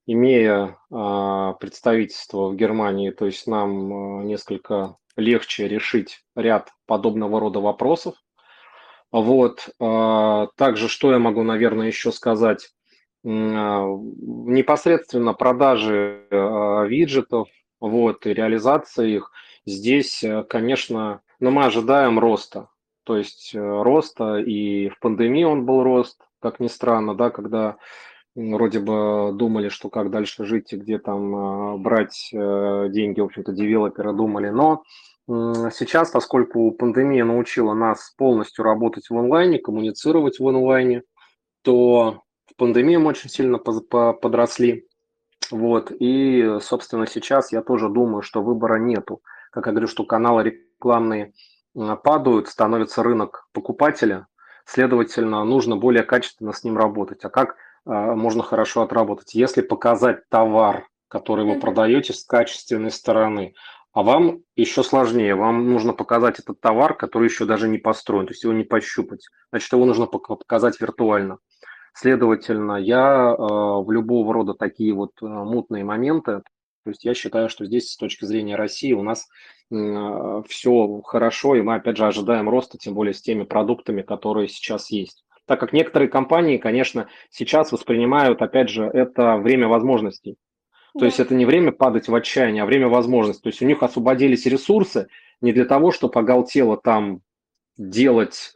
имея 0.06 0.78
а, 0.92 1.54
представительство 1.54 2.48
в 2.48 2.56
Германии, 2.56 3.12
то 3.12 3.26
есть 3.26 3.48
нам 3.48 3.94
а, 3.94 4.24
несколько 4.24 4.96
легче 5.20 5.68
решить 5.68 6.22
ряд 6.36 6.72
подобного 6.86 7.40
рода 7.40 7.60
вопросов. 7.60 8.16
Вот, 9.12 9.70
а, 9.80 10.48
также 10.56 10.88
что 10.88 11.12
я 11.12 11.20
могу, 11.20 11.44
наверное, 11.44 11.88
еще 11.88 12.12
сказать? 12.12 12.70
А, 13.26 13.86
непосредственно 13.86 15.34
продажи 15.34 16.28
а, 16.32 16.84
виджетов, 16.86 17.50
вот, 17.80 18.26
и 18.26 18.34
реализация 18.34 19.06
их– 19.06 19.32
Здесь, 19.70 20.24
э, 20.24 20.44
конечно, 20.44 21.22
но 21.40 21.52
мы 21.52 21.66
ожидаем 21.66 22.18
роста. 22.18 22.70
То 23.04 23.18
есть 23.18 23.54
э, 23.54 23.60
роста, 23.60 24.38
и 24.38 24.90
в 24.90 25.00
пандемии 25.00 25.44
он 25.44 25.66
был 25.66 25.84
рост, 25.84 26.22
как 26.42 26.60
ни 26.60 26.68
странно, 26.68 27.14
да, 27.14 27.30
когда 27.30 27.78
вроде 28.36 28.80
бы 28.80 29.32
думали, 29.34 29.70
что 29.70 29.90
как 29.90 30.12
дальше 30.12 30.46
жить 30.46 30.74
и 30.74 30.78
где 30.78 31.00
там 31.00 31.36
э, 31.36 31.78
брать 31.78 32.30
деньги, 32.32 33.20
в 33.20 33.26
общем-то, 33.26 33.52
девелоперы 33.52 34.14
думали. 34.14 34.50
Но 34.50 34.84
сейчас, 35.28 36.10
поскольку 36.10 36.72
пандемия 36.72 37.24
научила 37.24 37.74
нас 37.74 38.14
полностью 38.18 38.64
работать 38.66 39.10
в 39.10 39.18
онлайне, 39.18 39.60
коммуницировать 39.60 40.40
в 40.40 40.48
онлайне, 40.48 41.04
то 41.62 42.24
в 42.48 42.56
пандемии 42.56 42.98
мы 42.98 43.10
очень 43.10 43.30
сильно 43.30 43.60
подросли. 43.60 44.88
Вот, 45.52 45.92
и, 45.92 46.58
собственно, 46.62 47.06
сейчас 47.08 47.52
я 47.52 47.62
тоже 47.62 47.90
думаю, 47.90 48.24
что 48.24 48.42
выбора 48.42 48.78
нету 48.80 49.22
как 49.52 49.66
я 49.66 49.72
говорю, 49.72 49.88
что 49.88 50.06
каналы 50.06 50.44
рекламные 50.44 51.34
падают, 52.04 52.48
становится 52.48 53.04
рынок 53.04 53.48
покупателя, 53.54 54.28
следовательно, 54.66 55.44
нужно 55.44 55.76
более 55.78 56.04
качественно 56.04 56.54
с 56.54 56.64
ним 56.64 56.78
работать. 56.78 57.24
А 57.24 57.30
как 57.30 57.52
а, 57.52 57.56
можно 57.86 58.44
хорошо 58.44 58.82
отработать? 58.82 59.34
Если 59.34 59.62
показать 59.62 60.28
товар, 60.30 60.88
который 61.08 61.46
вы 61.46 61.60
продаете 61.60 62.14
с 62.14 62.24
качественной 62.24 62.92
стороны, 62.92 63.54
а 63.92 64.04
вам 64.04 64.42
еще 64.56 64.84
сложнее, 64.84 65.36
вам 65.36 65.72
нужно 65.72 65.94
показать 65.94 66.40
этот 66.40 66.62
товар, 66.62 66.96
который 66.96 67.28
еще 67.28 67.46
даже 67.46 67.68
не 67.68 67.80
построен, 67.80 68.28
то 68.28 68.34
есть 68.34 68.44
его 68.44 68.54
не 68.54 68.64
пощупать. 68.64 69.26
Значит, 69.52 69.74
его 69.74 69.86
нужно 69.86 70.06
показать 70.06 70.80
виртуально. 70.80 71.40
Следовательно, 71.94 72.74
я 72.74 73.32
э, 73.32 73.36
в 73.38 73.92
любого 73.92 74.34
рода 74.34 74.54
такие 74.54 74.94
вот 74.94 75.12
э, 75.22 75.26
мутные 75.26 75.84
моменты 75.84 76.44
то 76.84 76.92
есть 76.92 77.04
я 77.04 77.14
считаю, 77.14 77.50
что 77.50 77.66
здесь 77.66 77.92
с 77.92 77.98
точки 77.98 78.26
зрения 78.26 78.56
России 78.56 78.94
у 78.94 79.04
нас 79.04 79.28
э, 79.70 80.42
все 80.48 81.02
хорошо, 81.04 81.56
и 81.56 81.62
мы 81.62 81.76
опять 81.76 81.98
же 81.98 82.08
ожидаем 82.08 82.50
роста, 82.50 82.78
тем 82.78 82.94
более 82.94 83.14
с 83.14 83.22
теми 83.22 83.44
продуктами, 83.44 84.02
которые 84.02 84.48
сейчас 84.48 84.90
есть. 84.90 85.24
Так 85.50 85.60
как 85.60 85.74
некоторые 85.74 86.10
компании, 86.10 86.58
конечно, 86.58 87.08
сейчас 87.32 87.72
воспринимают, 87.72 88.40
опять 88.44 88.70
же, 88.70 88.84
это 88.84 89.38
время 89.38 89.68
возможностей. 89.68 90.36
То 90.94 91.00
да. 91.00 91.06
есть 91.08 91.20
это 91.20 91.34
не 91.34 91.44
время 91.44 91.72
падать 91.72 92.08
в 92.08 92.14
отчаяние, 92.14 92.62
а 92.62 92.68
время 92.68 92.88
возможностей. 92.88 93.42
То 93.42 93.50
есть 93.50 93.62
у 93.64 93.66
них 93.66 93.82
освободились 93.82 94.46
ресурсы 94.46 95.08
не 95.42 95.52
для 95.52 95.66
того, 95.66 95.90
чтобы 95.90 96.20
оголтело 96.20 96.78
там 96.78 97.22
делать 97.80 98.54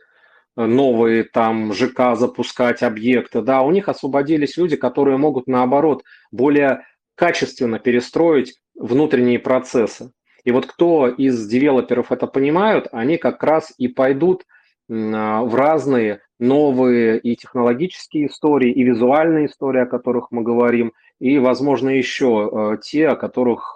новые 0.55 1.23
там 1.23 1.73
ЖК 1.73 2.15
запускать 2.15 2.83
объекты, 2.83 3.41
да, 3.41 3.63
у 3.63 3.71
них 3.71 3.89
освободились 3.89 4.55
люди, 4.55 4.75
которые 4.75 5.17
могут 5.17 5.47
наоборот 5.47 6.03
более 6.31 6.85
качественно 7.15 7.79
перестроить 7.79 8.53
внутренние 8.75 9.39
процессы. 9.39 10.11
И 10.43 10.51
вот 10.51 10.67
кто 10.67 11.07
из 11.07 11.47
девелоперов 11.47 12.11
это 12.11 12.27
понимают, 12.27 12.87
они 12.91 13.17
как 13.17 13.41
раз 13.41 13.73
и 13.79 13.87
пойдут 13.87 14.43
а, 14.89 15.43
в 15.43 15.55
разные 15.55 16.21
новые 16.43 17.19
и 17.19 17.35
технологические 17.35 18.27
истории, 18.27 18.71
и 18.71 18.83
визуальные 18.83 19.47
истории, 19.47 19.81
о 19.81 19.87
которых 19.87 20.31
мы 20.31 20.43
говорим, 20.43 20.93
и, 21.19 21.39
возможно, 21.39 21.89
еще 21.89 22.77
те, 22.83 23.07
о 23.07 23.15
которых 23.15 23.73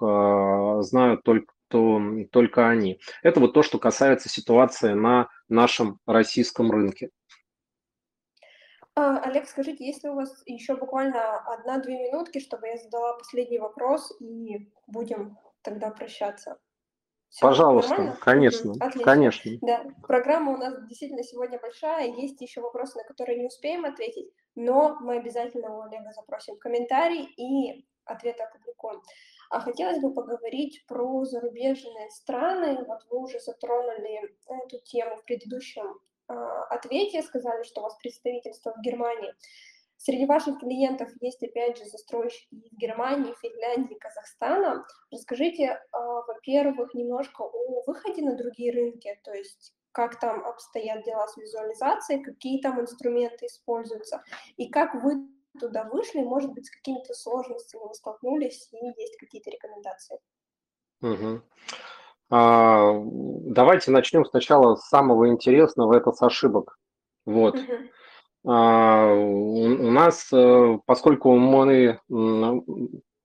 знают 0.83 1.23
только, 1.23 1.53
то, 1.69 2.01
только 2.31 2.67
они. 2.67 2.99
Это 3.23 3.39
вот 3.39 3.53
то, 3.53 3.63
что 3.63 3.79
касается 3.79 4.29
ситуации 4.29 4.93
на 4.93 5.29
нашем 5.49 5.99
российском 6.05 6.71
рынке. 6.71 7.09
А, 8.95 9.19
Олег, 9.19 9.47
скажите, 9.47 9.85
если 9.85 10.09
у 10.09 10.15
вас 10.15 10.43
еще 10.45 10.75
буквально 10.75 11.39
одна-две 11.39 11.97
минутки, 12.07 12.39
чтобы 12.39 12.67
я 12.67 12.77
задала 12.77 13.13
последний 13.13 13.59
вопрос, 13.59 14.11
и 14.19 14.71
будем 14.87 15.37
тогда 15.61 15.91
прощаться. 15.91 16.57
Все 17.29 17.45
Пожалуйста, 17.45 17.91
нормально? 17.91 18.17
конечно, 18.21 18.71
Отлично. 18.79 19.03
конечно. 19.03 19.51
Да, 19.61 19.83
программа 20.07 20.53
у 20.53 20.57
нас 20.57 20.73
действительно 20.87 21.23
сегодня 21.23 21.59
большая, 21.59 22.07
есть 22.07 22.39
еще 22.41 22.61
вопросы, 22.61 22.97
на 22.97 23.03
которые 23.03 23.37
не 23.37 23.45
успеем 23.45 23.85
ответить, 23.85 24.31
но 24.55 24.97
мы 25.01 25.17
обязательно 25.17 25.77
у 25.77 25.81
Олега 25.81 26.11
запросим 26.13 26.57
комментарий 26.57 27.23
и 27.23 27.85
ответы 28.05 28.43
опубликуем. 28.43 29.01
А 29.49 29.59
хотелось 29.61 29.99
бы 29.99 30.13
поговорить 30.13 30.85
про 30.87 31.23
зарубежные 31.25 32.09
страны. 32.09 32.83
Вот 32.85 32.99
вы 33.09 33.19
уже 33.19 33.39
затронули 33.39 34.35
эту 34.47 34.79
тему 34.83 35.15
в 35.15 35.23
предыдущем 35.23 35.99
э, 36.27 36.33
ответе, 36.69 37.21
сказали, 37.21 37.63
что 37.63 37.81
у 37.81 37.83
вас 37.83 37.95
представительство 37.97 38.73
в 38.73 38.81
Германии. 38.81 39.33
Среди 39.97 40.25
ваших 40.25 40.59
клиентов 40.59 41.09
есть, 41.21 41.43
опять 41.43 41.77
же, 41.77 41.85
застройщики 41.85 42.53
из 42.53 42.71
Германии, 42.77 43.33
Финляндии, 43.41 43.95
Казахстана. 43.95 44.85
Расскажите, 45.11 45.63
э, 45.63 45.79
во-первых, 45.93 46.93
немножко 46.93 47.43
о 47.43 47.83
выходе 47.85 48.21
на 48.21 48.35
другие 48.35 48.71
рынки, 48.71 49.19
то 49.23 49.33
есть 49.33 49.73
как 49.91 50.19
там 50.19 50.45
обстоят 50.45 51.03
дела 51.03 51.27
с 51.27 51.35
визуализацией, 51.37 52.23
какие 52.23 52.61
там 52.61 52.79
инструменты 52.79 53.47
используются, 53.47 54.23
и 54.55 54.69
как 54.69 54.93
вы 54.93 55.27
туда 55.59 55.85
вышли, 55.85 56.21
может 56.21 56.53
быть, 56.53 56.67
с 56.67 56.69
какими-то 56.69 57.15
сложностями 57.15 57.81
вы 57.87 57.93
столкнулись 57.95 58.69
и 58.71 59.01
есть 59.01 59.17
какие-то 59.17 59.49
рекомендации? 59.49 60.19
Угу. 61.01 61.41
А, 62.29 62.93
давайте 63.03 63.89
начнем 63.89 64.25
сначала 64.25 64.75
с 64.75 64.87
самого 64.87 65.29
интересного, 65.29 65.97
это 65.97 66.11
с 66.11 66.21
ошибок. 66.21 66.77
Вот. 67.25 67.55
Угу. 67.55 67.73
А, 68.49 69.13
у, 69.13 69.91
нас, 69.91 70.29
э, 70.31 70.77
поскольку 70.85 71.35
мы 71.35 71.99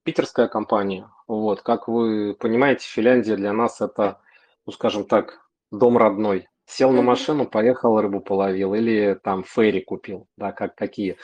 питерская 0.02 0.48
компания, 0.48 1.08
вот, 1.28 1.62
как 1.62 1.86
вы 1.86 2.34
понимаете, 2.34 2.88
Финляндия 2.88 3.36
для 3.36 3.52
нас 3.52 3.80
это, 3.80 4.18
ну, 4.66 4.72
скажем 4.72 5.04
так, 5.04 5.48
дом 5.70 5.96
родной. 5.96 6.48
Сел 6.66 6.90
на 6.90 7.02
машину, 7.02 7.46
поехал, 7.46 8.00
рыбу 8.00 8.20
половил, 8.20 8.74
или 8.74 9.16
там 9.22 9.44
ферри 9.44 9.80
купил, 9.80 10.26
да, 10.36 10.50
как 10.50 10.74
какие. 10.74 11.16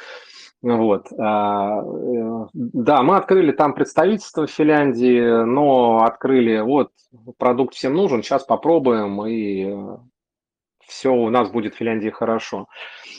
Вот. 0.63 1.09
А, 1.19 1.83
э, 1.83 2.47
да, 2.53 3.03
мы 3.03 3.17
открыли 3.17 3.51
там 3.51 3.75
представительство 3.75 4.47
в 4.47 4.51
Финляндии, 4.51 5.45
но 5.45 6.05
открыли, 6.05 6.61
вот, 6.61 6.93
продукт 7.37 7.75
всем 7.75 7.95
нужен, 7.95 8.23
сейчас 8.23 8.45
попробуем, 8.45 9.27
и 9.27 9.65
э, 9.65 9.97
все 10.89 11.13
у 11.13 11.29
нас 11.29 11.51
будет 11.51 11.75
в 11.75 11.77
Финляндии 11.77 12.09
хорошо. 12.09 12.67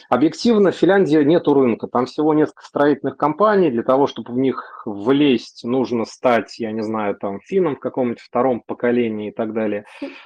Объективно, 0.09 0.71
в 0.71 0.75
Финляндии 0.75 1.23
нет 1.23 1.47
рынка. 1.47 1.87
Там 1.87 2.07
всего 2.07 2.33
несколько 2.33 2.63
строительных 2.63 3.15
компаний. 3.15 3.69
Для 3.69 3.83
того, 3.83 4.07
чтобы 4.07 4.33
в 4.33 4.37
них 4.37 4.81
влезть, 4.85 5.63
нужно 5.63 6.05
стать, 6.05 6.57
я 6.59 6.71
не 6.71 6.81
знаю, 6.81 7.15
там, 7.15 7.39
финном 7.41 7.75
в 7.75 7.79
каком-нибудь 7.79 8.19
втором 8.19 8.61
поколении 8.61 9.29
и 9.29 9.31
так 9.31 9.53
далее. 9.53 9.85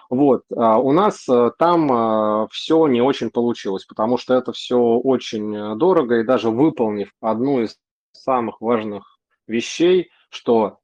Вот. 0.09 0.43
А 0.55 0.79
у 0.79 0.93
нас 0.93 1.27
э, 1.27 1.51
там 1.59 1.91
э, 1.91 2.47
все 2.49 2.87
не 2.87 3.01
очень 3.01 3.29
получилось, 3.29 3.85
потому 3.85 4.17
что 4.17 4.33
это 4.33 4.53
все 4.53 4.77
очень 4.77 5.77
дорого. 5.77 6.19
И 6.19 6.23
даже 6.23 6.49
выполнив 6.49 7.11
одну 7.19 7.61
из 7.61 7.77
самых 8.13 8.61
важных 8.61 9.17
вещей, 9.47 10.09
что 10.29 10.77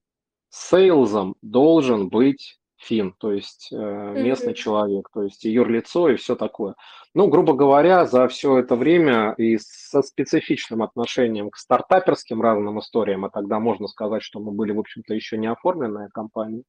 сейлзом 0.49 1.35
должен 1.41 2.09
быть 2.09 2.58
фин, 2.79 3.13
то 3.17 3.33
есть 3.33 3.69
э, 3.71 3.75
местный 3.75 4.53
mm-hmm. 4.53 4.55
человек, 4.55 5.09
то 5.13 5.23
есть 5.23 5.43
юрлицо 5.43 6.09
и 6.09 6.15
все 6.15 6.35
такое. 6.35 6.75
Ну, 7.13 7.27
грубо 7.27 7.53
говоря, 7.53 8.05
за 8.05 8.27
все 8.29 8.59
это 8.59 8.75
время 8.75 9.33
и 9.37 9.57
со 9.57 10.01
специфичным 10.01 10.81
отношением 10.81 11.49
к 11.49 11.57
стартаперским 11.57 12.41
разным 12.41 12.79
историям, 12.79 13.25
а 13.25 13.29
тогда 13.29 13.59
можно 13.59 13.87
сказать, 13.87 14.23
что 14.23 14.39
мы 14.39 14.51
были, 14.51 14.71
в 14.71 14.79
общем-то, 14.79 15.13
еще 15.13 15.37
не 15.37 15.47
оформленная 15.47 16.09
компания, 16.13 16.63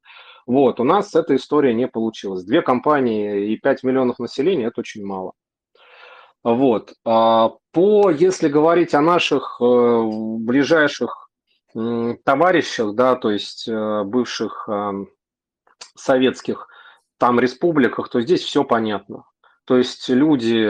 вот, 0.46 0.80
у 0.80 0.84
нас 0.84 1.14
эта 1.14 1.36
история 1.36 1.74
не 1.74 1.86
получилась. 1.86 2.44
Две 2.44 2.60
компании 2.60 3.52
и 3.52 3.56
5 3.56 3.84
миллионов 3.84 4.18
населения– 4.18 4.64
это 4.66 4.80
очень 4.80 5.04
мало. 5.04 5.32
Вот. 6.42 6.94
А 7.04 7.52
по, 7.72 8.10
если 8.10 8.48
говорить 8.48 8.94
о 8.94 9.00
наших 9.00 9.58
э, 9.60 9.64
ближайших 9.64 11.28
товарищах, 12.24 12.94
да, 12.96 13.14
то 13.14 13.30
есть 13.30 13.68
э, 13.68 14.02
бывших 14.02 14.68
советских 15.96 16.68
там 17.18 17.38
республиках, 17.38 18.08
то 18.08 18.20
здесь 18.20 18.42
все 18.42 18.64
понятно. 18.64 19.24
То 19.64 19.76
есть 19.76 20.08
люди 20.08 20.68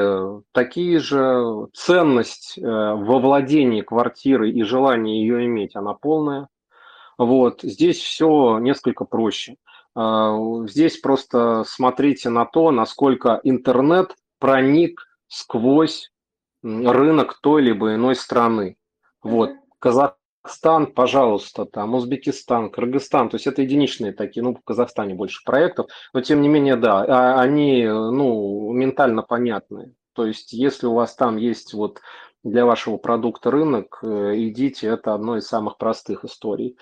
такие 0.53 0.99
же, 0.99 1.69
ценность 1.73 2.59
э, 2.59 2.63
во 2.63 3.19
владении 3.19 3.81
квартиры 3.81 4.51
и 4.51 4.63
желание 4.63 5.23
ее 5.23 5.47
иметь, 5.47 5.75
она 5.75 5.95
полная. 5.95 6.49
Вот, 7.17 7.63
здесь 7.63 7.99
все 7.99 8.59
несколько 8.59 9.05
проще. 9.05 9.57
А, 9.95 10.37
здесь 10.67 10.99
просто 10.99 11.65
смотрите 11.67 12.31
на 12.31 12.45
то, 12.47 12.71
насколько 12.71 13.41
интернет 13.43 14.15
проник 14.39 15.07
сквозь 15.29 16.11
рынок 16.63 17.39
той 17.41 17.63
либо 17.63 17.95
иной 17.95 18.15
страны. 18.15 18.77
Вот, 19.23 19.51
Казах, 19.79 20.17
Казахстан, 20.43 20.87
пожалуйста, 20.87 21.67
там, 21.67 21.95
Узбекистан, 21.95 22.71
Кыргызстан, 22.71 23.29
то 23.29 23.37
есть 23.37 23.47
это 23.47 23.63
единичные 23.63 24.13
такие, 24.13 24.43
ну, 24.43 24.55
в 24.55 24.63
Казахстане 24.65 25.15
больше 25.15 25.45
проектов, 25.45 25.89
но 26.15 26.23
тем 26.23 26.41
не 26.41 26.49
менее, 26.49 26.77
да, 26.77 27.05
а, 27.05 27.41
они, 27.41 27.87
ну, 27.87 28.73
ментально 28.73 29.23
понятны. 29.23 29.95
То 30.15 30.25
есть 30.27 30.53
если 30.53 30.87
у 30.87 30.95
вас 30.95 31.15
там 31.15 31.37
есть 31.37 31.75
вот 31.75 32.01
для 32.43 32.65
вашего 32.65 32.97
продукта 32.97 33.51
рынок, 33.51 33.99
э, 34.03 34.33
идите, 34.37 34.89
это 34.89 35.15
одно 35.15 35.37
из 35.37 35.47
самых 35.47 35.77
простых 35.77 36.25
историй. 36.25 36.77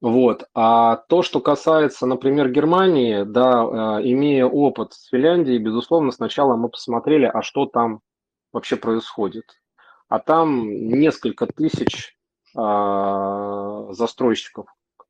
Вот. 0.00 0.44
А 0.54 0.96
то, 1.08 1.22
что 1.22 1.40
касается, 1.40 2.06
например, 2.06 2.50
Германии, 2.50 3.24
да, 3.24 3.98
э, 4.00 4.08
имея 4.08 4.46
опыт 4.46 4.94
с 4.94 5.08
Финляндией, 5.08 5.58
безусловно, 5.58 6.12
сначала 6.12 6.56
мы 6.56 6.68
посмотрели, 6.68 7.26
а 7.26 7.42
что 7.42 7.66
там 7.66 8.00
вообще 8.52 8.76
происходит. 8.76 9.44
А 10.08 10.20
там 10.20 10.68
несколько 10.70 11.46
тысяч 11.46 12.16
а, 12.16 12.19
застройщиков. 12.54 14.66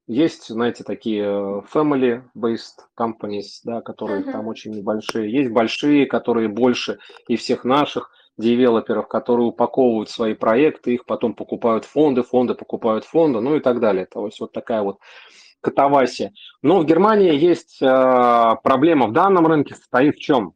Есть, 0.07 0.49
знаете, 0.49 0.83
такие 0.83 1.63
family-based 1.73 2.81
companies, 2.99 3.61
да, 3.63 3.81
которые 3.81 4.23
uh-huh. 4.23 4.33
там 4.33 4.49
очень 4.49 4.73
небольшие. 4.73 5.31
Есть 5.31 5.53
большие, 5.53 6.07
которые 6.07 6.49
больше 6.49 6.99
и 7.29 7.37
всех 7.37 7.65
наших 7.65 8.11
девелоперов, 8.37 9.07
которые 9.07 9.47
упаковывают 9.47 10.11
свои 10.11 10.35
проекты, 10.35 10.95
их 10.95 11.05
потом 11.05 11.35
покупают 11.35 11.85
фонды, 11.85 12.23
фонды 12.23 12.55
покупают 12.55 13.05
фонды, 13.05 13.41
ну 13.41 13.55
и 13.55 13.61
так 13.61 13.79
далее. 13.79 14.07
То 14.07 14.27
есть 14.27 14.41
вот 14.41 14.53
такая 14.53 14.83
вот 14.83 14.99
катавасия. 15.61 16.33
Но 16.63 16.81
в 16.81 16.87
Германии 16.87 17.35
есть 17.35 17.81
э, 17.81 18.57
проблема 18.63 19.07
в 19.07 19.13
данном 19.13 19.47
рынке, 19.47 19.75
состоит 19.75 20.17
в 20.17 20.21
чем? 20.21 20.55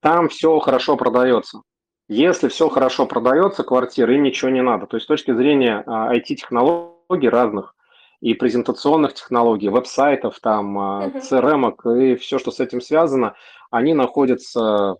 Там 0.00 0.28
все 0.28 0.58
хорошо 0.60 0.96
продается. 0.96 1.62
Если 2.08 2.48
все 2.48 2.68
хорошо 2.68 3.06
продается, 3.06 3.64
квартиры, 3.64 4.16
им 4.16 4.22
ничего 4.22 4.50
не 4.50 4.62
надо. 4.62 4.86
То 4.86 4.96
есть 4.96 5.04
с 5.04 5.08
точки 5.08 5.32
зрения 5.32 5.82
IT-технологий 5.86 7.28
а, 7.28 7.30
разных 7.30 7.74
и 8.20 8.34
презентационных 8.34 9.14
технологий, 9.14 9.68
веб-сайтов, 9.68 10.38
там, 10.40 10.78
uh-huh. 10.78 11.20
CRM 11.20 12.00
и 12.00 12.16
все, 12.16 12.38
что 12.38 12.50
с 12.50 12.60
этим 12.60 12.80
связано, 12.80 13.34
они 13.70 13.94
находятся 13.94 14.96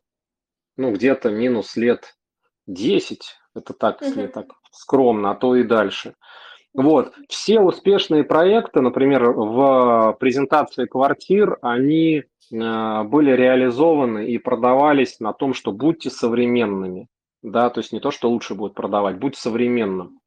ну, 0.76 0.92
где-то 0.92 1.30
минус 1.30 1.76
лет 1.76 2.16
10, 2.66 3.36
это 3.54 3.72
так, 3.74 4.00
uh-huh. 4.00 4.06
если 4.06 4.26
так 4.26 4.46
скромно, 4.72 5.30
а 5.30 5.34
то 5.34 5.56
и 5.56 5.62
дальше. 5.62 6.14
Вот. 6.74 7.12
Все 7.28 7.60
успешные 7.60 8.24
проекты, 8.24 8.80
например, 8.80 9.30
в 9.30 10.16
презентации 10.18 10.86
квартир, 10.86 11.56
они 11.62 12.24
э, 12.52 13.02
были 13.04 13.30
реализованы 13.30 14.26
и 14.26 14.38
продавались 14.38 15.20
на 15.20 15.32
том, 15.32 15.54
что 15.54 15.70
будьте 15.70 16.10
современными. 16.10 17.06
Да, 17.42 17.70
то 17.70 17.80
есть 17.80 17.92
не 17.92 18.00
то, 18.00 18.10
что 18.10 18.28
лучше 18.28 18.54
будет 18.54 18.74
продавать, 18.74 19.18
будь 19.18 19.36
современным. 19.36 20.18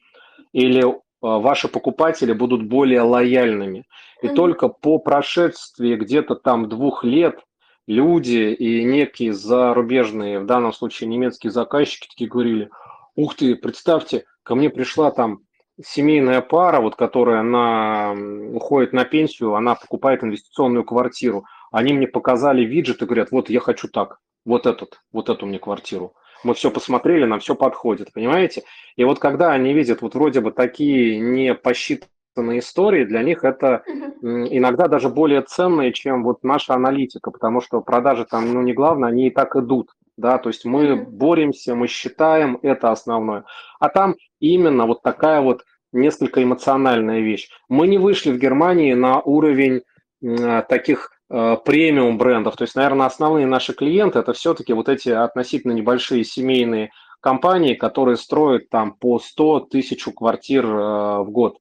Или 0.53 0.85
э, 0.85 0.93
ваши 1.19 1.67
покупатели 1.67 2.31
будут 2.31 2.63
более 2.63 3.01
лояльными. 3.01 3.83
И 4.21 4.27
mm-hmm. 4.27 4.35
только 4.35 4.69
по 4.69 4.99
прошествии 4.99 5.95
где-то 5.95 6.35
там 6.35 6.69
двух 6.69 7.03
лет 7.03 7.41
люди 7.87 8.53
и 8.53 8.83
некие 8.85 9.33
зарубежные, 9.33 10.39
в 10.39 10.45
данном 10.45 10.71
случае 10.71 11.09
немецкие 11.09 11.51
заказчики, 11.51 12.07
такие 12.07 12.29
говорили, 12.29 12.69
ух 13.15 13.35
ты, 13.35 13.55
представьте, 13.55 14.25
ко 14.43 14.55
мне 14.55 14.69
пришла 14.69 15.11
там 15.11 15.39
семейная 15.83 16.41
пара, 16.41 16.81
вот, 16.81 16.95
которая 16.95 17.43
на, 17.43 18.13
уходит 18.53 18.93
на 18.93 19.05
пенсию, 19.05 19.55
она 19.55 19.75
покупает 19.75 20.23
инвестиционную 20.23 20.83
квартиру. 20.83 21.45
Они 21.71 21.93
мне 21.93 22.07
показали 22.07 22.63
виджет 22.63 23.01
и 23.01 23.05
говорят, 23.05 23.31
вот 23.31 23.49
я 23.49 23.59
хочу 23.59 23.87
так, 23.87 24.19
вот 24.45 24.65
этот, 24.65 25.01
вот 25.11 25.29
эту 25.29 25.45
мне 25.45 25.59
квартиру. 25.59 26.13
Мы 26.43 26.53
все 26.53 26.71
посмотрели, 26.71 27.25
нам 27.25 27.39
все 27.39 27.55
подходит, 27.55 28.13
понимаете? 28.13 28.63
И 28.95 29.03
вот 29.03 29.19
когда 29.19 29.51
они 29.51 29.73
видят 29.73 30.01
вот 30.01 30.15
вроде 30.15 30.41
бы 30.41 30.51
такие 30.51 31.19
не 31.19 31.53
посчитанные 31.53 32.59
истории, 32.59 33.05
для 33.05 33.23
них 33.23 33.43
это 33.43 33.83
иногда 34.21 34.87
даже 34.87 35.09
более 35.09 35.41
ценные, 35.41 35.93
чем 35.93 36.23
вот 36.23 36.43
наша 36.43 36.75
аналитика, 36.75 37.31
потому 37.31 37.61
что 37.61 37.81
продажи 37.81 38.25
там, 38.25 38.53
ну, 38.53 38.61
не 38.61 38.73
главное, 38.73 39.09
они 39.09 39.27
и 39.27 39.31
так 39.31 39.55
идут 39.55 39.89
да, 40.17 40.39
то 40.39 40.49
есть 40.49 40.65
мы 40.65 40.95
боремся, 40.95 41.75
мы 41.75 41.87
считаем, 41.87 42.59
это 42.63 42.91
основное. 42.91 43.45
А 43.79 43.89
там 43.89 44.15
именно 44.39 44.85
вот 44.85 45.03
такая 45.03 45.41
вот 45.41 45.63
несколько 45.91 46.43
эмоциональная 46.43 47.21
вещь. 47.21 47.49
Мы 47.69 47.87
не 47.87 47.97
вышли 47.97 48.31
в 48.31 48.39
Германии 48.39 48.93
на 48.93 49.21
уровень 49.21 49.83
э, 50.21 50.63
таких 50.67 51.11
э, 51.29 51.57
премиум 51.63 52.17
брендов. 52.17 52.55
То 52.55 52.63
есть, 52.63 52.75
наверное, 52.75 53.05
основные 53.05 53.45
наши 53.45 53.73
клиенты 53.73 54.19
это 54.19 54.33
все-таки 54.33 54.73
вот 54.73 54.89
эти 54.89 55.09
относительно 55.09 55.71
небольшие 55.71 56.23
семейные 56.23 56.91
компании, 57.21 57.75
которые 57.75 58.17
строят 58.17 58.69
там 58.69 58.93
по 58.93 59.19
100 59.19 59.61
тысяч 59.71 60.03
квартир 60.15 60.65
э, 60.65 61.19
в 61.19 61.29
год. 61.29 61.57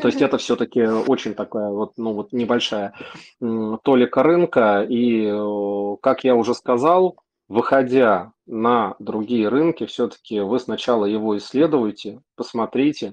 То 0.00 0.08
есть 0.08 0.22
это 0.22 0.38
все-таки 0.38 0.82
очень 0.82 1.34
такая 1.34 1.68
вот, 1.68 1.92
ну 1.98 2.14
вот 2.14 2.32
небольшая 2.32 2.94
толика 3.38 4.22
рынка. 4.22 4.86
И, 4.88 5.30
как 6.00 6.24
я 6.24 6.34
уже 6.34 6.54
сказал, 6.54 7.18
выходя 7.52 8.32
на 8.46 8.96
другие 8.98 9.48
рынки, 9.48 9.84
все-таки 9.84 10.40
вы 10.40 10.58
сначала 10.58 11.04
его 11.04 11.36
исследуете, 11.36 12.22
посмотрите, 12.34 13.12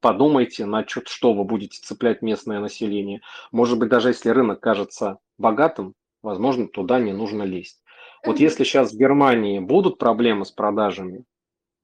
подумайте, 0.00 0.66
на 0.66 0.86
что, 0.86 1.02
что 1.04 1.32
вы 1.32 1.42
будете 1.42 1.80
цеплять 1.82 2.22
местное 2.22 2.60
население. 2.60 3.22
Может 3.50 3.76
быть, 3.80 3.88
даже 3.88 4.10
если 4.10 4.28
рынок 4.30 4.60
кажется 4.60 5.18
богатым, 5.36 5.94
возможно, 6.22 6.68
туда 6.68 7.00
не 7.00 7.12
нужно 7.12 7.42
лезть. 7.42 7.82
Вот 8.24 8.38
если 8.38 8.62
сейчас 8.62 8.92
в 8.92 8.96
Германии 8.96 9.58
будут 9.58 9.98
проблемы 9.98 10.44
с 10.44 10.52
продажами, 10.52 11.24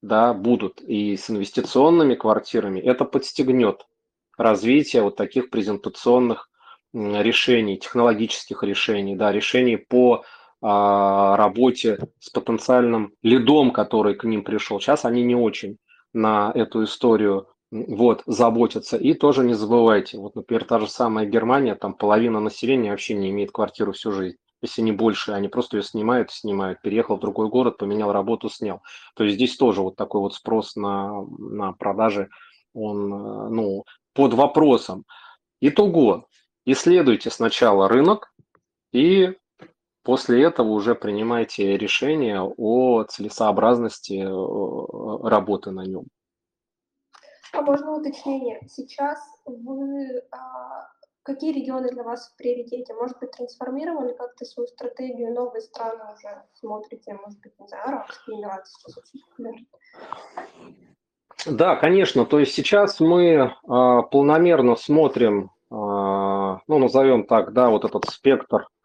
да, 0.03 0.35
будут, 0.35 0.81
и 0.83 1.17
с 1.17 1.29
инвестиционными 1.31 2.15
квартирами, 2.15 2.79
это 2.79 3.05
подстегнет 3.05 3.89
развитие 4.39 5.03
вот 5.03 5.17
таких 5.17 5.51
презентационных 5.51 6.49
решений, 6.93 7.77
технологических 7.77 8.63
решений, 8.63 9.17
да, 9.17 9.33
решений 9.33 9.77
по 9.77 10.23
работе 10.63 11.99
с 12.19 12.31
потенциальным 12.31 13.13
лидом, 13.23 13.73
который 13.73 14.15
к 14.15 14.25
ним 14.25 14.43
пришел. 14.43 14.81
Сейчас 14.81 15.05
они 15.05 15.23
не 15.23 15.35
очень 15.35 15.77
на 16.13 16.51
эту 16.55 16.85
историю 16.85 17.49
вот, 17.71 18.23
заботятся. 18.27 18.97
И 18.97 19.13
тоже 19.15 19.45
не 19.45 19.55
забывайте, 19.55 20.19
вот, 20.19 20.35
например, 20.35 20.65
та 20.65 20.81
же 20.81 20.89
самая 20.89 21.27
Германия, 21.27 21.75
там 21.75 21.95
половина 21.95 22.41
населения 22.41 22.91
вообще 22.91 23.15
не 23.15 23.31
имеет 23.31 23.53
квартиру 23.53 23.93
всю 23.93 24.13
жизнь 24.13 24.37
если 24.63 24.83
не 24.83 24.93
больше, 24.93 25.33
они 25.33 25.49
просто 25.49 25.77
ее 25.77 25.83
снимают, 25.83 26.31
снимают. 26.31 26.81
Переехал 26.81 27.17
в 27.17 27.21
другой 27.21 27.49
город, 27.49 27.79
поменял 27.79 28.13
работу, 28.13 28.49
снял. 28.49 28.83
То 29.15 29.25
есть 29.25 29.37
здесь 29.37 29.57
тоже 29.57 29.83
вот 29.83 29.97
такой 29.97 30.21
вот 30.21 30.35
спрос 30.35 30.77
на, 30.77 31.23
на 31.39 31.73
продажи, 31.73 32.29
он, 32.73 33.13
э, 33.13 33.49
ну, 33.51 33.85
под 34.15 34.35
вопросом. 34.35 35.05
Итого, 35.61 36.27
исследуйте 36.65 37.31
сначала 37.31 37.89
рынок 37.89 38.33
и 38.93 39.35
После 40.07 40.45
этого 40.45 40.69
уже 40.69 40.95
принимайте 40.95 41.77
решение 41.77 42.41
о 42.41 43.03
целесообразности 43.03 44.23
э, 44.23 45.29
работы 45.29 45.73
на 45.73 45.85
нем. 45.85 46.05
А 47.53 47.61
можно 47.61 47.97
уточнение? 47.97 48.61
Сейчас 48.69 49.19
вы 49.47 50.23
а, 50.31 50.87
какие 51.25 51.53
регионы 51.53 51.91
для 51.91 52.05
вас 52.05 52.29
в 52.29 52.37
приоритете? 52.37 52.95
Может 52.95 53.19
быть, 53.19 53.33
трансформировали 53.33 54.13
как-то 54.13 54.45
свою 54.45 54.69
стратегию, 54.69 55.35
новые 55.35 55.63
страны 55.63 56.05
уже 56.15 56.41
смотрите, 56.55 57.13
может 57.15 57.41
быть, 57.41 57.59
не 57.59 57.67
знаю, 57.67 57.89
Арабские 57.89 58.37
Эмираты. 58.37 58.71
Да, 61.47 61.75
конечно. 61.75 62.27
То 62.27 62.39
есть 62.39 62.55
сейчас 62.55 63.01
мы 63.01 63.25
э, 63.25 63.51
полномерно 63.65 64.77
смотрим, 64.77 65.47
э, 65.47 65.75
ну, 65.75 66.79
назовем 66.79 67.27
так, 67.27 67.53
да, 67.53 67.71
вот 67.71 67.85
этот 67.85 68.05
спектр 68.09 68.69
а, 68.69 68.76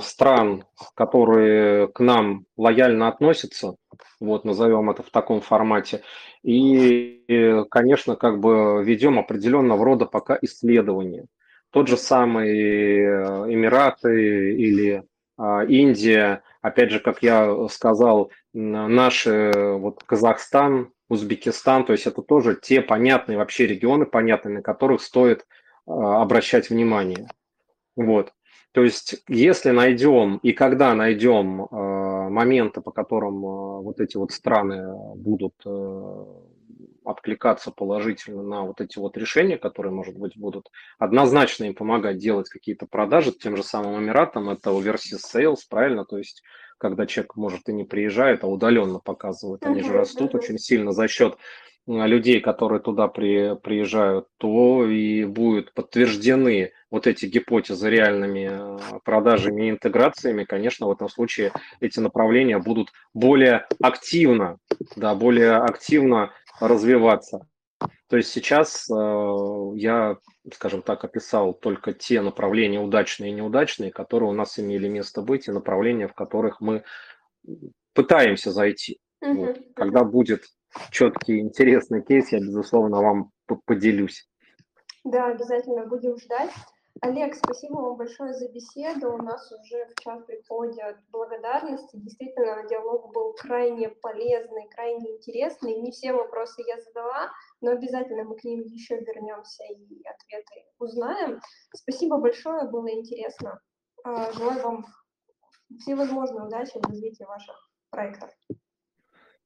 стран, 0.00 0.64
которые 0.96 1.86
к 1.88 2.00
нам 2.00 2.46
лояльно 2.56 3.06
относятся, 3.06 3.76
вот 4.18 4.44
назовем 4.44 4.90
это 4.90 5.02
в 5.02 5.10
таком 5.10 5.40
формате, 5.40 6.02
и, 6.42 7.62
конечно, 7.70 8.16
как 8.16 8.40
бы 8.40 8.82
ведем 8.84 9.18
определенного 9.18 9.84
рода 9.84 10.06
пока 10.06 10.36
исследования. 10.42 11.26
Тот 11.70 11.88
же 11.88 11.96
самый 11.96 12.50
э, 12.50 13.52
Эмираты 13.52 14.54
или 14.54 15.04
а, 15.38 15.64
Индия, 15.64 16.42
опять 16.60 16.90
же, 16.90 17.00
как 17.00 17.22
я 17.22 17.68
сказал, 17.68 18.30
наши, 18.52 19.50
вот 19.54 20.02
Казахстан, 20.04 20.92
Узбекистан, 21.08 21.84
то 21.84 21.92
есть 21.92 22.06
это 22.06 22.22
тоже 22.22 22.58
те 22.60 22.82
понятные 22.82 23.38
вообще 23.38 23.66
регионы, 23.66 24.06
понятные, 24.06 24.56
на 24.56 24.62
которых 24.62 25.00
стоит 25.00 25.46
а, 25.86 26.20
обращать 26.20 26.68
внимание. 26.68 27.28
Вот. 27.96 28.32
То 28.72 28.82
есть, 28.82 29.22
если 29.28 29.70
найдем 29.70 30.38
и 30.38 30.52
когда 30.52 30.94
найдем 30.94 31.64
э, 31.64 32.28
моменты, 32.30 32.80
по 32.80 32.90
которым 32.90 33.36
э, 33.44 33.82
вот 33.82 34.00
эти 34.00 34.16
вот 34.16 34.32
страны 34.32 34.94
будут 35.14 35.54
э, 35.66 36.24
откликаться 37.04 37.70
положительно 37.70 38.42
на 38.42 38.62
вот 38.62 38.80
эти 38.80 38.98
вот 38.98 39.18
решения, 39.18 39.58
которые, 39.58 39.92
может 39.92 40.16
быть, 40.16 40.38
будут 40.38 40.70
однозначно 40.98 41.64
им 41.64 41.74
помогать 41.74 42.16
делать 42.16 42.48
какие-то 42.48 42.86
продажи 42.86 43.32
тем 43.32 43.58
же 43.58 43.62
самым 43.62 44.02
Эмиратам, 44.02 44.48
это 44.48 44.70
overseas 44.70 45.20
sales, 45.34 45.58
правильно? 45.68 46.06
То 46.06 46.16
есть, 46.16 46.42
когда 46.78 47.06
человек, 47.06 47.36
может, 47.36 47.68
и 47.68 47.74
не 47.74 47.84
приезжает, 47.84 48.42
а 48.42 48.46
удаленно 48.46 49.00
показывает, 49.00 49.66
они 49.66 49.82
же 49.82 49.92
растут 49.92 50.34
очень 50.34 50.58
сильно 50.58 50.92
за 50.92 51.08
счет 51.08 51.36
людей, 51.86 52.40
которые 52.40 52.80
туда 52.80 53.08
при, 53.08 53.56
приезжают, 53.56 54.28
то 54.38 54.86
и 54.86 55.24
будут 55.24 55.72
подтверждены 55.74 56.72
вот 56.90 57.06
эти 57.06 57.26
гипотезы 57.26 57.90
реальными 57.90 58.48
э, 58.50 59.00
продажами 59.04 59.66
и 59.66 59.70
интеграциями, 59.70 60.44
конечно, 60.44 60.86
в 60.86 60.92
этом 60.92 61.08
случае 61.08 61.52
эти 61.80 61.98
направления 61.98 62.58
будут 62.58 62.92
более 63.14 63.66
активно, 63.80 64.58
да, 64.94 65.14
более 65.14 65.56
активно 65.56 66.32
развиваться. 66.60 67.46
То 68.08 68.16
есть 68.16 68.30
сейчас 68.30 68.88
э, 68.90 69.72
я, 69.76 70.18
скажем 70.52 70.82
так, 70.82 71.02
описал 71.02 71.54
только 71.54 71.92
те 71.94 72.20
направления 72.20 72.78
удачные 72.78 73.30
и 73.30 73.34
неудачные, 73.34 73.90
которые 73.90 74.30
у 74.30 74.34
нас 74.34 74.58
имели 74.58 74.86
место 74.86 75.22
быть, 75.22 75.48
и 75.48 75.52
направления, 75.52 76.06
в 76.06 76.14
которых 76.14 76.60
мы 76.60 76.84
пытаемся 77.94 78.52
зайти. 78.52 78.98
Вот. 79.20 79.58
Когда 79.74 80.04
будет 80.04 80.44
четкий, 80.90 81.40
интересный 81.40 82.02
кейс, 82.02 82.32
я, 82.32 82.40
безусловно, 82.40 83.00
вам 83.02 83.30
поделюсь. 83.66 84.28
Да, 85.04 85.26
обязательно 85.26 85.86
будем 85.86 86.16
ждать. 86.18 86.50
Олег, 87.00 87.34
спасибо 87.34 87.76
вам 87.76 87.96
большое 87.96 88.34
за 88.34 88.48
беседу. 88.48 89.12
У 89.12 89.16
нас 89.16 89.50
уже 89.50 89.86
в 89.86 90.02
час 90.02 90.22
приходят 90.24 90.98
благодарности. 91.10 91.96
Действительно, 91.96 92.64
диалог 92.68 93.12
был 93.12 93.32
крайне 93.32 93.88
полезный, 93.88 94.68
крайне 94.68 95.16
интересный. 95.16 95.80
Не 95.80 95.90
все 95.90 96.12
вопросы 96.12 96.62
я 96.66 96.80
задала, 96.80 97.32
но 97.60 97.72
обязательно 97.72 98.24
мы 98.24 98.36
к 98.36 98.44
ним 98.44 98.60
еще 98.60 99.00
вернемся 99.00 99.64
и 99.64 100.02
ответы 100.04 100.66
узнаем. 100.78 101.40
Спасибо 101.74 102.18
большое, 102.18 102.68
было 102.68 102.88
интересно. 102.92 103.58
А, 104.04 104.30
желаю 104.32 104.62
вам 104.62 104.86
всевозможной 105.80 106.46
удачи 106.46 106.78
в 106.78 106.86
развитии 106.86 107.24
ваших 107.24 107.70
проектов. 107.90 108.30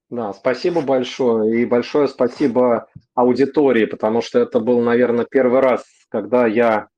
Да, 0.08 0.32
спасибо 0.32 0.82
большое. 0.82 1.62
И 1.62 1.64
большое 1.64 2.06
спасибо 2.06 2.86
аудитории, 3.14 3.86
потому 3.86 4.22
что 4.22 4.38
это 4.38 4.60
был, 4.60 4.80
наверное, 4.80 5.26
первый 5.28 5.60
раз, 5.60 5.84
когда 6.10 6.46
я 6.46 6.88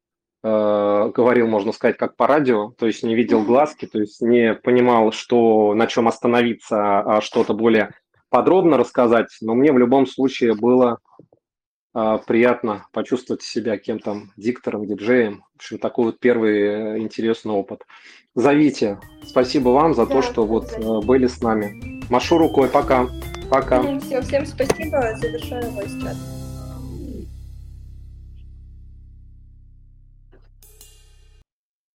э, 0.43 1.11
говорил, 1.15 1.47
можно 1.47 1.73
сказать, 1.73 1.97
как 1.97 2.17
по 2.17 2.27
радио, 2.27 2.73
то 2.73 2.87
есть 2.87 3.03
не 3.03 3.15
видел 3.15 3.45
глазки, 3.45 3.87
то 3.87 3.99
есть 3.99 4.21
не 4.21 4.55
понимал, 4.55 5.13
что, 5.13 5.73
на 5.75 5.87
чем 5.87 6.07
остановиться, 6.07 7.01
а 7.01 7.21
что-то 7.23 7.55
более 7.55 7.95
подробно 8.29 8.77
рассказать. 8.77 9.29
Но 9.41 9.55
мне 9.55 9.73
в 9.73 9.79
любом 9.79 10.07
случае 10.07 10.55
было 10.55 10.99
э, 11.95 12.19
приятно 12.27 12.89
почувствовать 12.93 13.41
себя 13.43 13.79
кем-то 13.79 14.25
диктором, 14.37 14.87
диджеем. 14.87 15.45
В 15.55 15.57
общем, 15.57 15.79
такой 15.79 16.07
вот 16.07 16.21
первый 16.21 16.59
э, 16.61 16.99
интересный 16.99 17.53
опыт. 17.53 17.85
Зовите. 18.39 18.99
Спасибо 19.27 19.71
вам 19.71 19.95
за 19.95 20.07
да, 20.07 20.15
то, 20.15 20.23
что 20.23 20.47
вот 20.47 20.73
э, 20.73 21.01
были 21.05 21.27
с 21.27 21.43
нами. 21.43 22.01
Машу 22.09 22.39
рукой. 22.39 22.69
Пока. 22.69 23.09
Пока. 23.51 23.83
Все, 23.99 24.23
всем 24.23 24.47
спасибо. 24.47 25.17
Завершаю 25.17 25.69
войс 25.73 25.91
чат. 26.01 26.17